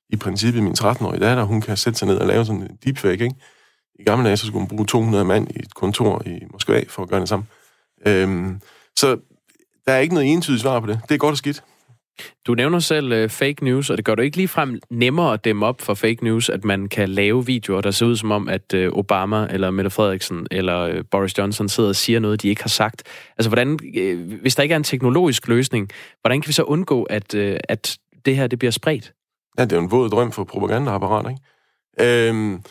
i 0.10 0.16
princippet 0.16 0.64
min 0.64 0.76
13-årige 0.80 1.20
datter, 1.20 1.44
hun 1.44 1.62
kan 1.62 1.78
sætte 1.78 2.00
sig 2.00 2.08
ned 2.08 2.18
og 2.18 2.28
lave 2.28 2.46
sådan 2.46 2.62
en 2.62 2.78
deepfake, 2.86 3.24
ikke? 3.24 3.36
I 4.00 4.04
gamle 4.04 4.26
dage, 4.26 4.38
så 4.38 4.46
skulle 4.46 4.60
hun 4.60 4.68
bruge 4.68 4.86
200 4.86 5.26
mand 5.26 5.52
i 5.52 5.60
et 5.60 5.76
kontor 5.76 6.22
i 6.26 6.40
Moskva 6.52 6.84
for 6.90 7.04
at 7.04 7.10
gøre 7.10 7.20
det 7.20 7.30
samme. 7.30 7.46
Øhm, 8.08 8.62
så 8.96 9.18
der 9.86 9.94
er 9.94 10.00
ikke 10.00 10.14
noget 10.14 10.34
entydigt 10.34 10.62
svar 10.62 10.80
på 10.80 10.88
det. 10.88 11.00
Det 11.10 11.16
er 11.16 11.18
godt 11.18 11.32
og 11.32 11.38
skidt. 11.38 11.64
Du 12.48 12.54
nævner 12.54 12.80
selv 12.80 13.24
uh, 13.24 13.30
fake 13.30 13.66
news, 13.66 13.90
og 13.90 13.98
det 13.98 14.06
gør 14.06 14.16
du 14.16 14.22
ikke 14.22 14.38
ligefrem 14.38 14.80
nemmere 14.90 15.34
at 15.34 15.46
dæmme 15.46 15.66
op 15.66 15.82
for 15.82 15.94
fake 15.94 16.24
news, 16.24 16.50
at 16.50 16.66
man 16.66 16.88
kan 16.88 17.10
lave 17.10 17.46
videoer, 17.46 17.82
der 17.82 17.92
ser 17.92 18.06
ud 18.06 18.16
som 18.16 18.32
om, 18.32 18.50
at 18.50 18.74
uh, 18.74 18.98
Obama 18.98 19.48
eller 19.50 19.72
Mette 19.72 19.90
Frederiksen 19.90 20.48
eller 20.52 20.90
uh, 20.90 21.02
Boris 21.12 21.38
Johnson 21.38 21.70
sidder 21.70 21.90
og 21.90 21.96
siger 21.96 22.20
noget, 22.20 22.42
de 22.42 22.48
ikke 22.48 22.64
har 22.64 22.70
sagt. 22.70 23.04
Altså, 23.38 23.50
hvordan, 23.50 23.72
uh, 23.72 24.40
hvis 24.42 24.56
der 24.56 24.64
ikke 24.64 24.74
er 24.74 24.78
en 24.78 24.84
teknologisk 24.84 25.48
løsning, 25.48 25.90
hvordan 26.22 26.42
kan 26.42 26.48
vi 26.48 26.54
så 26.54 26.64
undgå, 26.64 27.04
at, 27.04 27.34
uh, 27.34 27.56
at 27.70 27.98
det 28.26 28.36
her 28.36 28.48
det 28.48 28.60
bliver 28.60 28.72
spredt? 28.72 29.14
Ja, 29.58 29.64
det 29.64 29.72
er 29.72 29.76
jo 29.76 29.84
en 29.84 29.92
våd 29.92 30.10
drøm 30.10 30.32
for 30.32 30.44
propagandaapparat, 30.44 31.26
ikke? 31.30 31.42
Øhm, 32.30 32.62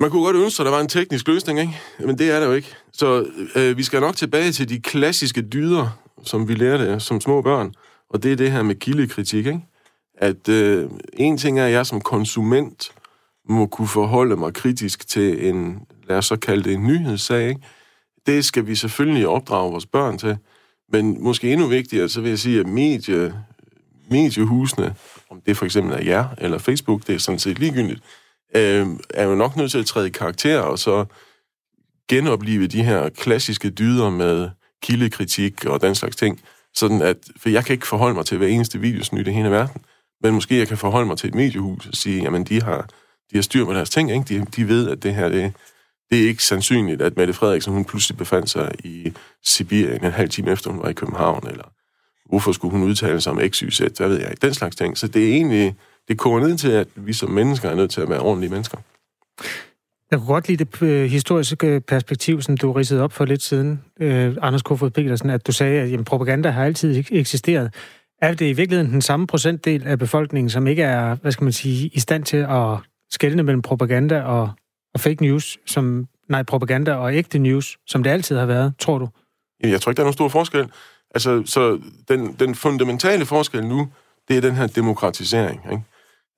man 0.00 0.10
kunne 0.10 0.24
godt 0.24 0.36
ønske, 0.36 0.60
at 0.60 0.64
der 0.64 0.72
var 0.72 0.80
en 0.80 0.88
teknisk 0.88 1.28
løsning, 1.28 1.60
ikke? 1.60 1.80
Men 1.98 2.18
det 2.18 2.30
er 2.30 2.40
der 2.40 2.46
jo 2.46 2.52
ikke. 2.52 2.74
Så 2.92 3.26
øh, 3.56 3.76
vi 3.76 3.82
skal 3.82 4.00
nok 4.00 4.16
tilbage 4.16 4.52
til 4.52 4.68
de 4.68 4.80
klassiske 4.80 5.42
dyder, 5.42 5.98
som 6.24 6.48
vi 6.48 6.54
lærte 6.54 7.00
som 7.00 7.20
små 7.20 7.42
børn. 7.42 7.74
Og 8.12 8.22
det 8.22 8.32
er 8.32 8.36
det 8.36 8.52
her 8.52 8.62
med 8.62 8.74
kildekritik, 8.74 9.46
ikke? 9.46 9.60
At 10.14 10.48
øh, 10.48 10.90
en 11.12 11.38
ting 11.38 11.60
er, 11.60 11.66
at 11.66 11.72
jeg 11.72 11.86
som 11.86 12.00
konsument 12.00 12.92
må 13.48 13.66
kunne 13.66 13.88
forholde 13.88 14.36
mig 14.36 14.54
kritisk 14.54 15.08
til 15.08 15.48
en, 15.48 15.86
lad 16.08 16.18
os 16.18 16.26
så 16.26 16.36
kalde 16.36 16.64
det 16.64 16.72
en 16.72 16.86
nyhedssag, 16.86 17.48
ikke? 17.48 17.60
Det 18.26 18.44
skal 18.44 18.66
vi 18.66 18.74
selvfølgelig 18.74 19.28
opdrage 19.28 19.70
vores 19.70 19.86
børn 19.86 20.18
til. 20.18 20.36
Men 20.92 21.24
måske 21.24 21.52
endnu 21.52 21.66
vigtigere, 21.66 22.08
så 22.08 22.20
vil 22.20 22.28
jeg 22.28 22.38
sige, 22.38 22.60
at 22.60 22.66
medie, 22.66 23.34
mediehusene, 24.10 24.94
om 25.30 25.40
det 25.46 25.56
for 25.56 25.64
eksempel 25.64 25.94
er 25.94 26.04
jer 26.04 26.28
eller 26.38 26.58
Facebook, 26.58 27.06
det 27.06 27.14
er 27.14 27.18
sådan 27.18 27.38
set 27.38 27.58
ligegyldigt, 27.58 28.00
øh, 28.56 28.86
er 29.10 29.24
jo 29.24 29.34
nok 29.34 29.56
nødt 29.56 29.70
til 29.70 29.78
at 29.78 29.86
træde 29.86 30.06
i 30.06 30.10
karakter 30.10 30.60
og 30.60 30.78
så 30.78 31.04
genopleve 32.08 32.66
de 32.66 32.82
her 32.82 33.08
klassiske 33.08 33.70
dyder 33.70 34.10
med 34.10 34.50
kildekritik 34.82 35.64
og 35.66 35.80
den 35.80 35.94
slags 35.94 36.16
ting. 36.16 36.40
Sådan 36.74 37.02
at, 37.02 37.16
for 37.36 37.48
jeg 37.48 37.64
kan 37.64 37.72
ikke 37.72 37.86
forholde 37.86 38.14
mig 38.14 38.26
til 38.26 38.38
hver 38.38 38.46
eneste 38.46 38.78
videosnyt 38.78 39.28
i 39.28 39.30
hele 39.30 39.50
verden, 39.50 39.82
men 40.22 40.34
måske 40.34 40.58
jeg 40.58 40.68
kan 40.68 40.76
forholde 40.76 41.06
mig 41.06 41.18
til 41.18 41.28
et 41.28 41.34
mediehus 41.34 41.86
og 41.86 41.94
sige, 41.94 42.22
jamen 42.22 42.44
de 42.44 42.62
har, 42.62 42.88
de 43.30 43.36
har 43.36 43.42
styr 43.42 43.64
på 43.64 43.74
deres 43.74 43.90
ting, 43.90 44.10
ikke? 44.10 44.24
De, 44.28 44.46
de 44.56 44.68
ved, 44.68 44.88
at 44.88 45.02
det 45.02 45.14
her, 45.14 45.28
det, 45.28 45.52
det 46.10 46.22
er 46.22 46.28
ikke 46.28 46.44
sandsynligt, 46.44 47.02
at 47.02 47.16
Mette 47.16 47.32
Frederiksen, 47.32 47.72
hun 47.72 47.84
pludselig 47.84 48.18
befandt 48.18 48.50
sig 48.50 48.72
i 48.84 49.12
Sibirien 49.44 50.04
en 50.04 50.12
halv 50.12 50.30
time 50.30 50.50
efter, 50.50 50.70
hun 50.70 50.82
var 50.82 50.88
i 50.88 50.92
København, 50.92 51.46
eller 51.46 51.72
hvorfor 52.28 52.52
skulle 52.52 52.72
hun 52.72 52.88
udtale 52.88 53.20
sig 53.20 53.32
om 53.32 53.40
XYZ, 53.48 53.78
hvad 53.78 54.08
ved 54.08 54.20
jeg, 54.20 54.42
den 54.42 54.54
slags 54.54 54.76
ting. 54.76 54.98
Så 54.98 55.08
det 55.08 55.22
er 55.28 55.34
egentlig, 55.34 55.74
det 56.08 56.18
koger 56.18 56.40
ned 56.40 56.58
til, 56.58 56.70
at 56.70 56.88
vi 56.96 57.12
som 57.12 57.30
mennesker 57.30 57.70
er 57.70 57.74
nødt 57.74 57.90
til 57.90 58.00
at 58.00 58.08
være 58.08 58.20
ordentlige 58.20 58.50
mennesker. 58.50 58.78
Jeg 60.12 60.20
kunne 60.20 60.26
godt 60.26 60.48
lide 60.48 60.64
det 60.64 60.82
øh, 60.82 61.10
historiske 61.10 61.80
perspektiv, 61.80 62.42
som 62.42 62.56
du 62.56 62.72
ridsede 62.72 63.02
op 63.02 63.12
for 63.12 63.24
lidt 63.24 63.42
siden, 63.42 63.82
øh, 64.00 64.36
Anders 64.42 64.62
Kofod 64.62 64.90
Petersen, 64.90 65.30
at 65.30 65.46
du 65.46 65.52
sagde, 65.52 65.80
at 65.80 65.90
jamen, 65.90 66.04
propaganda 66.04 66.50
har 66.50 66.64
altid 66.64 67.04
eksisteret. 67.10 67.74
Er 68.22 68.34
det 68.34 68.46
i 68.46 68.52
virkeligheden 68.52 68.92
den 68.92 69.02
samme 69.02 69.26
procentdel 69.26 69.86
af 69.86 69.98
befolkningen, 69.98 70.50
som 70.50 70.66
ikke 70.66 70.82
er, 70.82 71.14
hvad 71.14 71.32
skal 71.32 71.44
man 71.44 71.52
sige, 71.52 71.88
i 71.88 72.00
stand 72.00 72.24
til 72.24 72.36
at 72.36 72.78
skelne 73.10 73.42
mellem 73.42 73.62
propaganda 73.62 74.22
og, 74.22 74.50
og 74.94 75.00
fake 75.00 75.22
news, 75.22 75.58
som, 75.66 76.06
nej, 76.28 76.42
propaganda 76.42 76.94
og 76.94 77.14
ægte 77.14 77.38
news, 77.38 77.78
som 77.86 78.02
det 78.02 78.10
altid 78.10 78.36
har 78.36 78.46
været, 78.46 78.74
tror 78.78 78.98
du? 78.98 79.08
Jeg 79.62 79.80
tror 79.80 79.90
ikke, 79.90 79.96
der 79.96 80.02
er 80.02 80.06
nogen 80.06 80.12
stor 80.12 80.28
forskel. 80.28 80.68
Altså, 81.14 81.42
så 81.46 81.80
den, 82.08 82.32
den 82.38 82.54
fundamentale 82.54 83.26
forskel 83.26 83.64
nu, 83.66 83.88
det 84.28 84.36
er 84.36 84.40
den 84.40 84.54
her 84.54 84.66
demokratisering, 84.66 85.60
ikke? 85.72 85.82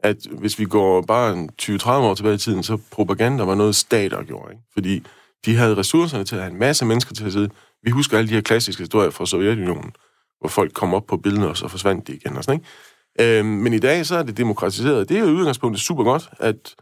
At 0.04 0.16
hvis 0.30 0.58
vi 0.58 0.64
går 0.64 1.02
bare 1.02 1.48
20-30 1.62 1.88
år 1.90 2.14
tilbage 2.14 2.34
i 2.34 2.38
tiden, 2.38 2.62
så 2.62 2.78
propaganda 2.90 3.44
var 3.44 3.54
noget, 3.54 3.76
stater 3.76 4.22
gjorde. 4.22 4.52
Ikke? 4.52 4.62
Fordi 4.72 5.02
de 5.44 5.56
havde 5.56 5.76
ressourcerne 5.76 6.24
til 6.24 6.36
at 6.36 6.42
have 6.42 6.52
en 6.52 6.58
masse 6.58 6.84
mennesker 6.84 7.14
til 7.14 7.24
at 7.26 7.32
sidde. 7.32 7.50
Vi 7.82 7.90
husker 7.90 8.18
alle 8.18 8.28
de 8.28 8.34
her 8.34 8.40
klassiske 8.40 8.80
historier 8.82 9.10
fra 9.10 9.26
Sovjetunionen, 9.26 9.92
hvor 10.40 10.48
folk 10.48 10.72
kom 10.72 10.94
op 10.94 11.06
på 11.06 11.16
billeder, 11.16 11.48
og 11.48 11.56
så 11.56 11.68
forsvandt 11.68 12.06
de 12.08 12.14
igen. 12.14 12.36
Og 12.36 12.44
sådan, 12.44 12.60
ikke? 12.60 13.38
Øhm, 13.38 13.48
men 13.48 13.72
i 13.72 13.78
dag 13.78 14.06
så 14.06 14.16
er 14.16 14.22
det 14.22 14.36
demokratiseret. 14.36 15.08
Det 15.08 15.16
er 15.16 15.20
jo 15.20 15.26
udgangspunktet 15.26 15.82
super 15.82 16.04
godt, 16.04 16.30
at 16.38 16.74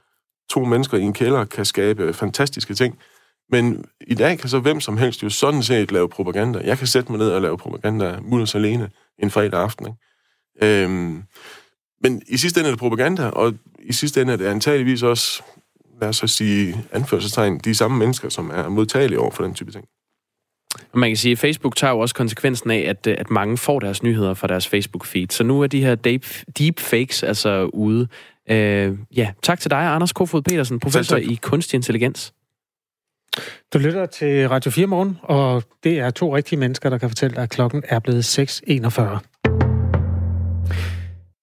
to 0.51 0.65
mennesker 0.65 0.99
i 0.99 1.03
en 1.03 1.13
kælder 1.13 1.45
kan 1.45 1.65
skabe 1.65 2.13
fantastiske 2.13 2.75
ting. 2.75 2.99
Men 3.51 3.85
i 4.07 4.15
dag 4.15 4.39
kan 4.39 4.49
så 4.49 4.59
hvem 4.59 4.81
som 4.81 4.97
helst 4.97 5.23
jo 5.23 5.29
sådan 5.29 5.63
set 5.63 5.93
lave 5.93 6.09
propaganda. 6.09 6.61
Jeg 6.65 6.79
kan 6.79 6.87
sætte 6.87 7.13
mig 7.13 7.19
ned 7.19 7.31
og 7.31 7.43
lave 7.43 7.59
propaganda 7.59 8.19
mudders 8.23 8.55
alene 8.55 8.91
en 9.19 9.31
fredag 9.31 9.61
aften. 9.61 9.87
Ikke? 9.87 10.85
Øhm, 10.85 11.23
men 12.03 12.23
i 12.29 12.37
sidste 12.37 12.61
ende 12.61 12.69
er 12.69 12.73
det 12.73 12.79
propaganda, 12.79 13.27
og 13.27 13.55
i 13.79 13.93
sidste 13.93 14.21
ende 14.21 14.33
er 14.33 14.37
det 14.37 14.47
antageligvis 14.47 15.03
også, 15.03 15.43
lad 16.01 16.09
os 16.09 16.17
så 16.17 16.27
sige, 16.27 16.85
anførselstegn, 16.93 17.59
de 17.59 17.75
samme 17.75 17.99
mennesker, 17.99 18.29
som 18.29 18.51
er 18.55 18.69
modtagelige 18.69 19.21
over 19.21 19.31
for 19.31 19.43
den 19.43 19.55
type 19.55 19.73
ting. 19.73 19.85
Og 20.93 20.99
man 20.99 21.11
kan 21.11 21.17
sige, 21.17 21.33
at 21.33 21.39
Facebook 21.39 21.77
tager 21.77 21.93
jo 21.93 21.99
også 21.99 22.15
konsekvensen 22.15 22.71
af, 22.71 22.85
at, 22.89 23.07
at 23.07 23.31
mange 23.31 23.59
får 23.59 23.81
deres 23.81 24.03
nyheder 24.03 24.35
fra 24.35 24.47
deres 24.47 24.67
Facebook-feed. 24.75 25.27
Så 25.31 25.45
nu 25.45 25.63
er 25.63 25.67
de 25.67 25.81
her 25.81 25.95
deep, 25.95 26.27
deepfakes 26.59 27.23
altså 27.23 27.65
ude. 27.65 28.09
Øh, 28.51 28.99
ja, 29.17 29.33
tak 29.43 29.61
til 29.61 29.71
dig, 29.71 29.79
Anders 29.79 30.13
Kofod 30.13 30.43
Petersen, 30.43 30.81
professor 30.81 31.17
i 31.17 31.39
kunstig 31.43 31.77
intelligens. 31.77 32.33
Du 33.73 33.79
lytter 33.79 34.07
til 34.07 34.49
Radio 34.49 34.71
4 34.71 34.87
Morgen, 34.87 35.19
og 35.23 35.63
det 35.85 35.99
er 35.99 36.11
to 36.11 36.37
rigtige 36.37 36.59
mennesker, 36.59 36.91
der 36.91 36.99
kan 36.99 37.09
fortælle 37.09 37.37
dig, 37.37 37.43
at 37.43 37.51
klokken 37.51 37.83
er 37.89 37.99
blevet 37.99 38.39
6.41. 38.39 39.32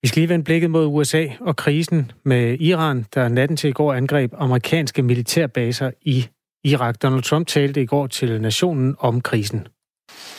Vi 0.01 0.07
skal 0.07 0.19
lige 0.19 0.29
vende 0.29 0.43
blikket 0.43 0.71
mod 0.71 0.85
USA 0.85 1.25
og 1.39 1.55
krisen 1.55 2.11
med 2.25 2.57
Iran, 2.59 3.05
der 3.13 3.27
natten 3.27 3.57
til 3.57 3.69
i 3.69 3.73
går 3.73 3.93
angreb 3.93 4.33
amerikanske 4.37 5.01
militærbaser 5.01 5.91
i 6.01 6.27
Irak. 6.63 7.01
Donald 7.01 7.23
Trump 7.23 7.47
talte 7.47 7.81
i 7.81 7.85
går 7.85 8.07
til 8.07 8.41
nationen 8.41 8.95
om 8.99 9.21
krisen. 9.21 9.67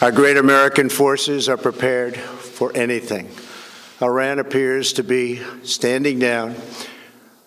Our 0.02 0.10
great 0.10 0.36
American 0.36 0.90
forces 0.90 1.48
are 1.48 1.56
prepared 1.56 2.12
for 2.58 2.70
anything. 2.74 3.28
Iran 4.02 4.38
appears 4.38 4.92
to 4.92 5.02
be 5.02 5.38
standing 5.64 6.20
down 6.20 6.54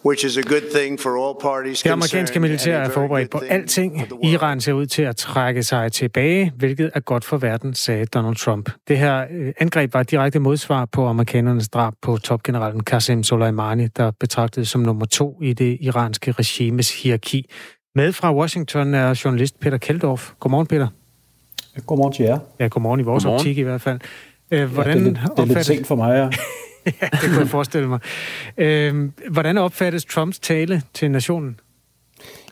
which 0.06 0.26
is 0.26 0.38
a 0.38 0.42
good 0.42 0.62
thing 0.76 1.00
for 1.00 1.28
all 1.28 1.36
parties 1.42 1.84
det 1.84 1.90
amerikanske 1.90 2.40
militær 2.40 2.78
er 2.78 2.90
forberedt 2.90 3.30
på 3.30 3.38
alting. 3.50 4.02
Iran 4.24 4.62
ser 4.62 4.74
ud 4.74 4.86
til 4.86 5.02
at 5.02 5.16
trække 5.16 5.64
sig 5.64 5.92
tilbage, 5.92 6.52
hvilket 6.56 6.92
er 6.94 7.00
godt 7.00 7.26
for 7.26 7.38
verden, 7.38 7.74
sagde 7.74 8.06
Donald 8.06 8.36
Trump. 8.36 8.70
Det 8.88 8.98
her 8.98 9.26
øh, 9.32 9.54
angreb 9.60 9.94
var 9.94 10.02
et 10.02 10.12
direkte 10.12 10.40
modsvar 10.40 10.86
på 10.86 11.08
amerikanernes 11.08 11.70
drab 11.70 11.94
på 12.02 12.18
topgeneralen 12.18 12.84
Qasem 12.84 13.24
Soleimani, 13.24 13.88
der 13.88 14.12
betragtes 14.20 14.70
som 14.70 14.82
nummer 14.82 15.06
to 15.06 15.40
i 15.42 15.54
det 15.54 15.78
iranske 15.82 16.32
regimes 16.32 17.02
hierarki. 17.02 17.50
Med 17.96 18.14
fra 18.14 18.36
Washington 18.36 18.94
er 18.94 19.22
journalist 19.26 19.60
Peter 19.60 19.78
Keldorf. 19.78 20.32
Godmorgen, 20.40 20.68
Peter. 20.68 20.88
Godmorgen 21.86 22.14
til 22.14 22.24
jer. 22.24 22.40
Ja, 22.60 22.68
godmorgen 22.68 23.00
i 23.00 23.04
vores 23.04 23.24
godmorgen. 23.24 23.40
optik 23.40 23.58
i 23.58 23.62
hvert 23.62 23.82
fald. 23.82 24.00
Hvordan 24.68 24.98
ja, 24.98 25.04
det, 25.04 25.18
er 25.18 25.26
lidt, 25.26 25.38
det 25.38 25.44
er 25.44 25.46
lidt 25.46 25.66
sent 25.66 25.88
for 25.88 25.96
mig, 25.96 26.18
ja. 26.18 26.30
ja, 27.02 27.08
det 27.12 27.30
kunne 27.30 27.40
jeg 27.40 27.48
forestille 27.48 27.88
mig. 27.88 28.00
Øh, 28.58 29.10
hvordan 29.32 29.58
opfattes 29.58 30.06
Trumps 30.06 30.40
tale 30.40 30.82
til 30.94 31.12
nationen? 31.12 31.60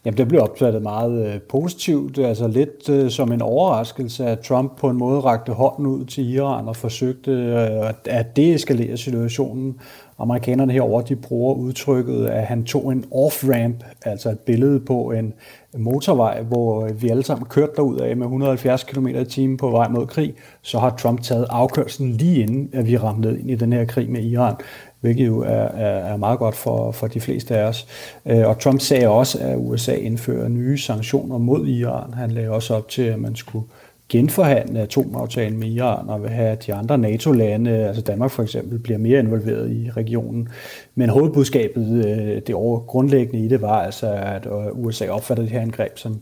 Jamen, 0.05 0.17
det 0.17 0.27
blev 0.27 0.41
opfattet 0.41 0.81
meget 0.81 1.33
øh, 1.33 1.41
positivt. 1.41 2.17
Altså 2.17 2.47
lidt 2.47 2.89
øh, 2.89 3.11
som 3.11 3.31
en 3.31 3.41
overraskelse, 3.41 4.25
at 4.25 4.39
Trump 4.39 4.77
på 4.77 4.89
en 4.89 4.97
måde 4.97 5.19
rakte 5.19 5.51
hånden 5.51 5.85
ud 5.85 6.05
til 6.05 6.33
Iran 6.33 6.67
og 6.67 6.75
forsøgte 6.75 7.31
øh, 7.31 7.93
at 8.05 8.35
deeskalere 8.35 8.97
situationen. 8.97 9.79
Amerikanerne 10.19 10.73
herover 10.73 11.01
de 11.01 11.15
bruger 11.15 11.55
udtrykket, 11.55 12.25
at 12.25 12.43
han 12.43 12.63
tog 12.63 12.91
en 12.91 13.05
off-ramp, 13.11 13.83
altså 14.05 14.29
et 14.29 14.39
billede 14.39 14.79
på 14.79 15.11
en 15.11 15.33
motorvej, 15.77 16.41
hvor 16.41 16.87
vi 16.87 17.09
alle 17.09 17.23
sammen 17.23 17.45
kørte 17.45 17.71
derud 17.75 17.97
af 17.97 18.17
med 18.17 18.25
170 18.25 18.83
km 18.83 19.07
i 19.07 19.25
timen 19.25 19.57
på 19.57 19.69
vej 19.69 19.87
mod 19.87 20.07
krig, 20.07 20.33
så 20.61 20.79
har 20.79 20.89
Trump 20.89 21.21
taget 21.21 21.47
afkørselen 21.49 22.11
lige 22.11 22.41
inden, 22.41 22.69
at 22.73 22.87
vi 22.87 22.97
ramte 22.97 23.39
ind 23.39 23.51
i 23.51 23.55
den 23.55 23.73
her 23.73 23.85
krig 23.85 24.09
med 24.09 24.23
Iran 24.23 24.55
hvilket 25.01 25.27
jo 25.27 25.39
er, 25.39 25.47
er, 25.47 26.13
er 26.13 26.17
meget 26.17 26.39
godt 26.39 26.55
for, 26.55 26.91
for 26.91 27.07
de 27.07 27.21
fleste 27.21 27.57
af 27.57 27.63
os. 27.63 27.87
Øh, 28.25 28.47
og 28.47 28.59
Trump 28.59 28.81
sagde 28.81 29.07
også, 29.07 29.39
at 29.41 29.57
USA 29.57 29.93
indfører 29.93 30.47
nye 30.47 30.77
sanktioner 30.77 31.37
mod 31.37 31.67
Iran. 31.67 32.13
Han 32.13 32.31
lagde 32.31 32.49
også 32.49 32.75
op 32.75 32.89
til, 32.89 33.01
at 33.01 33.19
man 33.19 33.35
skulle 33.35 33.65
genforhandle 34.11 34.81
atomaftalen 34.81 35.59
med 35.59 35.67
Iran 35.67 36.09
og 36.09 36.21
vil 36.21 36.29
have 36.29 36.57
de 36.65 36.73
andre 36.73 36.97
NATO-lande, 36.97 37.71
altså 37.71 38.01
Danmark 38.01 38.31
for 38.31 38.43
eksempel, 38.43 38.79
bliver 38.79 38.99
mere 38.99 39.19
involveret 39.19 39.71
i 39.71 39.89
regionen. 39.97 40.49
Men 40.95 41.09
hovedbudskabet, 41.09 42.05
øh, 42.05 42.41
det 42.47 42.55
over 42.55 42.79
grundlæggende 42.79 43.45
i 43.45 43.47
det, 43.47 43.61
var 43.61 43.81
altså, 43.81 44.13
at 44.13 44.45
øh, 44.45 44.85
USA 44.85 45.09
opfatter 45.09 45.43
det 45.43 45.51
her 45.51 45.61
angreb 45.61 45.97
som 45.97 46.21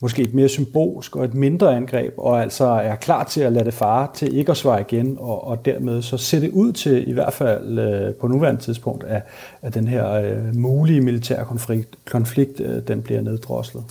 måske 0.00 0.22
et 0.22 0.34
mere 0.34 0.48
symbolsk 0.48 1.16
og 1.16 1.24
et 1.24 1.34
mindre 1.34 1.76
angreb, 1.76 2.14
og 2.16 2.42
altså 2.42 2.64
er 2.64 2.94
klar 2.94 3.24
til 3.24 3.40
at 3.40 3.52
lade 3.52 3.64
det 3.64 3.74
fare 3.74 4.08
til 4.14 4.36
ikke 4.36 4.50
at 4.50 4.56
svare 4.56 4.80
igen, 4.80 5.16
og, 5.20 5.46
og 5.46 5.64
dermed 5.64 6.02
så 6.02 6.16
ser 6.16 6.40
det 6.40 6.50
ud 6.50 6.72
til, 6.72 7.08
i 7.08 7.12
hvert 7.12 7.32
fald 7.32 7.78
øh, 7.78 8.14
på 8.14 8.28
nuværende 8.28 8.60
tidspunkt, 8.60 9.04
at, 9.04 9.22
at 9.62 9.74
den 9.74 9.88
her 9.88 10.12
øh, 10.12 10.54
mulige 10.54 11.00
militære 11.00 11.44
konflikt, 11.44 11.96
konflikt 12.04 12.60
øh, 12.60 12.82
den 12.88 13.02
bliver 13.02 13.20
neddroslet. 13.20 13.84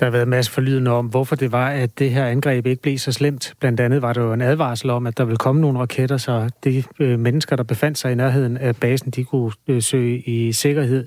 Der 0.00 0.06
har 0.06 0.10
været 0.10 0.22
en 0.22 0.28
masse 0.28 0.52
forlydende 0.52 0.90
om, 0.90 1.06
hvorfor 1.06 1.36
det 1.36 1.52
var, 1.52 1.70
at 1.70 1.98
det 1.98 2.10
her 2.10 2.26
angreb 2.26 2.66
ikke 2.66 2.82
blev 2.82 2.98
så 2.98 3.12
slemt. 3.12 3.54
Blandt 3.60 3.80
andet 3.80 4.02
var 4.02 4.12
der 4.12 4.22
jo 4.22 4.32
en 4.32 4.40
advarsel 4.40 4.90
om, 4.90 5.06
at 5.06 5.18
der 5.18 5.24
ville 5.24 5.36
komme 5.36 5.60
nogle 5.60 5.78
raketter, 5.78 6.16
så 6.16 6.50
de 6.64 6.82
øh, 7.00 7.18
mennesker, 7.18 7.56
der 7.56 7.62
befandt 7.62 7.98
sig 7.98 8.12
i 8.12 8.14
nærheden 8.14 8.56
af 8.56 8.76
basen, 8.76 9.10
de 9.10 9.24
kunne 9.24 9.52
øh, 9.68 9.82
søge 9.82 10.18
i 10.18 10.52
sikkerhed. 10.52 11.06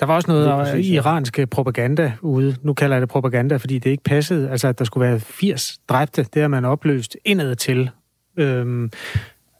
Der 0.00 0.06
var 0.06 0.14
også 0.14 0.30
noget 0.30 0.46
af 0.46 0.78
iranske 0.78 1.46
propaganda 1.46 2.12
ude. 2.20 2.56
Nu 2.62 2.74
kalder 2.74 2.96
jeg 2.96 3.00
det 3.00 3.08
propaganda, 3.08 3.56
fordi 3.56 3.78
det 3.78 3.90
ikke 3.90 4.04
passede. 4.04 4.50
Altså, 4.50 4.68
at 4.68 4.78
der 4.78 4.84
skulle 4.84 5.08
være 5.08 5.20
80 5.20 5.78
dræbte, 5.88 6.26
det 6.34 6.42
har 6.42 6.48
man 6.48 6.64
opløst 6.64 7.16
indad 7.24 7.54
til. 7.56 7.90
Øhm, 8.36 8.90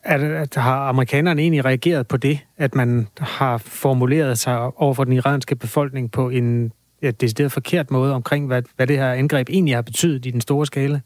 at, 0.04 0.20
at 0.20 0.54
har 0.54 0.88
amerikanerne 0.88 1.42
egentlig 1.42 1.64
reageret 1.64 2.06
på 2.06 2.16
det, 2.16 2.38
at 2.58 2.74
man 2.74 3.08
har 3.18 3.58
formuleret 3.58 4.38
sig 4.38 4.80
over 4.80 4.94
for 4.94 5.04
den 5.04 5.12
iranske 5.12 5.56
befolkning 5.56 6.10
på 6.10 6.28
en 6.28 6.72
ja, 7.02 7.10
decideret 7.10 7.52
forkert 7.52 7.90
måde 7.90 8.14
omkring, 8.14 8.46
hvad, 8.46 8.62
hvad 8.76 8.86
det 8.86 8.98
her 8.98 9.12
angreb 9.12 9.48
egentlig 9.50 9.74
har 9.74 9.82
betydet 9.82 10.26
i 10.26 10.30
den 10.30 10.40
store 10.40 10.66
skala? 10.66 11.00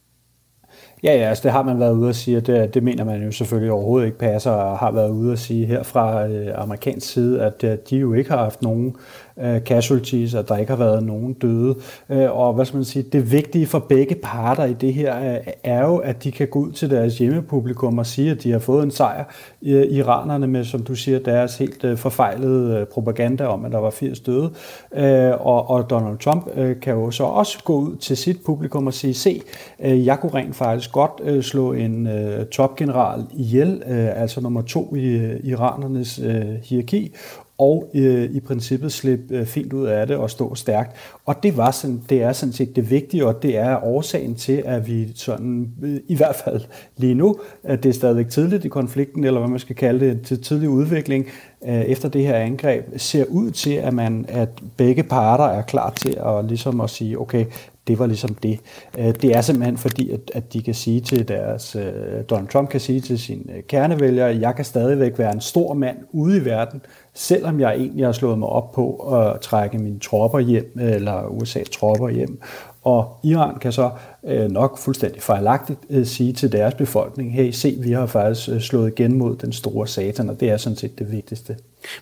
Ja, 1.03 1.15
ja, 1.15 1.29
altså 1.29 1.43
det 1.43 1.53
har 1.53 1.63
man 1.63 1.81
været 1.81 1.93
ude 1.93 2.09
at 2.09 2.17
sige, 2.17 2.37
og 2.37 2.47
det, 2.47 2.75
det 2.75 2.83
mener 2.83 3.05
man 3.05 3.25
jo 3.25 3.33
selvfølgelig 3.33 3.73
overhovedet 3.73 4.07
ikke 4.07 4.19
passer, 4.19 4.51
og 4.51 4.79
har 4.79 4.91
været 4.91 5.11
ude 5.11 5.33
at 5.33 5.39
sige 5.39 5.67
her 5.67 5.83
fra 5.83 6.27
øh, 6.27 6.63
amerikansk 6.63 7.13
side, 7.13 7.43
at 7.43 7.65
øh, 7.65 7.79
de 7.91 7.97
jo 7.97 8.13
ikke 8.13 8.31
har 8.31 8.39
haft 8.39 8.63
nogen 8.63 8.97
øh, 9.43 9.61
casualties, 9.61 10.35
at 10.35 10.49
der 10.49 10.57
ikke 10.57 10.71
har 10.71 10.79
været 10.79 11.03
nogen 11.03 11.33
døde. 11.33 11.75
Øh, 12.11 12.39
og 12.39 12.55
hvad 12.55 12.65
skal 12.65 12.77
man 12.77 12.85
sige, 12.85 13.03
det 13.03 13.33
vigtige 13.33 13.67
for 13.67 13.79
begge 13.79 14.15
parter 14.15 14.65
i 14.65 14.73
det 14.73 14.95
her 14.95 15.35
øh, 15.35 15.53
er 15.65 15.87
jo, 15.87 15.97
at 15.97 16.25
de 16.25 16.33
kan 16.33 16.49
gå 16.49 16.59
ud 16.59 16.73
til 16.73 16.91
deres 16.91 17.19
hjemmepublikum 17.19 17.99
og 17.99 18.07
sige, 18.07 18.31
at 18.31 18.43
de 18.43 18.53
har 18.53 18.59
fået 18.59 18.83
en 18.83 18.91
sejr. 18.91 19.25
Øh, 19.63 19.87
iranerne 19.91 20.47
med, 20.47 20.65
som 20.65 20.83
du 20.83 20.95
siger, 20.95 21.19
deres 21.19 21.59
helt 21.59 21.85
øh, 21.85 21.97
forfejlede 21.97 22.81
øh, 22.81 22.87
propaganda 22.87 23.47
om, 23.47 23.65
at 23.65 23.73
der 23.73 23.79
var 23.79 23.91
80 23.91 24.21
døde. 24.21 24.51
Øh, 24.95 25.47
og, 25.47 25.71
og 25.71 25.91
Donald 25.91 26.19
Trump 26.19 26.49
øh, 26.57 26.81
kan 26.81 26.95
jo 26.95 27.11
så 27.11 27.25
også 27.25 27.59
gå 27.65 27.79
ud 27.79 27.97
til 27.97 28.17
sit 28.17 28.41
publikum 28.47 28.87
og 28.87 28.95
sige, 28.95 29.15
se, 29.15 29.43
øh, 29.81 30.07
jeg 30.07 30.21
kunne 30.21 30.35
rent 30.35 30.57
faktisk 30.57 30.93
godt 30.93 31.13
øh, 31.23 31.43
slå 31.43 31.73
en 31.73 32.07
øh, 32.07 32.47
topgeneral 32.47 33.25
ihjel, 33.33 33.83
øh, 33.87 34.23
altså 34.23 34.41
nummer 34.41 34.63
to 34.63 34.95
i 34.97 35.07
øh, 35.07 35.41
iranernes 35.45 36.19
øh, 36.19 36.45
hierarki, 36.63 37.13
og 37.59 37.91
øh, 37.95 38.31
i 38.31 38.41
princippet 38.41 38.93
slippe 38.93 39.37
øh, 39.37 39.47
fint 39.47 39.73
ud 39.73 39.87
af 39.87 40.07
det 40.07 40.17
og 40.17 40.31
stå 40.31 40.55
stærkt. 40.55 40.97
Og 41.25 41.43
det, 41.43 41.57
var 41.57 41.71
sådan, 41.71 42.03
det 42.09 42.23
er 42.23 42.33
sådan 42.33 42.53
set 42.53 42.77
det 42.77 42.91
vigtige, 42.91 43.27
og 43.27 43.43
det 43.43 43.57
er 43.57 43.85
årsagen 43.85 44.35
til, 44.35 44.63
at 44.67 44.87
vi 44.87 45.13
sådan, 45.15 45.73
øh, 45.83 46.01
i 46.09 46.17
hvert 46.17 46.37
fald 46.45 46.61
lige 46.97 47.15
nu, 47.15 47.37
at 47.65 47.83
det 47.83 47.89
er 47.89 47.93
stadigvæk 47.93 48.29
tidligt 48.29 48.65
i 48.65 48.69
konflikten, 48.69 49.25
eller 49.25 49.41
hvad 49.41 49.51
man 49.51 49.59
skal 49.59 49.77
kalde 49.77 50.07
det, 50.07 50.23
til 50.23 50.43
tidlig 50.43 50.69
udvikling, 50.69 51.27
øh, 51.67 51.81
efter 51.81 52.09
det 52.09 52.27
her 52.27 52.37
angreb, 52.37 52.85
ser 52.97 53.25
ud 53.25 53.51
til, 53.51 53.73
at, 53.73 53.95
man, 53.95 54.27
at 54.29 54.49
begge 54.77 55.03
parter 55.03 55.45
er 55.45 55.63
klar 55.63 55.91
til 55.91 56.19
at, 56.27 56.45
ligesom 56.45 56.81
at 56.81 56.91
sige, 56.91 57.21
okay, 57.21 57.45
det 57.87 57.99
var 57.99 58.07
ligesom 58.07 58.35
det. 58.35 58.61
Øh, 58.99 59.15
det 59.23 59.25
er 59.37 59.41
simpelthen 59.41 59.77
fordi, 59.77 60.11
at, 60.11 60.21
at 60.35 60.53
de 60.53 60.63
kan 60.63 60.75
sige 60.75 61.01
til 61.01 61.29
deres, 61.29 61.77
øh, 61.77 62.23
Donald 62.31 62.49
Trump 62.49 62.69
kan 62.69 62.81
sige 62.81 63.01
til 63.01 63.19
sine 63.19 63.57
øh, 63.57 63.63
kernevælgere, 63.63 64.39
jeg 64.41 64.55
kan 64.57 64.65
stadigvæk 64.65 65.19
være 65.19 65.33
en 65.33 65.41
stor 65.41 65.75
mand 65.75 65.97
ude 66.13 66.37
i 66.37 66.45
verden, 66.45 66.81
selvom 67.17 67.61
jeg 67.61 67.75
egentlig 67.75 68.05
har 68.05 68.13
slået 68.13 68.39
mig 68.39 68.49
op 68.49 68.73
på 68.73 68.95
at 68.97 69.41
trække 69.41 69.79
mine 69.79 69.99
tropper 69.99 70.39
hjem, 70.39 70.77
eller 70.81 71.23
USA's 71.23 71.79
tropper 71.79 72.09
hjem. 72.09 72.41
Og 72.83 73.19
Iran 73.25 73.59
kan 73.59 73.73
så 73.73 73.91
øh, 74.25 74.51
nok 74.51 74.79
fuldstændig 74.79 75.23
fejlagtigt 75.23 75.81
øh, 75.91 76.07
sige 76.07 76.33
til 76.33 76.53
deres 76.53 76.75
befolkning, 76.75 77.35
hey, 77.35 77.51
se, 77.51 77.77
vi 77.79 77.93
har 77.93 78.07
faktisk 78.07 78.49
øh, 78.49 78.61
slået 78.61 78.93
igen 78.99 79.19
mod 79.19 79.37
den 79.37 79.53
store 79.53 79.87
satan, 79.87 80.31
og 80.31 80.41
det 80.41 80.51
er 80.51 80.57
sådan 80.57 80.77
set 80.77 80.99
det 80.99 81.13
vigtigste. 81.13 81.57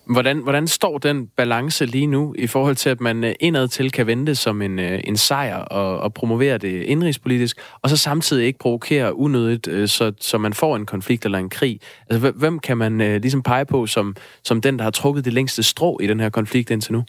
Hvordan, 0.05 0.39
hvordan 0.39 0.69
står 0.69 0.99
den 0.99 1.27
balance 1.27 1.87
lige 1.87 2.07
nu 2.07 2.35
i 2.39 2.47
forhold 2.47 2.77
til, 2.77 2.91
at 2.91 3.01
man 3.01 3.25
øh, 3.25 3.35
indad 3.41 3.69
til 3.69 3.93
kan 3.93 4.07
vente 4.07 4.35
som 4.35 4.63
en, 4.63 4.79
øh, 4.79 5.01
en 5.05 5.17
sejr 5.17 5.57
og, 5.57 5.99
og 5.99 6.15
promovere 6.15 6.59
det 6.59 6.83
indrigspolitisk, 6.83 7.59
og 7.83 7.91
så 7.91 7.97
samtidig 7.97 8.47
ikke 8.47 8.59
provokere 8.59 9.17
unødigt, 9.17 9.69
øh, 9.69 9.89
så, 9.89 10.13
så 10.21 10.39
man 10.39 10.53
får 10.53 10.77
en 10.77 10.87
konflikt 10.87 11.25
eller 11.25 11.39
en 11.39 11.51
krig? 11.51 11.81
Altså, 12.11 12.31
hvem 12.31 12.59
kan 12.59 12.77
man 12.77 12.99
ligesom 12.99 13.43
pege 13.43 13.65
på 13.65 13.87
som, 13.87 14.17
som 14.45 14.61
den, 14.61 14.79
der 14.79 14.83
har 14.83 14.91
trukket 14.91 15.25
det 15.25 15.33
længste 15.33 15.63
strå 15.63 15.99
i 16.03 16.07
den 16.07 16.21
her 16.21 16.29
konflikt 16.29 16.71
indtil 16.71 16.93
nu? 16.93 17.05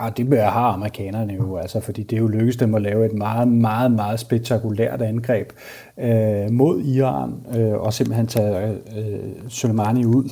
Ja, 0.00 0.08
det 0.16 0.42
har 0.42 0.72
amerikanerne 0.72 1.34
jo, 1.34 1.56
altså, 1.56 1.80
fordi 1.80 2.02
det 2.02 2.16
er 2.16 2.20
jo 2.20 2.28
lykkedes 2.28 2.56
dem 2.56 2.74
at 2.74 2.82
lave 2.82 3.06
et 3.06 3.12
meget, 3.12 3.48
meget, 3.48 3.92
meget 3.92 4.20
spektakulært 4.20 5.02
angreb 5.02 5.52
øh, 5.98 6.50
mod 6.50 6.80
Iran, 6.80 7.32
øh, 7.56 7.72
og 7.72 7.92
simpelthen 7.92 8.26
tage 8.26 8.70
øh, 8.70 9.48
Soleimani 9.48 10.04
ud. 10.04 10.30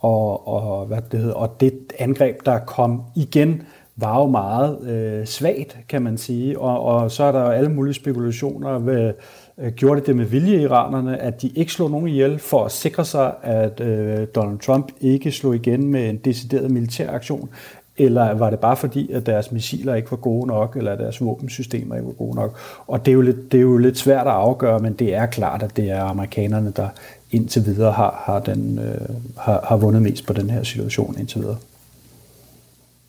Og, 0.00 0.48
og, 0.48 0.86
hvad 0.86 0.98
det 1.12 1.20
hedder, 1.20 1.34
og 1.34 1.60
det 1.60 1.92
angreb, 1.98 2.36
der 2.46 2.58
kom 2.58 3.02
igen, 3.16 3.62
var 3.96 4.20
jo 4.20 4.26
meget 4.26 4.88
øh, 4.88 5.26
svagt, 5.26 5.78
kan 5.88 6.02
man 6.02 6.18
sige. 6.18 6.58
Og, 6.58 6.82
og 6.82 7.10
så 7.10 7.24
er 7.24 7.32
der 7.32 7.42
alle 7.42 7.70
mulige 7.70 7.94
spekulationer 7.94 8.78
ved, 8.78 9.12
øh, 9.58 9.72
gjorde 9.72 10.00
det 10.00 10.06
det 10.06 10.16
med 10.16 10.24
vilje 10.24 10.62
iranerne, 10.62 11.18
at 11.18 11.42
de 11.42 11.48
ikke 11.48 11.72
slog 11.72 11.90
nogen 11.90 12.08
ihjel 12.08 12.38
for 12.38 12.64
at 12.64 12.72
sikre 12.72 13.04
sig, 13.04 13.32
at 13.42 13.80
øh, 13.80 14.26
Donald 14.34 14.58
Trump 14.58 14.92
ikke 15.00 15.32
slog 15.32 15.54
igen 15.54 15.88
med 15.88 16.10
en 16.10 16.16
decideret 16.16 16.70
militær 16.70 17.10
aktion, 17.10 17.48
eller 17.96 18.34
var 18.34 18.50
det 18.50 18.58
bare 18.58 18.76
fordi, 18.76 19.12
at 19.12 19.26
deres 19.26 19.52
missiler 19.52 19.94
ikke 19.94 20.10
var 20.10 20.16
gode 20.16 20.46
nok, 20.46 20.76
eller 20.76 20.92
at 20.92 20.98
deres 20.98 21.20
våbensystemer 21.20 21.94
ikke 21.94 22.06
var 22.06 22.12
gode 22.12 22.36
nok? 22.36 22.58
Og 22.86 23.06
det 23.06 23.12
er, 23.12 23.14
jo 23.14 23.20
lidt, 23.20 23.52
det 23.52 23.58
er 23.58 23.62
jo 23.62 23.76
lidt 23.76 23.98
svært 23.98 24.26
at 24.26 24.32
afgøre, 24.32 24.78
men 24.78 24.92
det 24.92 25.14
er 25.14 25.26
klart, 25.26 25.62
at 25.62 25.76
det 25.76 25.90
er 25.90 26.02
amerikanerne, 26.02 26.72
der 26.76 26.88
indtil 27.30 27.66
videre 27.66 27.92
har, 27.92 28.22
har, 28.26 28.38
den, 28.38 28.78
øh, 28.78 29.08
har, 29.38 29.64
har 29.68 29.76
vundet 29.76 30.02
mest 30.02 30.26
på 30.26 30.32
den 30.32 30.50
her 30.50 30.62
situation 30.62 31.18
indtil 31.18 31.40
videre. 31.40 31.56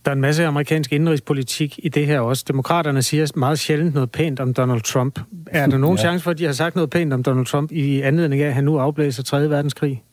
Der 0.05 0.11
er 0.11 0.15
en 0.15 0.21
masse 0.21 0.45
amerikansk 0.45 0.93
indrigspolitik 0.93 1.79
i 1.83 1.89
det 1.89 2.05
her 2.05 2.19
også. 2.19 2.45
Demokraterne 2.47 3.01
siger 3.01 3.27
meget 3.35 3.59
sjældent 3.59 3.93
noget 3.93 4.11
pænt 4.11 4.39
om 4.39 4.53
Donald 4.53 4.81
Trump. 4.81 5.19
Er 5.47 5.67
der 5.67 5.77
nogen 5.77 5.97
ja. 5.97 6.01
chance 6.01 6.23
for, 6.23 6.31
at 6.31 6.37
de 6.37 6.45
har 6.45 6.53
sagt 6.53 6.75
noget 6.75 6.89
pænt 6.89 7.13
om 7.13 7.23
Donald 7.23 7.45
Trump 7.45 7.71
i 7.71 8.01
anledning 8.01 8.41
af, 8.41 8.47
at 8.47 8.53
han 8.53 8.63
nu 8.63 8.77
afblæser 8.77 9.23
3. 9.23 9.49
verdenskrig? 9.49 10.03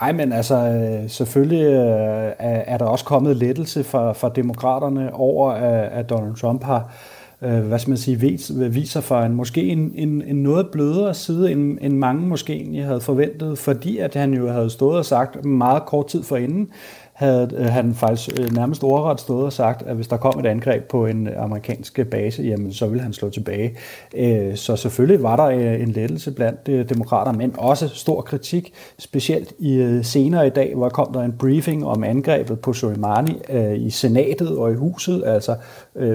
Ej, 0.00 0.12
men 0.12 0.32
altså, 0.32 0.54
øh, 0.54 1.10
selvfølgelig 1.10 1.64
øh, 1.64 2.32
er 2.38 2.78
der 2.78 2.84
også 2.84 3.04
kommet 3.04 3.36
lettelse 3.36 3.84
fra, 3.84 4.12
fra 4.12 4.28
demokraterne 4.36 5.14
over, 5.14 5.50
at 5.82 6.10
Donald 6.10 6.34
Trump 6.34 6.64
har, 6.64 6.92
øh, 7.44 7.60
hvad 7.60 7.78
skal 7.78 7.90
man 7.90 7.98
sige, 7.98 8.38
viser 8.70 9.00
for 9.00 9.20
en 9.20 9.34
måske 9.34 9.62
en, 9.62 9.92
en, 9.94 10.22
en 10.22 10.42
noget 10.42 10.66
blødere 10.72 11.14
side, 11.14 11.52
end, 11.52 11.78
end 11.80 11.96
mange 11.96 12.26
måske 12.26 12.52
egentlig 12.52 12.84
havde 12.84 13.00
forventet, 13.00 13.58
fordi 13.58 13.98
at 13.98 14.14
han 14.14 14.34
jo 14.34 14.48
havde 14.48 14.70
stået 14.70 14.98
og 14.98 15.04
sagt 15.04 15.44
meget 15.44 15.86
kort 15.86 16.06
tid 16.06 16.22
forinden, 16.22 16.70
havde 17.12 17.50
øh, 17.56 17.66
han 17.66 17.94
faktisk 17.94 18.40
øh, 18.40 18.52
nærmest 18.52 18.84
ordret 18.84 19.20
stået 19.20 19.44
og 19.44 19.52
sagt, 19.52 19.82
at 19.86 19.96
hvis 19.96 20.08
der 20.08 20.16
kom 20.16 20.40
et 20.40 20.46
angreb 20.46 20.84
på 20.84 21.06
en 21.06 21.28
amerikansk 21.36 22.00
base, 22.10 22.42
jamen 22.42 22.72
så 22.72 22.86
ville 22.86 23.02
han 23.02 23.12
slå 23.12 23.30
tilbage. 23.30 23.76
Øh, 24.14 24.56
så 24.56 24.76
selvfølgelig 24.76 25.22
var 25.22 25.36
der 25.36 25.44
øh, 25.44 25.82
en 25.82 25.88
lettelse 25.88 26.30
blandt 26.30 26.68
øh, 26.68 26.88
demokrater, 26.88 27.32
men 27.32 27.54
også 27.58 27.88
stor 27.88 28.20
kritik, 28.20 28.72
specielt 28.98 29.52
i 29.58 29.74
øh, 29.74 30.04
senere 30.04 30.46
i 30.46 30.50
dag, 30.50 30.74
hvor 30.74 30.88
kom 30.88 31.12
der 31.12 31.22
en 31.22 31.32
briefing 31.38 31.86
om 31.86 32.04
angrebet 32.04 32.60
på 32.60 32.72
Soleimani 32.72 33.40
i 33.76 33.90
senatet 33.90 34.58
og 34.58 34.72
i 34.72 34.74
huset, 34.74 35.22
altså 35.26 35.56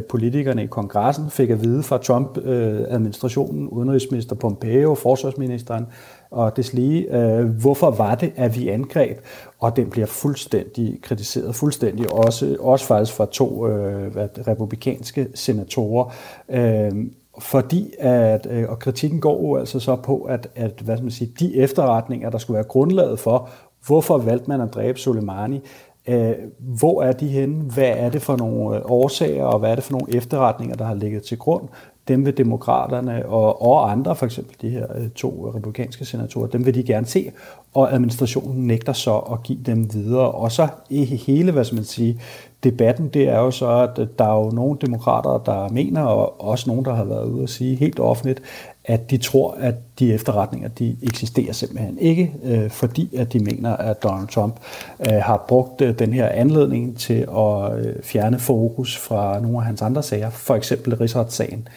politikerne 0.09 0.63
i 0.63 0.67
kongressen 0.67 1.29
fik 1.29 1.49
at 1.49 1.63
vide 1.63 1.83
fra 1.83 1.97
Trump-administrationen, 1.97 3.67
udenrigsminister 3.67 4.35
Pompeo, 4.35 4.95
forsvarsministeren, 4.95 5.85
og 6.31 6.57
deslige, 6.57 7.15
øh, 7.15 7.45
hvorfor 7.45 7.91
var 7.91 8.15
det, 8.15 8.33
at 8.35 8.59
vi 8.59 8.69
angreb? 8.69 9.17
Og 9.59 9.75
den 9.75 9.89
bliver 9.89 10.07
fuldstændig 10.07 10.99
kritiseret, 11.01 11.55
fuldstændig 11.55 12.13
også, 12.13 12.57
også 12.59 12.85
faktisk 12.85 13.17
fra 13.17 13.25
to 13.25 13.67
øh, 13.67 14.13
hvad, 14.13 14.47
republikanske 14.47 15.27
senatorer. 15.35 16.13
Øh, 16.49 16.91
fordi 17.39 17.93
at, 17.99 18.47
øh, 18.49 18.69
og 18.69 18.79
kritikken 18.79 19.19
går 19.19 19.47
jo 19.47 19.55
altså 19.55 19.79
så 19.79 19.95
på, 19.95 20.21
at, 20.21 20.47
at 20.55 20.81
hvad 20.85 20.97
skal 20.97 21.03
man 21.03 21.11
sige, 21.11 21.31
de 21.39 21.55
efterretninger, 21.55 22.29
der 22.29 22.37
skulle 22.37 22.55
være 22.55 22.67
grundlaget 22.67 23.19
for, 23.19 23.49
hvorfor 23.87 24.17
valgte 24.17 24.49
man 24.49 24.61
at 24.61 24.73
dræbe 24.73 24.99
Soleimani, 24.99 25.61
øh, 26.07 26.33
hvor 26.59 27.03
er 27.03 27.11
de 27.11 27.27
henne, 27.27 27.63
hvad 27.63 27.93
er 27.97 28.09
det 28.09 28.21
for 28.21 28.35
nogle 28.35 28.77
øh, 28.77 28.81
årsager, 28.85 29.43
og 29.43 29.59
hvad 29.59 29.71
er 29.71 29.75
det 29.75 29.83
for 29.83 29.91
nogle 29.91 30.15
efterretninger, 30.15 30.75
der 30.75 30.85
har 30.85 30.95
ligget 30.95 31.23
til 31.23 31.37
grund 31.37 31.63
dem 32.07 32.25
vil 32.25 32.37
demokraterne 32.37 33.25
og, 33.25 33.61
og 33.61 33.91
andre, 33.91 34.15
for 34.15 34.25
eksempel 34.25 34.55
de 34.61 34.69
her 34.69 34.85
øh, 34.95 35.09
to 35.09 35.51
republikanske 35.55 36.05
senatorer, 36.05 36.47
dem 36.47 36.65
vil 36.65 36.75
de 36.75 36.83
gerne 36.83 37.05
se, 37.05 37.31
og 37.73 37.93
administrationen 37.93 38.67
nægter 38.67 38.93
så 38.93 39.17
at 39.17 39.43
give 39.43 39.59
dem 39.65 39.93
videre. 39.93 40.31
Og 40.31 40.51
så 40.51 40.67
i 40.89 41.05
hele, 41.05 41.51
hvad 41.51 41.63
skal 41.63 41.75
man 41.75 41.83
sige, 41.83 42.21
debatten, 42.63 43.07
det 43.07 43.29
er 43.29 43.39
jo 43.39 43.51
så, 43.51 43.67
at 43.67 44.19
der 44.19 44.25
er 44.25 44.45
jo 44.45 44.49
nogle 44.49 44.77
demokrater, 44.81 45.37
der 45.37 45.69
mener, 45.69 46.01
og 46.03 46.41
også 46.41 46.69
nogle, 46.69 46.85
der 46.85 46.93
har 46.93 47.03
været 47.03 47.25
ude 47.25 47.43
at 47.43 47.49
sige 47.49 47.75
helt 47.75 47.99
offentligt, 47.99 48.41
at 48.87 49.11
de 49.11 49.17
tror, 49.17 49.51
at 49.51 49.75
de 49.99 50.13
efterretninger, 50.13 50.67
de 50.67 50.97
eksisterer 51.03 51.53
simpelthen 51.53 51.97
ikke, 51.97 52.33
øh, 52.43 52.69
fordi 52.69 53.15
at 53.15 53.33
de 53.33 53.39
mener, 53.39 53.77
at 53.77 54.03
Donald 54.03 54.27
Trump 54.27 54.55
øh, 54.99 55.13
har 55.13 55.45
brugt 55.47 55.81
øh, 55.81 55.99
den 55.99 56.13
her 56.13 56.29
anledning 56.29 56.97
til 56.99 57.27
at 57.37 57.79
øh, 57.79 58.03
fjerne 58.03 58.39
fokus 58.39 58.97
fra 58.97 59.39
nogle 59.39 59.57
af 59.57 59.63
hans 59.63 59.81
andre 59.81 60.03
sager, 60.03 60.29
for 60.29 60.55
eksempel 60.55 60.95
rigsretssagen. 60.95 61.67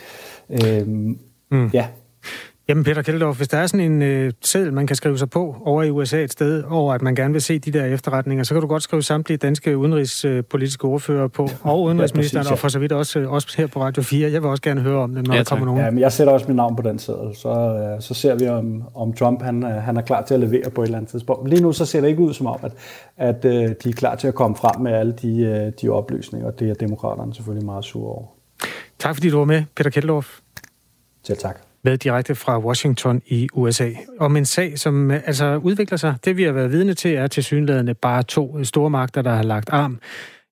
Øh, 0.51 0.87
mm. 1.51 1.71
Ja, 1.73 1.87
Jamen 2.71 2.85
Peter 2.85 3.03
Kjeldorf, 3.03 3.37
hvis 3.37 3.49
der 3.49 3.59
er 3.59 3.67
sådan 3.67 3.93
en 3.93 4.03
øh, 4.03 4.33
seddel, 4.41 4.73
man 4.73 4.87
kan 4.87 4.97
skrive 4.97 5.19
sig 5.19 5.31
på 5.31 5.57
over 5.65 5.83
i 5.83 5.91
USA 5.91 6.23
et 6.25 6.33
sted, 6.33 6.65
over 6.71 6.95
at 6.95 7.03
man 7.03 7.15
gerne 7.15 7.33
vil 7.33 7.43
se 7.43 7.59
de 7.59 7.71
der 7.71 7.85
efterretninger, 7.85 8.45
så 8.45 8.55
kan 8.55 8.61
du 8.61 8.67
godt 8.67 8.83
skrive 8.83 9.03
samtlige 9.03 9.39
danske 9.39 9.77
udenrigspolitiske 9.77 10.85
ordfører 10.85 11.29
på, 11.29 11.49
og 11.63 11.83
udenrigsministeren, 11.83 12.45
ja, 12.45 12.51
præcis, 12.51 12.51
ja. 12.51 12.53
og 12.53 12.59
for 12.59 12.69
så 12.69 12.79
vidt 12.79 12.93
også, 12.93 13.19
øh, 13.19 13.33
også 13.33 13.55
her 13.57 13.67
på 13.67 13.83
Radio 13.83 14.03
4. 14.03 14.33
Jeg 14.33 14.43
vil 14.43 14.51
også 14.51 14.63
gerne 14.63 14.81
høre 14.81 14.99
om 14.99 15.15
det, 15.15 15.27
når 15.27 15.35
ja, 15.35 15.39
der 15.39 15.45
kommer 15.45 15.67
nogen. 15.67 15.81
Ja, 15.81 15.91
men 15.91 16.01
jeg 16.01 16.13
sætter 16.13 16.33
også 16.33 16.47
mit 16.47 16.57
navn 16.57 16.77
på 16.77 16.83
den 16.83 16.99
seddel, 16.99 17.37
så, 17.37 17.49
øh, 17.49 18.03
så 18.03 18.15
ser 18.15 18.35
vi, 18.35 18.49
om, 18.49 18.83
om 18.95 19.13
Trump 19.13 19.43
han, 19.43 19.65
øh, 19.65 19.71
han 19.71 19.97
er 19.97 20.03
klar 20.03 20.23
til 20.23 20.35
at 20.35 20.41
levere 20.41 20.71
på 20.71 20.83
et 20.83 20.87
eller 20.87 20.99
andet 20.99 21.11
tidspunkt. 21.11 21.49
Lige 21.49 21.63
nu 21.63 21.73
så 21.73 21.87
ser 21.87 22.01
det 22.01 22.09
ikke 22.09 22.23
ud 22.23 22.35
som 22.35 22.47
om, 22.47 22.59
at, 22.63 22.73
at 23.17 23.45
øh, 23.45 23.53
de 23.53 23.89
er 23.89 23.93
klar 23.93 24.15
til 24.15 24.29
at 24.29 24.35
komme 24.35 24.57
frem 24.57 24.81
med 24.81 24.93
alle 24.93 25.13
de, 25.13 25.41
øh, 25.41 25.73
de 25.83 25.89
oplysninger, 25.89 26.47
og 26.47 26.61
det 26.61 26.71
er 26.71 26.75
demokraterne 26.75 27.35
selvfølgelig 27.35 27.67
meget 27.67 27.85
sure 27.85 28.13
over. 28.13 28.27
Tak 28.99 29.15
fordi 29.15 29.31
du 29.31 29.39
var 29.39 29.45
med, 29.45 29.63
Peter 29.77 29.91
Kjeldorf. 29.91 30.39
Selv 31.25 31.39
tak 31.39 31.70
med 31.85 31.99
direkte 31.99 32.35
fra 32.35 32.59
Washington 32.59 33.23
i 33.27 33.49
USA. 33.53 33.91
Om 34.19 34.37
en 34.37 34.45
sag, 34.45 34.79
som 34.79 35.11
øh, 35.11 35.21
altså 35.27 35.57
udvikler 35.57 35.99
sig. 35.99 36.15
Det 36.25 36.37
vi 36.37 36.43
har 36.43 36.53
været 36.53 36.73
vidne 36.73 36.95
til, 36.95 37.15
er 37.15 37.27
til 37.27 37.45
synlædende 37.45 37.95
bare 37.95 38.23
to 38.23 38.65
store 38.65 38.91
magter, 38.91 39.23
der 39.23 39.31
har 39.31 39.43
lagt 39.43 39.71
arm. 39.71 40.01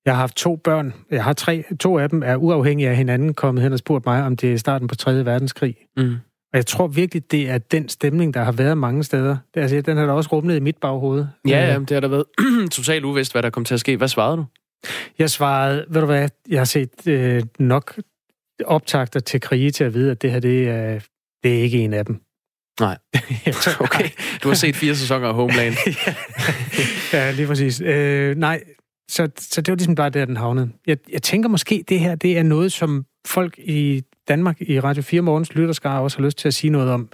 Jeg 0.05 0.14
har 0.14 0.20
haft 0.20 0.37
to 0.37 0.57
børn. 0.57 0.95
Jeg 1.11 1.24
har 1.24 1.33
tre. 1.33 1.64
To 1.81 1.99
af 1.99 2.11
dem 2.11 2.22
er 2.22 2.37
uafhængige 2.37 2.89
af 2.89 2.97
hinanden 2.97 3.35
kommet 3.35 3.62
hen 3.62 3.72
og 3.72 3.79
spurgt 3.79 4.07
mig, 4.07 4.24
om 4.24 4.37
det 4.37 4.53
er 4.53 4.57
starten 4.57 4.89
på 4.89 4.95
3. 4.95 5.24
verdenskrig. 5.24 5.76
Mm. 5.97 6.16
Og 6.53 6.57
jeg 6.57 6.66
tror 6.66 6.87
virkelig, 6.87 7.31
det 7.31 7.51
er 7.51 7.59
den 7.59 7.89
stemning, 7.89 8.35
der 8.35 8.43
har 8.43 8.53
været 8.53 8.79
mange 8.79 9.05
steder. 9.05 9.37
Det, 9.55 9.61
altså, 9.61 9.81
den 9.81 9.97
har 9.97 10.07
da 10.07 10.12
også 10.12 10.31
rumlet 10.33 10.57
i 10.57 10.61
mit 10.61 10.76
baghoved. 10.76 11.26
Ja, 11.49 11.66
ja, 11.66 11.79
det 11.79 11.91
har 11.91 12.01
da 12.01 12.07
været 12.07 12.24
totalt 12.72 13.05
uvist, 13.05 13.33
hvad 13.33 13.43
der 13.43 13.51
kom 13.51 13.64
til 13.64 13.74
at 13.74 13.81
ske. 13.81 13.97
Hvad 13.97 14.09
svarede 14.09 14.37
du? 14.37 14.45
Jeg 15.18 15.31
svarede, 15.31 15.85
ved 15.89 16.01
du 16.01 16.07
hvad, 16.07 16.29
jeg 16.49 16.61
har 16.61 16.64
set 16.64 17.07
øh, 17.07 17.43
nok 17.59 18.01
optagter 18.64 19.20
til 19.20 19.41
krige 19.41 19.70
til 19.70 19.85
at 19.85 19.95
vide, 19.95 20.11
at 20.11 20.22
det 20.22 20.33
her, 20.33 20.41
det 20.41 20.68
er, 20.68 21.01
det 21.43 21.59
er 21.59 21.62
ikke 21.62 21.78
en 21.78 21.93
af 21.93 22.07
dem. 22.07 22.20
Nej. 22.80 22.99
okay. 23.80 24.09
Du 24.43 24.49
har 24.49 24.55
set 24.55 24.76
fire 24.76 24.95
sæsoner 24.95 25.28
af 25.28 25.34
Homeland. 25.34 25.74
ja, 27.12 27.30
lige 27.30 27.47
præcis. 27.47 27.80
Øh, 27.80 28.36
nej, 28.36 28.62
så, 29.11 29.28
så 29.39 29.61
det 29.61 29.72
var 29.72 29.76
ligesom 29.76 29.95
bare 29.95 30.11
der, 30.11 30.24
den 30.24 30.36
havnede. 30.36 30.70
Jeg, 30.86 30.97
jeg 31.12 31.22
tænker 31.22 31.49
måske, 31.49 31.84
det 31.89 32.01
her 32.01 32.14
det 32.14 32.39
er 32.39 32.43
noget, 32.43 32.72
som 32.72 33.05
folk 33.26 33.59
i 33.59 34.03
Danmark 34.28 34.61
i 34.61 34.80
Radio 34.80 35.03
4 35.03 35.20
Morgens 35.20 35.55
lytterskar 35.55 35.99
også 35.99 36.18
har 36.18 36.24
lyst 36.24 36.39
til 36.39 36.49
at 36.49 36.55
sige 36.55 36.70
noget 36.70 36.91
om. 36.91 37.09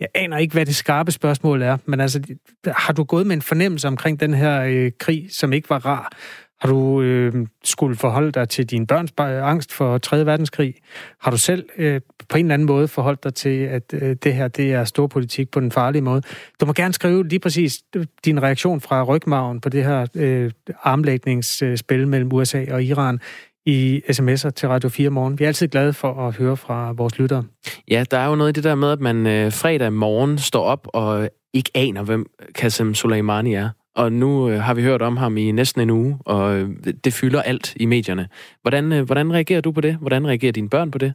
Jeg 0.00 0.08
aner 0.14 0.38
ikke, 0.38 0.52
hvad 0.52 0.66
det 0.66 0.76
skarpe 0.76 1.12
spørgsmål 1.12 1.62
er, 1.62 1.76
men 1.86 2.00
altså, 2.00 2.22
har 2.66 2.92
du 2.92 3.04
gået 3.04 3.26
med 3.26 3.36
en 3.36 3.42
fornemmelse 3.42 3.88
omkring 3.88 4.20
den 4.20 4.34
her 4.34 4.62
øh, 4.62 4.92
krig, 4.98 5.26
som 5.30 5.52
ikke 5.52 5.70
var 5.70 5.86
rar? 5.86 6.12
Har 6.60 6.68
du 6.68 7.02
øh, 7.02 7.46
skulle 7.64 7.96
forholde 7.96 8.32
dig 8.32 8.48
til 8.48 8.66
din 8.66 8.86
børns 8.86 9.12
angst 9.18 9.72
for 9.72 9.98
3. 9.98 10.26
verdenskrig? 10.26 10.74
Har 11.20 11.30
du 11.30 11.36
selv 11.36 11.64
øh, 11.78 12.00
på 12.28 12.38
en 12.38 12.44
eller 12.44 12.54
anden 12.54 12.66
måde 12.66 12.88
forholdt 12.88 13.24
dig 13.24 13.34
til, 13.34 13.62
at 13.62 13.82
øh, 13.94 14.16
det 14.24 14.34
her 14.34 14.48
det 14.48 14.72
er 14.72 14.84
stor 14.84 15.06
politik 15.06 15.50
på 15.50 15.60
den 15.60 15.72
farlige 15.72 16.02
måde? 16.02 16.22
Du 16.60 16.66
må 16.66 16.72
gerne 16.72 16.94
skrive 16.94 17.28
lige 17.28 17.40
præcis 17.40 17.82
øh, 17.96 18.06
din 18.24 18.42
reaktion 18.42 18.80
fra 18.80 19.02
rygmagen 19.02 19.60
på 19.60 19.68
det 19.68 19.84
her 19.84 20.06
øh, 20.14 20.50
armlægningsspil 20.82 22.08
mellem 22.08 22.32
USA 22.32 22.64
og 22.70 22.84
Iran 22.84 23.20
i 23.66 24.02
sms'er 24.10 24.50
til 24.50 24.68
Radio 24.68 24.88
4 24.88 25.10
morgen. 25.10 25.38
Vi 25.38 25.44
er 25.44 25.48
altid 25.48 25.68
glade 25.68 25.92
for 25.92 26.28
at 26.28 26.36
høre 26.36 26.56
fra 26.56 26.92
vores 26.92 27.18
lyttere. 27.18 27.44
Ja, 27.88 28.04
der 28.10 28.18
er 28.18 28.28
jo 28.28 28.34
noget 28.34 28.50
i 28.50 28.52
det 28.52 28.64
der 28.64 28.74
med, 28.74 28.92
at 28.92 29.00
man 29.00 29.26
øh, 29.26 29.52
fredag 29.52 29.92
morgen 29.92 30.38
står 30.38 30.64
op 30.64 30.88
og 30.92 31.22
øh, 31.22 31.28
ikke 31.54 31.70
aner, 31.74 32.02
hvem 32.02 32.26
Qasem 32.58 32.94
Soleimani 32.94 33.54
er. 33.54 33.68
Og 33.96 34.12
nu 34.12 34.48
øh, 34.50 34.60
har 34.60 34.74
vi 34.74 34.82
hørt 34.82 35.02
om 35.02 35.16
ham 35.16 35.36
i 35.36 35.52
næsten 35.52 35.80
en 35.80 35.90
uge, 35.90 36.18
og 36.24 36.56
øh, 36.56 36.70
det 37.04 37.12
fylder 37.12 37.42
alt 37.42 37.76
i 37.76 37.86
medierne. 37.86 38.28
Hvordan, 38.62 38.92
øh, 38.92 39.04
hvordan 39.04 39.32
reagerer 39.32 39.60
du 39.60 39.72
på 39.72 39.80
det? 39.80 39.96
Hvordan 39.96 40.26
reagerer 40.26 40.52
dine 40.52 40.68
børn 40.68 40.90
på 40.90 40.98
det? 40.98 41.14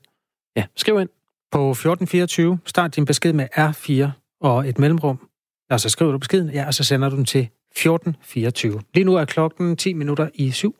Ja, 0.55 0.65
skriv 0.75 0.99
ind. 0.99 1.09
På 1.51 1.71
1424, 1.71 2.59
start 2.65 2.95
din 2.95 3.05
besked 3.05 3.33
med 3.33 3.47
R4 3.57 4.09
og 4.41 4.69
et 4.69 4.79
mellemrum. 4.79 5.29
Og 5.69 5.79
så 5.79 5.89
skriver 5.89 6.11
du 6.11 6.17
beskeden, 6.17 6.49
ja, 6.49 6.67
og 6.67 6.73
så 6.73 6.83
sender 6.83 7.09
du 7.09 7.15
den 7.15 7.25
til 7.25 7.49
1424. 7.71 8.81
Lige 8.93 9.03
nu 9.03 9.15
er 9.15 9.25
klokken 9.25 9.77
10 9.77 9.93
minutter 9.93 10.29
i 10.33 10.51
syv. 10.51 10.75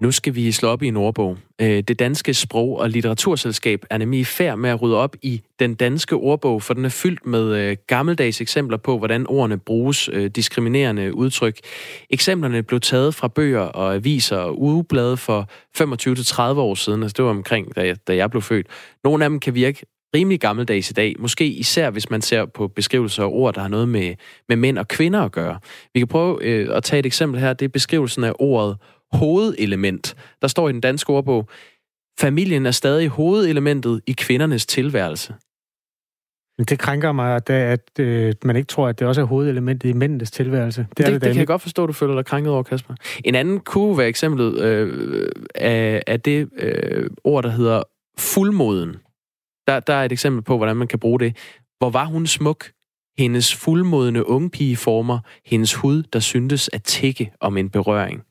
Nu 0.00 0.12
skal 0.12 0.34
vi 0.34 0.52
slå 0.52 0.68
op 0.68 0.82
i 0.82 0.88
en 0.88 0.96
ordbog. 0.96 1.38
Øh, 1.60 1.82
det 1.82 1.98
danske 1.98 2.34
sprog- 2.34 2.78
og 2.78 2.90
litteraturselskab 2.90 3.84
er 3.90 3.98
nemlig 3.98 4.20
i 4.20 4.24
færd 4.24 4.58
med 4.58 4.70
at 4.70 4.82
rydde 4.82 4.96
op 4.96 5.16
i 5.22 5.42
den 5.58 5.74
danske 5.74 6.16
ordbog, 6.16 6.62
for 6.62 6.74
den 6.74 6.84
er 6.84 6.88
fyldt 6.88 7.26
med 7.26 7.56
øh, 7.56 7.76
gammeldags 7.86 8.40
eksempler 8.40 8.76
på, 8.76 8.98
hvordan 8.98 9.26
ordene 9.26 9.58
bruges, 9.58 10.10
øh, 10.12 10.30
diskriminerende 10.30 11.14
udtryk. 11.14 11.58
Eksemplerne 12.10 12.62
blev 12.62 12.80
taget 12.80 13.14
fra 13.14 13.28
bøger 13.28 13.60
og 13.60 13.94
aviser 13.94 14.36
og 14.36 14.62
ugeblade 14.62 15.16
for 15.16 15.48
25-30 15.78 16.42
år 16.42 16.74
siden, 16.74 17.02
altså 17.02 17.14
det 17.16 17.24
var 17.24 17.30
omkring, 17.30 17.76
da 17.76 17.86
jeg, 17.86 17.96
da 18.08 18.16
jeg 18.16 18.30
blev 18.30 18.42
født. 18.42 18.66
Nogle 19.04 19.24
af 19.24 19.30
dem 19.30 19.40
kan 19.40 19.54
virke 19.54 19.86
rimelig 20.14 20.40
gammeldags 20.40 20.90
i 20.90 20.92
dag, 20.92 21.14
måske 21.18 21.46
især 21.46 21.90
hvis 21.90 22.10
man 22.10 22.22
ser 22.22 22.44
på 22.44 22.68
beskrivelser 22.68 23.22
af 23.22 23.28
ord, 23.30 23.54
der 23.54 23.60
har 23.60 23.68
noget 23.68 23.88
med, 23.88 24.14
med 24.48 24.56
mænd 24.56 24.78
og 24.78 24.88
kvinder 24.88 25.22
at 25.22 25.32
gøre. 25.32 25.58
Vi 25.94 26.00
kan 26.00 26.06
prøve 26.08 26.44
øh, 26.44 26.76
at 26.76 26.84
tage 26.84 27.00
et 27.00 27.06
eksempel 27.06 27.40
her, 27.40 27.52
det 27.52 27.64
er 27.64 27.68
beskrivelsen 27.68 28.24
af 28.24 28.32
ordet 28.38 28.76
hovedelement. 29.12 30.16
Der 30.42 30.48
står 30.48 30.68
i 30.68 30.72
den 30.72 30.80
danske 30.80 31.10
ordbog, 31.10 31.48
familien 32.20 32.66
er 32.66 32.70
stadig 32.70 33.08
hovedelementet 33.08 34.00
i 34.06 34.12
kvindernes 34.12 34.66
tilværelse. 34.66 35.34
Det 36.58 36.78
krænker 36.78 37.12
mig, 37.12 37.36
at, 37.36 37.50
at 37.50 37.90
øh, 38.00 38.34
man 38.44 38.56
ikke 38.56 38.66
tror, 38.66 38.88
at 38.88 38.98
det 38.98 39.08
også 39.08 39.20
er 39.20 39.24
hovedelementet 39.24 39.88
i 39.88 39.92
mændenes 39.92 40.30
tilværelse. 40.30 40.86
Det, 40.88 40.96
det, 40.96 41.06
det, 41.06 41.22
det 41.22 41.30
kan 41.30 41.38
jeg 41.38 41.46
godt 41.46 41.62
forstå, 41.62 41.82
at 41.82 41.88
du 41.88 41.92
føler 41.92 42.14
dig 42.14 42.24
krænket 42.24 42.52
over, 42.52 42.62
Kasper. 42.62 42.94
En 43.24 43.34
anden 43.34 43.60
kunne 43.60 43.98
være 43.98 44.08
eksemplet 44.08 44.58
øh, 44.60 45.28
af, 45.54 46.02
af 46.06 46.20
det 46.20 46.48
øh, 46.58 47.10
ord, 47.24 47.44
der 47.44 47.50
hedder 47.50 47.82
fuldmoden. 48.18 48.96
Der, 49.66 49.80
der 49.80 49.94
er 49.94 50.04
et 50.04 50.12
eksempel 50.12 50.42
på, 50.42 50.56
hvordan 50.56 50.76
man 50.76 50.88
kan 50.88 50.98
bruge 50.98 51.20
det. 51.20 51.36
Hvor 51.78 51.90
var 51.90 52.04
hun 52.04 52.26
smuk? 52.26 52.70
Hendes 53.18 53.54
fuldmodende 53.54 54.28
ungpigeformer, 54.28 55.18
hendes 55.46 55.74
hud, 55.74 56.02
der 56.02 56.20
syntes 56.20 56.70
at 56.72 56.82
tække 56.82 57.32
om 57.40 57.56
en 57.56 57.70
berøring. 57.70 58.22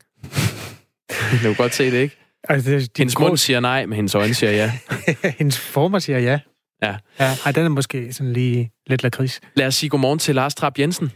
du 1.43 1.47
kan 1.47 1.55
godt 1.55 1.75
se 1.75 1.91
det, 1.91 1.97
ikke? 1.97 2.17
Altså, 2.49 2.71
det, 2.71 2.89
hendes 2.97 3.19
mund 3.19 3.38
siger 3.38 3.59
nej, 3.59 3.86
men 3.86 3.95
hendes 3.95 4.15
øjne 4.15 4.33
siger 4.33 4.51
ja. 4.51 4.71
hendes 5.39 5.59
former 5.59 5.99
siger 5.99 6.19
ja. 6.19 6.39
Ja. 6.83 6.95
ja 7.19 7.31
ej, 7.45 7.51
den 7.51 7.65
er 7.65 7.69
måske 7.69 8.13
sådan 8.13 8.33
lige 8.33 8.71
lidt 8.88 9.03
lakrids. 9.03 9.41
Lad 9.55 9.67
os 9.67 9.75
sige 9.75 9.89
godmorgen 9.89 10.19
til 10.19 10.36
Lars 10.36 10.55
Trapp 10.55 10.79
Jensen. 10.79 11.11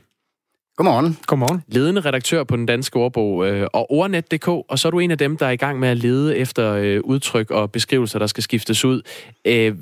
Godmorgen. 0.76 1.17
Godmorgen. 1.28 1.63
Ledende 1.67 2.01
redaktør 2.01 2.43
på 2.43 2.55
den 2.55 2.65
danske 2.65 2.99
ordbog 2.99 3.47
øh, 3.47 3.67
og 3.74 3.91
ordnet.dk, 3.91 4.47
og 4.47 4.80
så 4.80 4.88
er 4.88 4.91
du 4.91 4.99
en 4.99 5.11
af 5.11 5.17
dem, 5.17 5.38
der 5.38 5.45
er 5.45 5.51
i 5.51 5.55
gang 5.55 5.80
med 5.80 5.89
at 5.89 5.97
lede 5.97 6.38
efter 6.38 6.74
øh, 6.74 7.01
udtryk 7.03 7.51
og 7.51 7.72
beskrivelser, 7.72 8.20
der 8.20 8.28
skal 8.28 8.43
skiftes 8.43 8.86
ud. 8.86 9.01
Øh, 9.45 9.76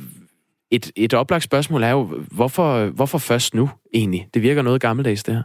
et, 0.71 0.91
et 0.95 1.13
oplagt 1.13 1.43
spørgsmål 1.43 1.83
er 1.83 1.89
jo, 1.89 2.03
hvorfor, 2.31 2.85
hvorfor 2.85 3.17
først 3.17 3.53
nu 3.53 3.69
egentlig? 3.93 4.27
Det 4.33 4.41
virker 4.41 4.61
noget 4.61 4.81
gammeldags, 4.81 5.23
det 5.23 5.33
her. 5.33 5.43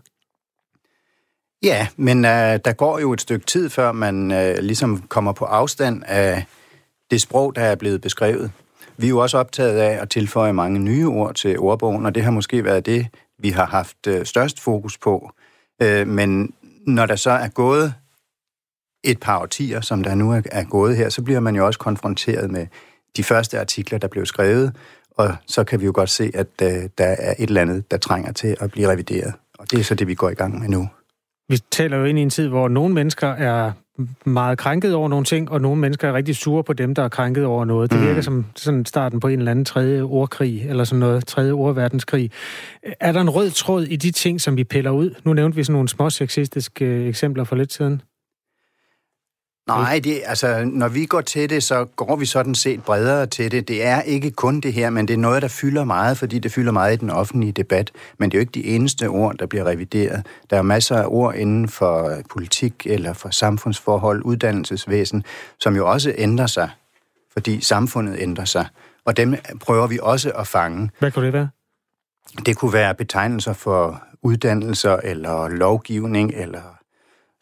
Ja, 1.63 1.89
men 1.97 2.25
øh, 2.25 2.59
der 2.65 2.73
går 2.73 2.99
jo 2.99 3.13
et 3.13 3.21
stykke 3.21 3.47
tid, 3.47 3.71
før 3.71 3.93
man 3.93 4.33
øh, 4.33 4.59
ligesom 4.59 5.03
kommer 5.09 5.33
på 5.33 5.45
afstand 5.45 6.03
af 6.07 6.45
det 7.11 7.21
sprog, 7.21 7.57
der 7.57 7.63
er 7.63 7.75
blevet 7.75 8.01
beskrevet. 8.01 8.51
Vi 8.97 9.07
er 9.07 9.11
jo 9.11 9.19
også 9.19 9.39
optaget 9.39 9.79
af 9.79 10.03
at 10.03 10.11
tilføje 10.11 10.53
mange 10.53 10.79
nye 10.79 11.07
ord 11.07 11.35
til 11.35 11.59
ordbogen, 11.59 12.07
og 12.07 12.15
det 12.15 12.23
har 12.23 12.31
måske 12.31 12.65
været 12.65 12.87
det, 12.87 13.07
vi 13.39 13.51
har 13.51 13.67
haft 13.67 14.07
øh, 14.07 14.27
størst 14.27 14.61
fokus 14.61 14.99
på. 14.99 15.31
Øh, 15.83 16.07
men 16.09 16.55
når 16.87 17.07
der 17.07 17.17
så 17.17 17.31
er 17.31 17.49
gået 17.49 17.95
et 19.05 19.21
par 19.21 19.41
årtier, 19.41 19.81
som 19.81 20.03
der 20.03 20.15
nu 20.15 20.33
er, 20.33 20.43
er 20.53 20.65
gået 20.65 20.97
her, 20.97 21.09
så 21.09 21.23
bliver 21.23 21.41
man 21.41 21.57
jo 21.57 21.67
også 21.67 21.79
konfronteret 21.79 22.51
med 22.51 22.67
de 23.17 23.25
første 23.25 23.61
artikler, 23.61 23.99
der 23.99 24.09
blev 24.09 24.27
skrevet, 24.27 24.77
og 25.11 25.37
så 25.47 25.65
kan 25.65 25.81
vi 25.81 25.85
jo 25.85 25.93
godt 25.95 26.11
se, 26.11 26.31
at 26.35 26.47
øh, 26.63 26.69
der 26.99 27.05
er 27.05 27.35
et 27.39 27.49
eller 27.49 27.61
andet, 27.61 27.91
der 27.91 27.97
trænger 27.97 28.33
til 28.33 28.57
at 28.61 28.71
blive 28.71 28.89
revideret. 28.89 29.35
Og 29.59 29.71
det 29.71 29.81
er 29.81 29.85
så 29.85 29.95
det, 29.95 30.07
vi 30.07 30.15
går 30.15 30.31
i 30.31 30.35
gang 30.35 30.61
med 30.61 30.69
nu. 30.69 30.89
Vi 31.53 31.59
taler 31.71 31.97
jo 31.97 32.05
ind 32.05 32.19
i 32.19 32.23
en 32.23 32.31
tid, 32.31 32.49
hvor 32.49 32.69
nogle 32.69 32.95
mennesker 32.95 33.29
er 33.29 33.73
meget 34.25 34.59
krænket 34.59 34.95
over 34.95 35.09
nogle 35.09 35.25
ting, 35.25 35.51
og 35.51 35.61
nogle 35.61 35.81
mennesker 35.81 36.09
er 36.09 36.13
rigtig 36.13 36.37
sure 36.37 36.65
på 36.65 36.73
dem, 36.73 36.95
der 36.95 37.03
er 37.03 37.09
krænket 37.09 37.45
over 37.45 37.65
noget. 37.65 37.91
Det 37.91 38.01
virker 38.01 38.15
mm. 38.15 38.23
som 38.23 38.47
sådan 38.57 38.85
starten 38.87 39.21
på 39.21 39.29
en 39.29 39.39
eller 39.39 39.51
anden 39.51 39.65
tredje 39.65 40.03
ordkrig, 40.03 40.65
eller 40.69 40.85
sådan 40.85 41.01
noget, 41.01 41.27
tredje 41.27 41.53
ordverdenskrig. 41.53 42.31
Er 43.01 43.13
der 43.13 43.21
en 43.21 43.31
rød 43.31 43.51
tråd 43.51 43.83
i 43.83 43.97
de 43.97 44.11
ting, 44.11 44.41
som 44.41 44.57
vi 44.57 44.65
piller 44.65 44.91
ud? 44.91 45.15
Nu 45.25 45.33
nævnte 45.33 45.57
vi 45.57 45.65
sådan 45.65 45.73
nogle 45.73 45.89
små 45.89 46.11
sexistiske 46.11 47.07
eksempler 47.07 47.45
for 47.45 47.57
lidt 47.57 47.73
siden. 47.73 48.03
Nej, 49.67 50.01
det, 50.05 50.23
altså, 50.25 50.65
når 50.65 50.89
vi 50.89 51.07
går 51.07 51.21
til 51.21 51.51
det, 51.51 51.63
så 51.63 51.85
går 51.85 52.17
vi 52.17 52.27
sådan 52.27 52.55
set 52.55 52.83
bredere 52.83 53.27
til 53.27 53.51
det. 53.51 53.69
Det 53.69 53.85
er 53.87 54.01
ikke 54.01 54.31
kun 54.31 54.61
det 54.61 54.73
her, 54.73 54.91
men 54.91 55.09
det 55.09 55.15
er 55.15 55.19
noget, 55.19 55.43
der 55.43 55.49
fylder 55.49 55.85
meget, 55.85 56.19
fordi 56.19 56.39
det 56.39 56.53
fylder 56.53 56.73
meget 56.73 56.95
i 56.95 56.97
den 56.97 57.11
offentlige 57.11 57.53
debat. 57.53 57.91
Men 58.19 58.31
det 58.31 58.37
er 58.37 58.39
jo 58.39 58.41
ikke 58.41 58.51
de 58.51 58.65
eneste 58.65 59.09
ord, 59.09 59.37
der 59.39 59.47
bliver 59.47 59.65
revideret. 59.65 60.27
Der 60.51 60.59
er 60.59 60.63
masser 60.63 60.97
af 60.97 61.05
ord 61.07 61.35
inden 61.35 61.69
for 61.69 62.13
politik 62.31 62.87
eller 62.87 63.13
for 63.13 63.31
samfundsforhold, 63.31 64.23
uddannelsesvæsen, 64.23 65.25
som 65.61 65.77
jo 65.77 65.91
også 65.91 66.15
ændrer 66.19 66.47
sig, 66.47 66.71
fordi 67.33 67.61
samfundet 67.61 68.17
ændrer 68.19 68.45
sig. 68.45 68.67
Og 69.05 69.17
dem 69.17 69.35
prøver 69.61 69.87
vi 69.87 69.99
også 70.03 70.31
at 70.31 70.47
fange. 70.47 70.91
Hvad 70.99 71.11
kunne 71.11 71.25
det 71.27 71.33
være? 71.33 71.49
Det 72.47 72.57
kunne 72.57 72.73
være 72.73 72.95
betegnelser 72.95 73.53
for 73.53 74.03
uddannelser 74.23 74.97
eller 74.97 75.49
lovgivning 75.49 76.33
eller 76.35 76.63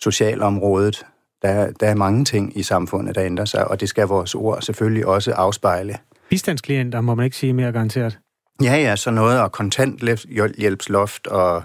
socialområdet, 0.00 1.06
der, 1.42 1.70
der 1.70 1.86
er 1.88 1.94
mange 1.94 2.24
ting 2.24 2.58
i 2.58 2.62
samfundet, 2.62 3.14
der 3.14 3.24
ændrer 3.24 3.44
sig, 3.44 3.68
og 3.68 3.80
det 3.80 3.88
skal 3.88 4.06
vores 4.06 4.34
ord 4.34 4.62
selvfølgelig 4.62 5.06
også 5.06 5.32
afspejle. 5.32 5.96
Bistandsklienter 6.30 7.00
må 7.00 7.14
man 7.14 7.24
ikke 7.24 7.36
sige 7.36 7.52
mere 7.52 7.72
garanteret. 7.72 8.18
Ja, 8.62 8.76
ja, 8.76 8.96
så 8.96 9.10
noget 9.10 9.40
og 9.40 9.52
kontanthjælpsloft 9.52 11.26
og 11.26 11.62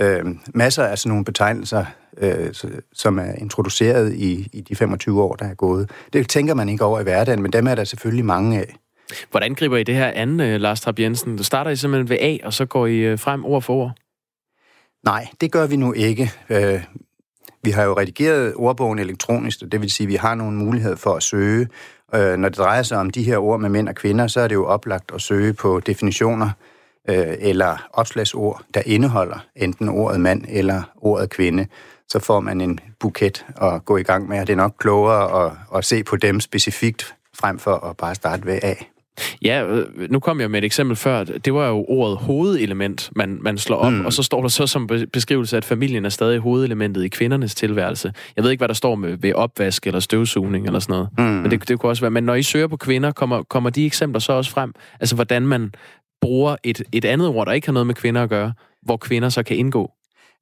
øh, 0.00 0.24
masser 0.54 0.84
af 0.84 0.98
sådan 0.98 1.10
nogle 1.10 1.24
betegnelser, 1.24 1.84
øh, 2.18 2.54
som 2.92 3.18
er 3.18 3.32
introduceret 3.32 4.14
i, 4.14 4.48
i 4.52 4.60
de 4.60 4.76
25 4.76 5.22
år, 5.22 5.34
der 5.34 5.46
er 5.46 5.54
gået. 5.54 5.90
Det 6.12 6.28
tænker 6.28 6.54
man 6.54 6.68
ikke 6.68 6.84
over 6.84 7.00
i 7.00 7.02
hverdagen, 7.02 7.42
men 7.42 7.52
dem 7.52 7.66
er 7.66 7.74
der 7.74 7.84
selvfølgelig 7.84 8.24
mange 8.24 8.58
af. 8.58 8.76
Hvordan 9.30 9.54
griber 9.54 9.76
I 9.76 9.82
det 9.82 9.94
her 9.94 10.06
an, 10.14 10.40
øh, 10.40 10.60
Lars 10.60 10.80
Trapp 10.80 10.98
Jensen? 10.98 11.36
Du 11.36 11.44
starter 11.44 11.70
I 11.70 11.76
simpelthen 11.76 12.08
ved 12.08 12.16
A, 12.20 12.36
og 12.46 12.52
så 12.52 12.66
går 12.66 12.86
I 12.86 12.96
øh, 12.96 13.18
frem 13.18 13.44
ord 13.44 13.62
for 13.62 13.74
ord? 13.74 13.92
Nej, 15.04 15.28
det 15.40 15.52
gør 15.52 15.66
vi 15.66 15.76
nu 15.76 15.92
ikke. 15.92 16.32
Vi 17.62 17.70
har 17.70 17.84
jo 17.84 17.98
redigeret 17.98 18.54
ordbogen 18.56 18.98
elektronisk, 18.98 19.62
og 19.62 19.72
det 19.72 19.80
vil 19.80 19.90
sige, 19.90 20.04
at 20.04 20.08
vi 20.08 20.14
har 20.14 20.34
nogle 20.34 20.56
muligheder 20.56 20.96
for 20.96 21.14
at 21.14 21.22
søge. 21.22 21.68
Øh, 22.14 22.36
når 22.36 22.48
det 22.48 22.58
drejer 22.58 22.82
sig 22.82 22.98
om 22.98 23.10
de 23.10 23.22
her 23.22 23.38
ord 23.38 23.60
med 23.60 23.68
mænd 23.68 23.88
og 23.88 23.94
kvinder, 23.94 24.26
så 24.26 24.40
er 24.40 24.48
det 24.48 24.54
jo 24.54 24.66
oplagt 24.66 25.10
at 25.14 25.20
søge 25.20 25.52
på 25.52 25.80
definitioner 25.80 26.50
øh, 27.08 27.34
eller 27.38 27.88
opslagsord, 27.92 28.62
der 28.74 28.82
indeholder 28.86 29.46
enten 29.56 29.88
ordet 29.88 30.20
mand 30.20 30.44
eller 30.48 30.82
ordet 30.96 31.30
kvinde. 31.30 31.66
Så 32.08 32.18
får 32.18 32.40
man 32.40 32.60
en 32.60 32.80
buket 33.00 33.46
at 33.62 33.84
gå 33.84 33.96
i 33.96 34.02
gang 34.02 34.28
med, 34.28 34.40
og 34.40 34.46
det 34.46 34.52
er 34.52 34.56
nok 34.56 34.74
klogere 34.78 35.46
at, 35.46 35.52
at 35.76 35.84
se 35.84 36.04
på 36.04 36.16
dem 36.16 36.40
specifikt, 36.40 37.14
frem 37.34 37.58
for 37.58 37.74
at 37.74 37.96
bare 37.96 38.14
starte 38.14 38.46
ved 38.46 38.58
A. 38.62 38.74
Ja, 39.42 39.66
øh, 39.66 40.10
nu 40.10 40.18
kom 40.18 40.40
jeg 40.40 40.50
med 40.50 40.58
et 40.58 40.64
eksempel 40.64 40.96
før. 40.96 41.24
Det 41.24 41.54
var 41.54 41.68
jo 41.68 41.84
ordet 41.88 42.16
hovedelement, 42.16 43.10
man, 43.16 43.38
man 43.40 43.58
slår 43.58 43.76
op, 43.76 43.92
mm. 43.92 44.06
og 44.06 44.12
så 44.12 44.22
står 44.22 44.40
der 44.40 44.48
så 44.48 44.66
som 44.66 44.88
beskrivelse, 45.12 45.56
at 45.56 45.64
familien 45.64 46.04
er 46.04 46.08
stadig 46.08 46.38
hovedelementet 46.38 47.04
i 47.04 47.08
kvindernes 47.08 47.54
tilværelse. 47.54 48.12
Jeg 48.36 48.44
ved 48.44 48.50
ikke, 48.50 48.60
hvad 48.60 48.68
der 48.68 48.74
står 48.74 48.94
med 48.94 49.16
ved 49.16 49.32
opvask 49.32 49.86
eller 49.86 50.00
støvsugning 50.00 50.66
eller 50.66 50.80
sådan 50.80 50.92
noget. 50.92 51.08
Mm. 51.18 51.24
Men 51.24 51.50
det, 51.50 51.68
det 51.68 51.78
kunne 51.78 51.90
også 51.90 52.02
være. 52.02 52.10
Men 52.10 52.24
når 52.24 52.34
I 52.34 52.42
søger 52.42 52.66
på 52.66 52.76
kvinder, 52.76 53.12
kommer, 53.12 53.42
kommer 53.42 53.70
de 53.70 53.86
eksempler 53.86 54.20
så 54.20 54.32
også 54.32 54.50
frem? 54.50 54.72
Altså, 55.00 55.14
hvordan 55.14 55.46
man 55.46 55.72
bruger 56.20 56.56
et, 56.64 56.82
et 56.92 57.04
andet 57.04 57.28
ord, 57.28 57.46
der 57.46 57.52
ikke 57.52 57.66
har 57.66 57.72
noget 57.72 57.86
med 57.86 57.94
kvinder 57.94 58.22
at 58.22 58.28
gøre, 58.28 58.52
hvor 58.82 58.96
kvinder 58.96 59.28
så 59.28 59.42
kan 59.42 59.56
indgå? 59.56 59.92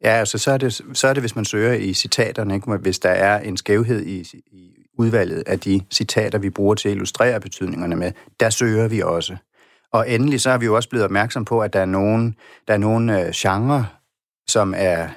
Ja, 0.05 0.11
altså 0.11 0.39
så 0.39 0.51
er 0.51 0.59
det, 0.59 0.81
så 0.93 1.09
er 1.09 1.13
det 1.13 1.23
hvis 1.23 1.37
man 1.37 1.45
søger 1.45 1.73
i 1.73 1.93
citaterne, 1.93 2.55
ikke? 2.55 2.77
hvis 2.77 2.99
der 2.99 3.09
er 3.09 3.41
en 3.41 3.57
skævhed 3.57 4.07
i, 4.07 4.21
i 4.53 4.76
udvalget 4.99 5.43
af 5.47 5.61
de 5.61 5.81
citater, 5.91 6.39
vi 6.39 6.51
bruger 6.51 6.75
til 6.75 6.89
at 6.89 6.95
illustrere 6.95 7.41
betydningerne 7.41 7.97
med, 7.97 8.13
der 8.41 8.51
søger 8.51 8.89
vi 8.89 9.03
også. 9.03 9.37
Og 9.93 10.11
endelig 10.11 10.41
så 10.41 10.51
er 10.51 10.59
vi 10.59 10.67
jo 10.67 10.77
også 10.77 10.89
blevet 10.89 11.05
opmærksom 11.05 11.45
på, 11.45 11.61
at 11.61 11.73
der 11.73 11.81
er 11.81 11.87
nogle, 11.87 12.35
der 12.69 12.75
er 12.75 12.79
nogle 12.79 13.27
øh, 13.27 13.33
genre, 13.33 13.87
som 14.49 14.75
er 14.77 15.09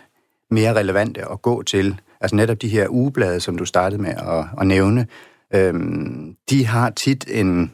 mere 0.52 0.74
relevante 0.74 1.32
at 1.32 1.42
gå 1.42 1.64
til. 1.64 2.02
Altså 2.22 2.36
netop 2.36 2.62
de 2.62 2.70
her 2.70 2.88
ugeblade, 2.90 3.40
som 3.40 3.58
du 3.58 3.66
startede 3.66 4.02
med 4.02 4.10
at, 4.10 4.46
at 4.62 4.68
nævne, 4.68 5.08
øhm, 5.54 6.36
de 6.50 6.66
har 6.66 6.90
tit 6.90 7.26
en 7.28 7.72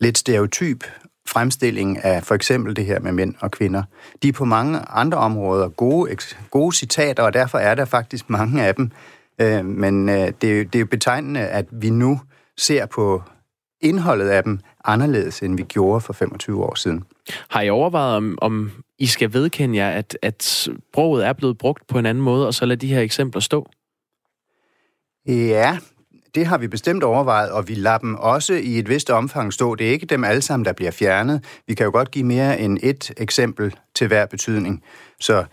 lidt 0.00 0.18
stereotyp 0.18 0.84
fremstilling 1.28 2.04
af 2.04 2.24
for 2.24 2.34
eksempel 2.34 2.76
det 2.76 2.86
her 2.86 3.00
med 3.00 3.12
mænd 3.12 3.34
og 3.40 3.50
kvinder. 3.50 3.82
De 4.22 4.28
er 4.28 4.32
på 4.32 4.44
mange 4.44 4.78
andre 4.78 5.18
områder 5.18 5.68
gode, 5.68 6.16
gode 6.50 6.76
citater, 6.76 7.22
og 7.22 7.32
derfor 7.32 7.58
er 7.58 7.74
der 7.74 7.84
faktisk 7.84 8.30
mange 8.30 8.64
af 8.64 8.74
dem. 8.74 8.90
Øh, 9.40 9.64
men 9.64 10.08
øh, 10.08 10.32
det, 10.40 10.44
er 10.44 10.58
jo, 10.58 10.64
det 10.64 10.74
er 10.74 10.80
jo 10.80 10.86
betegnende, 10.86 11.40
at 11.40 11.66
vi 11.72 11.90
nu 11.90 12.20
ser 12.56 12.86
på 12.86 13.22
indholdet 13.80 14.28
af 14.28 14.42
dem 14.42 14.60
anderledes, 14.84 15.42
end 15.42 15.56
vi 15.56 15.62
gjorde 15.62 16.00
for 16.00 16.12
25 16.12 16.64
år 16.64 16.74
siden. 16.74 17.04
Har 17.48 17.60
I 17.62 17.70
overvejet, 17.70 18.16
om, 18.16 18.38
om 18.42 18.70
I 18.98 19.06
skal 19.06 19.32
vedkende 19.32 19.76
jer, 19.78 19.90
at, 19.90 20.18
at 20.22 20.42
sproget 20.42 21.26
er 21.26 21.32
blevet 21.32 21.58
brugt 21.58 21.86
på 21.86 21.98
en 21.98 22.06
anden 22.06 22.24
måde, 22.24 22.46
og 22.46 22.54
så 22.54 22.66
lade 22.66 22.80
de 22.80 22.94
her 22.94 23.00
eksempler 23.00 23.40
stå? 23.40 23.70
Ja, 25.26 25.78
det 26.34 26.46
har 26.46 26.58
vi 26.58 26.68
bestemt 26.68 27.02
overvejet, 27.02 27.50
og 27.50 27.68
vi 27.68 27.74
lader 27.74 27.98
dem 27.98 28.14
også 28.14 28.54
i 28.54 28.78
et 28.78 28.88
vist 28.88 29.10
omfang 29.10 29.52
stå. 29.52 29.74
Det 29.74 29.86
er 29.86 29.90
ikke 29.90 30.06
dem 30.06 30.24
alle 30.24 30.42
sammen, 30.42 30.64
der 30.64 30.72
bliver 30.72 30.90
fjernet. 30.90 31.44
Vi 31.66 31.74
kan 31.74 31.84
jo 31.84 31.92
godt 31.92 32.10
give 32.10 32.24
mere 32.24 32.60
end 32.60 32.78
et 32.82 33.12
eksempel 33.16 33.74
til 33.94 34.06
hver 34.06 34.26
betydning. 34.26 34.82
Så 35.20 35.44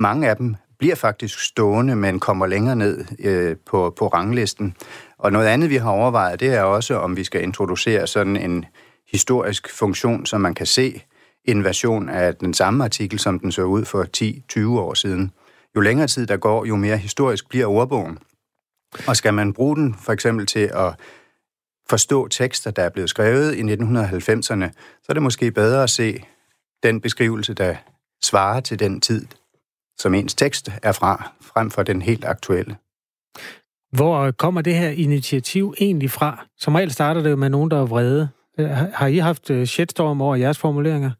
mange 0.00 0.28
af 0.28 0.36
dem 0.36 0.56
bliver 0.78 0.94
faktisk 0.94 1.40
stående, 1.40 1.96
men 1.96 2.20
kommer 2.20 2.46
længere 2.46 2.76
ned 2.76 3.04
øh, 3.18 3.56
på, 3.66 3.94
på 3.98 4.08
ranglisten. 4.08 4.76
Og 5.18 5.32
noget 5.32 5.46
andet, 5.46 5.70
vi 5.70 5.76
har 5.76 5.90
overvejet, 5.90 6.40
det 6.40 6.48
er 6.48 6.62
også, 6.62 6.94
om 6.94 7.16
vi 7.16 7.24
skal 7.24 7.42
introducere 7.42 8.06
sådan 8.06 8.36
en 8.36 8.64
historisk 9.12 9.70
funktion, 9.74 10.26
så 10.26 10.38
man 10.38 10.54
kan 10.54 10.66
se 10.66 11.02
en 11.44 11.64
version 11.64 12.08
af 12.08 12.34
den 12.34 12.54
samme 12.54 12.84
artikel, 12.84 13.18
som 13.18 13.38
den 13.38 13.52
så 13.52 13.62
ud 13.62 13.84
for 13.84 14.06
10-20 14.16 14.78
år 14.78 14.94
siden. 14.94 15.30
Jo 15.76 15.80
længere 15.80 16.06
tid 16.06 16.26
der 16.26 16.36
går, 16.36 16.64
jo 16.64 16.76
mere 16.76 16.96
historisk 16.96 17.48
bliver 17.48 17.66
ordbogen. 17.66 18.18
Og 19.06 19.16
skal 19.16 19.34
man 19.34 19.52
bruge 19.52 19.76
den 19.76 19.94
for 19.94 20.12
eksempel 20.12 20.46
til 20.46 20.70
at 20.74 20.94
forstå 21.90 22.28
tekster, 22.28 22.70
der 22.70 22.82
er 22.82 22.88
blevet 22.88 23.10
skrevet 23.10 23.54
i 23.54 23.62
1990'erne, 23.62 24.70
så 25.02 25.06
er 25.08 25.12
det 25.12 25.22
måske 25.22 25.50
bedre 25.50 25.82
at 25.82 25.90
se 25.90 26.24
den 26.82 27.00
beskrivelse, 27.00 27.54
der 27.54 27.76
svarer 28.22 28.60
til 28.60 28.78
den 28.78 29.00
tid, 29.00 29.26
som 29.98 30.14
ens 30.14 30.34
tekst 30.34 30.70
er 30.82 30.92
fra, 30.92 31.30
frem 31.40 31.70
for 31.70 31.82
den 31.82 32.02
helt 32.02 32.24
aktuelle. 32.24 32.76
Hvor 33.92 34.30
kommer 34.30 34.60
det 34.60 34.74
her 34.74 34.88
initiativ 34.88 35.74
egentlig 35.80 36.10
fra? 36.10 36.46
Som 36.58 36.74
regel 36.74 36.92
starter 36.92 37.22
det 37.22 37.30
jo 37.30 37.36
med 37.36 37.48
nogen, 37.50 37.70
der 37.70 37.80
er 37.80 37.86
vrede. 37.86 38.28
Har 38.94 39.06
I 39.06 39.16
haft 39.16 39.50
øh, 39.50 39.66
shitstorm 39.66 40.20
over 40.20 40.36
jeres 40.36 40.58
formuleringer? 40.58 41.10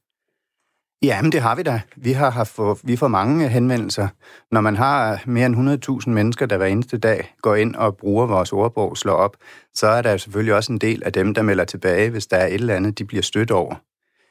Ja, 1.03 1.23
men 1.23 1.33
det 1.33 1.41
har 1.41 1.55
vi 1.55 1.63
da. 1.63 1.81
Vi 1.97 2.13
har 2.13 2.31
haft 2.31 2.51
for, 2.51 2.79
vi 2.83 2.97
får 2.97 3.09
mange 3.09 3.49
henvendelser. 3.49 4.09
Når 4.51 4.61
man 4.61 4.77
har 4.77 5.23
mere 5.27 5.47
end 5.47 6.01
100.000 6.07 6.11
mennesker, 6.11 6.47
der 6.47 6.57
hver 6.57 6.67
eneste 6.67 6.99
dag 6.99 7.35
går 7.43 7.55
ind 7.55 7.75
og 7.75 7.97
bruger 7.97 8.27
vores 8.27 8.53
ordbog, 8.53 8.97
slår 8.97 9.15
op, 9.15 9.37
så 9.75 9.87
er 9.87 10.03
der 10.03 10.17
selvfølgelig 10.17 10.55
også 10.55 10.73
en 10.73 10.79
del 10.79 11.03
af 11.05 11.13
dem, 11.13 11.35
der 11.35 11.43
melder 11.43 11.65
tilbage, 11.65 12.11
hvis 12.11 12.27
der 12.27 12.37
er 12.37 12.47
et 12.47 12.55
eller 12.55 12.75
andet, 12.75 12.99
de 12.99 13.05
bliver 13.05 13.23
stødt 13.23 13.51
over. 13.51 13.75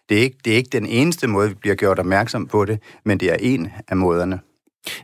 Det 0.10 0.18
er 0.18 0.22
ikke, 0.22 0.38
det 0.46 0.54
er 0.54 0.58
ikke 0.58 0.70
den 0.70 0.86
eneste 0.86 1.28
måde, 1.28 1.50
vi 1.50 1.56
bliver 1.56 1.76
gjort 1.76 2.00
opmærksom 2.00 2.48
på 2.48 2.66
det, 2.66 2.80
men 3.06 3.18
det 3.18 3.32
er 3.32 3.38
en 3.40 3.72
af 3.88 3.98
måderne. 3.98 4.40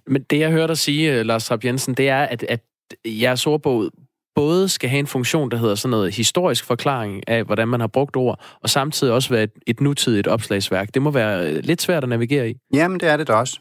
Men 0.07 0.23
det, 0.29 0.39
jeg 0.39 0.51
hørte 0.51 0.67
dig 0.67 0.77
sige, 0.77 1.19
øh, 1.19 1.25
Lars 1.25 1.45
Trapp 1.45 1.65
Jensen, 1.65 1.93
det 1.93 2.09
er, 2.09 2.23
at, 2.23 2.43
at 2.43 2.59
jeres 3.05 3.47
ordbog 3.47 3.91
både 4.35 4.69
skal 4.69 4.89
have 4.89 4.99
en 4.99 5.07
funktion, 5.07 5.51
der 5.51 5.57
hedder 5.57 5.75
sådan 5.75 5.89
noget 5.91 6.15
historisk 6.15 6.65
forklaring 6.65 7.29
af, 7.29 7.43
hvordan 7.43 7.67
man 7.67 7.79
har 7.79 7.87
brugt 7.87 8.15
ord, 8.15 8.39
og 8.63 8.69
samtidig 8.69 9.13
også 9.13 9.29
være 9.29 9.43
et, 9.43 9.51
et 9.67 9.81
nutidigt 9.81 10.27
opslagsværk. 10.27 10.93
Det 10.93 11.01
må 11.01 11.11
være 11.11 11.49
øh, 11.49 11.63
lidt 11.63 11.81
svært 11.81 12.03
at 12.03 12.09
navigere 12.09 12.49
i. 12.49 12.55
Jamen, 12.73 12.99
det 12.99 13.09
er 13.09 13.17
det 13.17 13.27
da 13.27 13.33
også. 13.33 13.59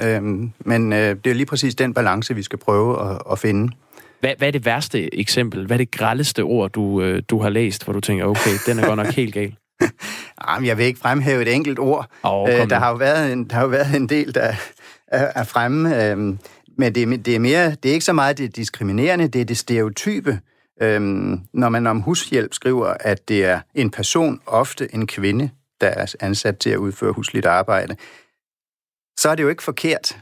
Øhm, 0.00 0.52
men 0.58 0.92
øh, 0.92 1.16
det 1.24 1.30
er 1.30 1.34
lige 1.34 1.46
præcis 1.46 1.74
den 1.74 1.94
balance, 1.94 2.34
vi 2.34 2.42
skal 2.42 2.58
prøve 2.58 3.10
at, 3.10 3.18
at 3.32 3.38
finde. 3.38 3.72
Hvad, 4.20 4.34
hvad 4.38 4.48
er 4.48 4.52
det 4.52 4.64
værste 4.64 5.18
eksempel? 5.18 5.66
Hvad 5.66 5.76
er 5.76 5.78
det 5.78 5.90
grældeste 5.90 6.42
ord, 6.42 6.70
du, 6.70 7.02
øh, 7.02 7.22
du 7.28 7.38
har 7.38 7.48
læst, 7.48 7.84
hvor 7.84 7.92
du 7.92 8.00
tænker, 8.00 8.24
okay, 8.24 8.50
den 8.66 8.78
er 8.78 8.86
godt 8.86 8.96
nok 8.96 9.06
helt 9.06 9.34
gal? 9.34 9.56
Jamen, 10.48 10.66
jeg 10.66 10.78
vil 10.78 10.86
ikke 10.86 11.00
fremhæve 11.00 11.42
et 11.42 11.54
enkelt 11.54 11.78
ord. 11.78 12.10
Oh, 12.22 12.48
øh, 12.50 12.70
der, 12.70 12.78
har 12.78 12.90
jo 12.90 12.96
været 12.96 13.32
en, 13.32 13.44
der 13.44 13.54
har 13.54 13.62
jo 13.62 13.68
været 13.68 13.96
en 13.96 14.08
del, 14.08 14.34
der 14.34 14.54
er, 15.06 15.32
er 15.34 15.44
fremme. 15.44 16.04
Øh, 16.04 16.16
men 16.78 16.94
det, 16.94 17.26
det, 17.26 17.34
er 17.34 17.38
mere, 17.38 17.70
det 17.70 17.88
er 17.88 17.92
ikke 17.92 18.04
så 18.04 18.12
meget 18.12 18.38
det 18.38 18.56
diskriminerende, 18.56 19.28
det 19.28 19.40
er 19.40 19.44
det 19.44 19.58
stereotype. 19.58 20.40
Øhm, 20.82 21.40
når 21.52 21.68
man 21.68 21.86
om 21.86 22.00
hushjælp 22.00 22.54
skriver, 22.54 22.94
at 23.00 23.28
det 23.28 23.44
er 23.44 23.60
en 23.74 23.90
person, 23.90 24.40
ofte 24.46 24.94
en 24.94 25.06
kvinde, 25.06 25.50
der 25.80 25.88
er 25.88 26.14
ansat 26.20 26.58
til 26.58 26.70
at 26.70 26.76
udføre 26.76 27.12
husligt 27.12 27.46
arbejde, 27.46 27.96
så 29.18 29.28
er 29.28 29.34
det 29.34 29.42
jo 29.42 29.48
ikke 29.48 29.62
forkert. 29.62 30.18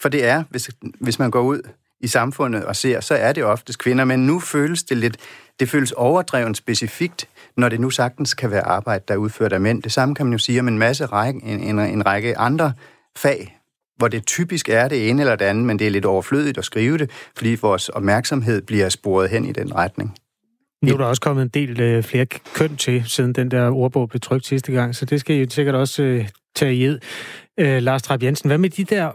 For 0.00 0.08
det 0.08 0.24
er, 0.24 0.44
hvis, 0.50 0.70
hvis 1.00 1.18
man 1.18 1.30
går 1.30 1.42
ud 1.42 1.60
i 2.00 2.06
samfundet 2.06 2.64
og 2.64 2.76
ser, 2.76 3.00
så 3.00 3.14
er 3.14 3.32
det 3.32 3.44
oftest 3.44 3.78
kvinder, 3.78 4.04
men 4.04 4.26
nu 4.26 4.40
føles 4.40 4.82
det 4.82 4.96
lidt, 4.96 5.16
det 5.60 5.68
føles 5.68 5.92
overdrevet 5.92 6.56
specifikt, 6.56 7.28
når 7.56 7.68
det 7.68 7.80
nu 7.80 7.90
sagtens 7.90 8.34
kan 8.34 8.50
være 8.50 8.62
arbejde, 8.62 9.04
der 9.08 9.14
er 9.14 9.18
udført 9.18 9.52
af 9.52 9.60
mænd. 9.60 9.82
Det 9.82 9.92
samme 9.92 10.14
kan 10.14 10.26
man 10.26 10.32
jo 10.32 10.38
sige 10.38 10.60
om 10.60 10.68
en 10.68 10.78
masse 10.78 11.06
række, 11.06 11.40
en, 11.44 11.60
en, 11.60 11.78
en 11.78 12.06
række 12.06 12.38
andre 12.38 12.72
fag, 13.16 13.58
hvor 13.96 14.08
det 14.08 14.26
typisk 14.26 14.68
er 14.68 14.88
det 14.88 15.08
ene 15.10 15.22
eller 15.22 15.36
det 15.36 15.44
andet, 15.44 15.64
men 15.64 15.78
det 15.78 15.86
er 15.86 15.90
lidt 15.90 16.04
overflødigt 16.04 16.58
at 16.58 16.64
skrive 16.64 16.98
det, 16.98 17.10
fordi 17.36 17.56
vores 17.62 17.88
opmærksomhed 17.88 18.62
bliver 18.62 18.88
sporet 18.88 19.30
hen 19.30 19.44
i 19.44 19.52
den 19.52 19.74
retning. 19.74 20.14
Nu 20.82 20.92
er 20.92 20.96
der 20.96 21.04
også 21.04 21.22
kommet 21.22 21.42
en 21.42 21.48
del 21.48 21.80
øh, 21.80 22.02
flere 22.02 22.26
køn 22.54 22.76
til, 22.76 23.04
siden 23.06 23.32
den 23.32 23.50
der 23.50 23.70
ordbog 23.70 24.08
blev 24.08 24.20
trykt 24.20 24.46
sidste 24.46 24.72
gang, 24.72 24.94
så 24.94 25.04
det 25.04 25.20
skal 25.20 25.36
I 25.36 25.40
jo 25.40 25.46
sikkert 25.50 25.74
også 25.74 26.02
øh, 26.02 26.28
tage 26.56 26.74
i 26.74 26.84
ed. 26.84 26.98
Øh, 27.60 27.82
Lars 27.82 28.02
Trapp 28.02 28.22
Jensen, 28.22 28.48
hvad 28.48 28.58
med 28.58 28.70
de 28.70 28.84
der, 28.84 29.10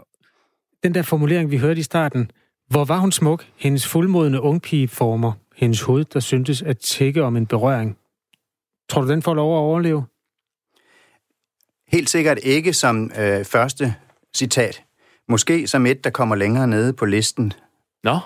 den 0.82 0.94
der 0.94 1.02
formulering, 1.02 1.50
vi 1.50 1.58
hørte 1.58 1.80
i 1.80 1.82
starten? 1.82 2.30
Hvor 2.70 2.84
var 2.84 2.98
hun 2.98 3.12
smuk? 3.12 3.44
Hendes 3.56 3.86
fuldmodende 3.86 4.40
ungpigeformer, 4.40 5.32
hendes 5.58 5.80
hoved, 5.80 6.04
der 6.04 6.20
syntes 6.20 6.62
at 6.62 6.78
tække 6.78 7.22
om 7.22 7.36
en 7.36 7.46
berøring. 7.46 7.98
Tror 8.88 9.02
du, 9.02 9.08
den 9.08 9.22
får 9.22 9.34
lov 9.34 9.54
at 9.54 9.60
overleve? 9.60 10.04
Helt 11.88 12.10
sikkert 12.10 12.38
ikke 12.42 12.72
som 12.72 13.10
øh, 13.18 13.44
første 13.44 13.94
citat. 14.34 14.84
Måske 15.28 15.66
som 15.66 15.86
et, 15.86 16.04
der 16.04 16.10
kommer 16.10 16.36
længere 16.36 16.66
nede 16.66 16.92
på 16.92 17.04
listen. 17.04 17.52
Nå, 18.04 18.18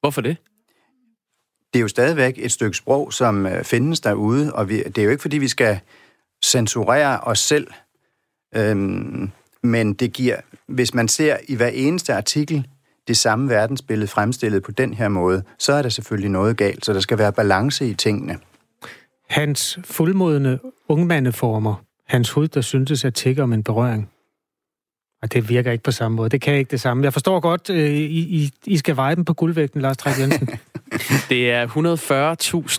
hvorfor 0.00 0.20
det? 0.20 0.36
Det 1.72 1.78
er 1.78 1.82
jo 1.82 1.88
stadigvæk 1.88 2.34
et 2.38 2.52
stykke 2.52 2.76
sprog, 2.76 3.12
som 3.12 3.46
øh, 3.46 3.64
findes 3.64 4.00
derude, 4.00 4.54
og 4.54 4.68
vi, 4.68 4.82
det 4.82 4.98
er 4.98 5.04
jo 5.04 5.10
ikke, 5.10 5.22
fordi 5.22 5.38
vi 5.38 5.48
skal 5.48 5.80
censurere 6.44 7.20
os 7.20 7.38
selv, 7.38 7.66
øhm, 8.54 9.30
men 9.62 9.94
det 9.94 10.12
giver, 10.12 10.40
hvis 10.66 10.94
man 10.94 11.08
ser 11.08 11.36
i 11.48 11.54
hver 11.54 11.68
eneste 11.68 12.14
artikel 12.14 12.68
det 13.08 13.16
samme 13.16 13.48
verdensbillede 13.48 14.08
fremstillet 14.08 14.62
på 14.62 14.70
den 14.70 14.94
her 14.94 15.08
måde, 15.08 15.42
så 15.58 15.72
er 15.72 15.82
der 15.82 15.88
selvfølgelig 15.88 16.30
noget 16.30 16.56
galt, 16.56 16.84
så 16.84 16.92
der 16.92 17.00
skal 17.00 17.18
være 17.18 17.32
balance 17.32 17.86
i 17.86 17.94
tingene. 17.94 18.38
Hans 19.28 19.78
fuldmodende 19.84 20.58
ungmandeformer, 20.88 21.74
hans 22.08 22.30
hud, 22.30 22.48
der 22.48 22.60
syntes 22.60 23.04
at 23.04 23.14
tække 23.14 23.42
om 23.42 23.52
en 23.52 23.62
berøring. 23.62 24.10
Og 25.22 25.32
det 25.32 25.48
virker 25.48 25.72
ikke 25.72 25.84
på 25.84 25.90
samme 25.90 26.16
måde. 26.16 26.28
Det 26.28 26.40
kan 26.40 26.54
ikke 26.54 26.70
det 26.70 26.80
samme. 26.80 27.04
Jeg 27.04 27.12
forstår 27.12 27.40
godt, 27.40 27.70
øh, 27.70 27.90
I, 27.90 28.50
I, 28.66 28.76
skal 28.76 28.96
veje 28.96 29.14
dem 29.14 29.24
på 29.24 29.34
guldvægten, 29.34 29.80
Lars 29.80 29.96
Træk 29.96 30.18
Jensen. 30.18 30.48
det 31.30 31.50
er 31.50 31.66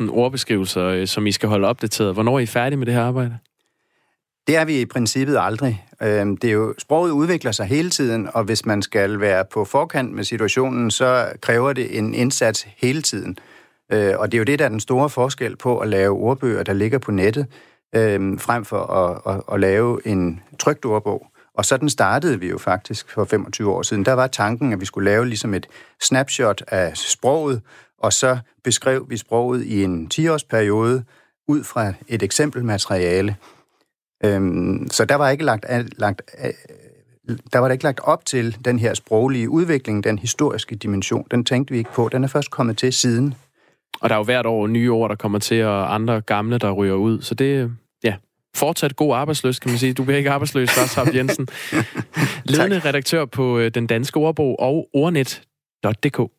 140.000 0.08 0.12
ordbeskrivelser, 0.12 0.84
øh, 0.84 1.08
som 1.08 1.28
I 1.28 1.32
skal 1.32 1.50
holde 1.50 1.68
opdateret. 1.68 2.14
Hvornår 2.14 2.36
er 2.36 2.40
I 2.40 2.46
færdige 2.46 2.78
med 2.78 2.86
det 2.86 2.94
her 2.94 3.02
arbejde? 3.02 3.38
Det 4.48 4.56
er 4.56 4.66
vi 4.66 4.82
i 4.82 4.86
princippet 4.86 5.38
aldrig. 5.40 5.86
Øhm, 6.02 6.38
det 6.38 6.48
er 6.48 6.54
jo, 6.54 6.74
sproget 6.78 7.12
udvikler 7.12 7.52
sig 7.52 7.66
hele 7.66 7.90
tiden, 7.90 8.30
og 8.34 8.44
hvis 8.44 8.66
man 8.66 8.82
skal 8.82 9.20
være 9.20 9.46
på 9.46 9.66
forkant 9.66 10.14
med 10.14 10.24
situationen, 10.24 10.92
så 10.92 11.32
kræver 11.42 11.74
det 11.74 11.98
en 11.98 12.14
indsats 12.14 12.68
hele 12.78 13.02
tiden. 13.02 13.38
Øh, 13.92 14.14
og 14.18 14.32
det 14.32 14.38
er 14.38 14.40
jo 14.40 14.44
det, 14.44 14.60
der 14.60 14.66
er 14.66 14.70
den 14.70 14.80
store 14.80 15.10
forskel 15.10 15.56
på 15.56 15.80
at 15.80 15.88
lave 15.88 16.16
ordbøger, 16.16 16.64
der 16.64 16.74
ligger 16.74 17.00
på 17.00 17.12
nettet, 17.12 17.48
øhm, 17.96 18.40
frem 18.40 18.66
for 18.66 18.80
at, 18.80 19.36
at, 19.36 19.42
at 19.54 19.60
lave 19.60 20.08
en 20.08 20.42
trygt 20.60 20.86
ordbog. 20.86 21.28
Og 21.58 21.66
sådan 21.66 21.90
startede 21.90 22.40
vi 22.40 22.50
jo 22.50 22.58
faktisk 22.58 23.10
for 23.10 23.26
25 23.26 23.72
år 23.72 23.82
siden. 23.82 24.06
Der 24.06 24.14
var 24.14 24.28
tanken, 24.28 24.74
at 24.74 24.80
vi 24.80 24.86
skulle 24.86 25.12
lave 25.12 25.26
ligesom 25.26 25.54
et 25.54 25.68
snapshot 26.02 26.64
af 26.68 26.98
sproget, 26.98 27.62
og 28.00 28.14
så 28.14 28.38
beskrev 28.64 29.06
vi 29.10 29.18
sproget 29.18 29.64
i 29.66 29.84
en 29.84 30.12
10-årsperiode, 30.14 31.04
ud 31.48 31.64
fra 31.64 31.94
et 32.08 32.24
eksempelmateriale. 32.24 33.36
Øhm, 34.24 34.88
så 34.92 35.06
der 35.06 35.16
var 35.16 35.30
ikke 35.30 35.44
lagt, 35.44 35.66
lagt 35.98 36.22
der 37.54 37.60
var 37.60 37.68
der 37.68 37.74
ikke 37.74 37.84
lagt 37.84 38.00
op 38.04 38.26
til 38.26 38.58
den 38.66 38.80
her 38.80 38.94
sproglige 38.94 39.50
udvikling, 39.50 40.04
den 40.04 40.20
historiske 40.20 40.76
dimension. 40.76 41.28
Den 41.32 41.46
tænkte 41.46 41.72
vi 41.72 41.78
ikke 41.78 41.92
på. 41.94 42.10
Den 42.12 42.24
er 42.24 42.28
først 42.28 42.52
kommet 42.52 42.78
til 42.78 42.94
siden. 42.94 43.34
Og 44.02 44.10
der 44.10 44.16
er 44.16 44.20
jo 44.20 44.24
hvert 44.24 44.46
år 44.46 44.68
nye 44.68 44.92
ord, 44.92 45.10
der 45.10 45.16
kommer 45.16 45.40
til, 45.40 45.64
og 45.64 45.94
andre 45.94 46.22
gamle, 46.22 46.58
der 46.58 46.72
ryger 46.72 46.94
ud. 46.94 47.22
Så 47.22 47.36
det, 47.36 47.72
ja, 48.04 48.16
fortsat 48.56 48.96
god 48.96 49.16
arbejdsløs, 49.16 49.60
kan 49.60 49.72
man 49.72 49.80
sige. 49.80 49.94
Du 49.94 50.04
bliver 50.04 50.18
ikke 50.18 50.32
arbejdsløs, 50.32 50.78
Lars 50.78 50.94
Harp 50.94 51.16
Jensen. 51.16 51.48
Ledende 52.46 52.80
redaktør 52.80 53.26
på 53.26 53.60
øh, 53.60 53.72
Den 53.72 53.88
Danske 53.88 54.18
Ordbog 54.18 54.60
og 54.60 54.90
ordnet.dk. 54.94 56.32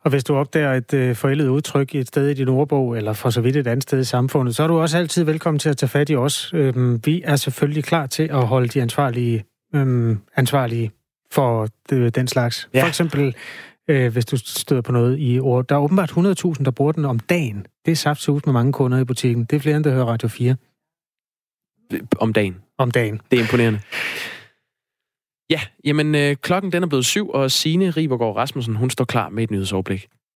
Og 0.00 0.10
hvis 0.10 0.24
du 0.24 0.34
opdager 0.34 0.72
et 0.72 0.94
øh, 0.94 1.16
forældet 1.16 1.48
udtryk 1.48 1.94
et 1.94 2.08
sted 2.08 2.28
i 2.28 2.34
din 2.34 2.48
ordbog, 2.48 2.96
eller 2.96 3.12
for 3.12 3.30
så 3.30 3.40
vidt 3.40 3.56
et 3.56 3.66
andet 3.66 3.82
sted 3.82 4.00
i 4.00 4.04
samfundet, 4.04 4.56
så 4.56 4.62
er 4.62 4.66
du 4.66 4.78
også 4.78 4.98
altid 4.98 5.24
velkommen 5.24 5.58
til 5.58 5.68
at 5.68 5.76
tage 5.76 5.88
fat 5.88 6.10
i 6.10 6.16
os. 6.16 6.50
Øhm, 6.54 7.00
vi 7.04 7.22
er 7.24 7.36
selvfølgelig 7.36 7.84
klar 7.84 8.06
til 8.06 8.22
at 8.22 8.46
holde 8.46 8.68
de 8.68 8.82
ansvarlige 8.82 9.44
øhm, 9.74 10.18
ansvarlige 10.36 10.90
for 11.30 11.68
det, 11.90 12.14
den 12.14 12.28
slags. 12.28 12.68
Ja. 12.74 12.82
For 12.82 12.88
eksempel, 12.88 13.34
øh, 13.88 14.12
hvis 14.12 14.24
du 14.24 14.36
støder 14.36 14.82
på 14.82 14.92
noget 14.92 15.16
i 15.20 15.40
ord. 15.40 15.68
Der 15.68 15.74
er 15.74 15.80
åbenbart 15.80 16.10
100.000, 16.10 16.64
der 16.64 16.70
bruger 16.70 16.92
den 16.92 17.04
om 17.04 17.18
dagen. 17.18 17.66
Det 17.86 17.92
er 17.92 17.96
saftsus 17.96 18.46
med 18.46 18.52
mange 18.52 18.72
kunder 18.72 18.98
i 18.98 19.04
butikken. 19.04 19.44
Det 19.44 19.56
er 19.56 19.60
flere, 19.60 19.76
end 19.76 19.84
der 19.84 19.90
hører 19.90 20.04
Radio 20.04 20.28
4. 20.28 20.56
Om 22.18 22.32
dagen? 22.32 22.56
Om 22.78 22.90
dagen. 22.90 23.20
Det 23.30 23.38
er 23.38 23.42
imponerende. 23.42 23.80
Ja, 25.50 25.60
jamen 25.84 26.14
øh, 26.14 26.36
klokken 26.36 26.72
den 26.72 26.82
er 26.82 26.86
blevet 26.86 27.06
syv, 27.06 27.28
og 27.28 27.50
Signe 27.50 27.90
Ribergaard 27.90 28.36
Rasmussen, 28.36 28.76
hun 28.76 28.90
står 28.90 29.04
klar 29.04 29.28
med 29.28 29.42
et 29.44 29.50
nyhedsoverblik. 29.50 30.08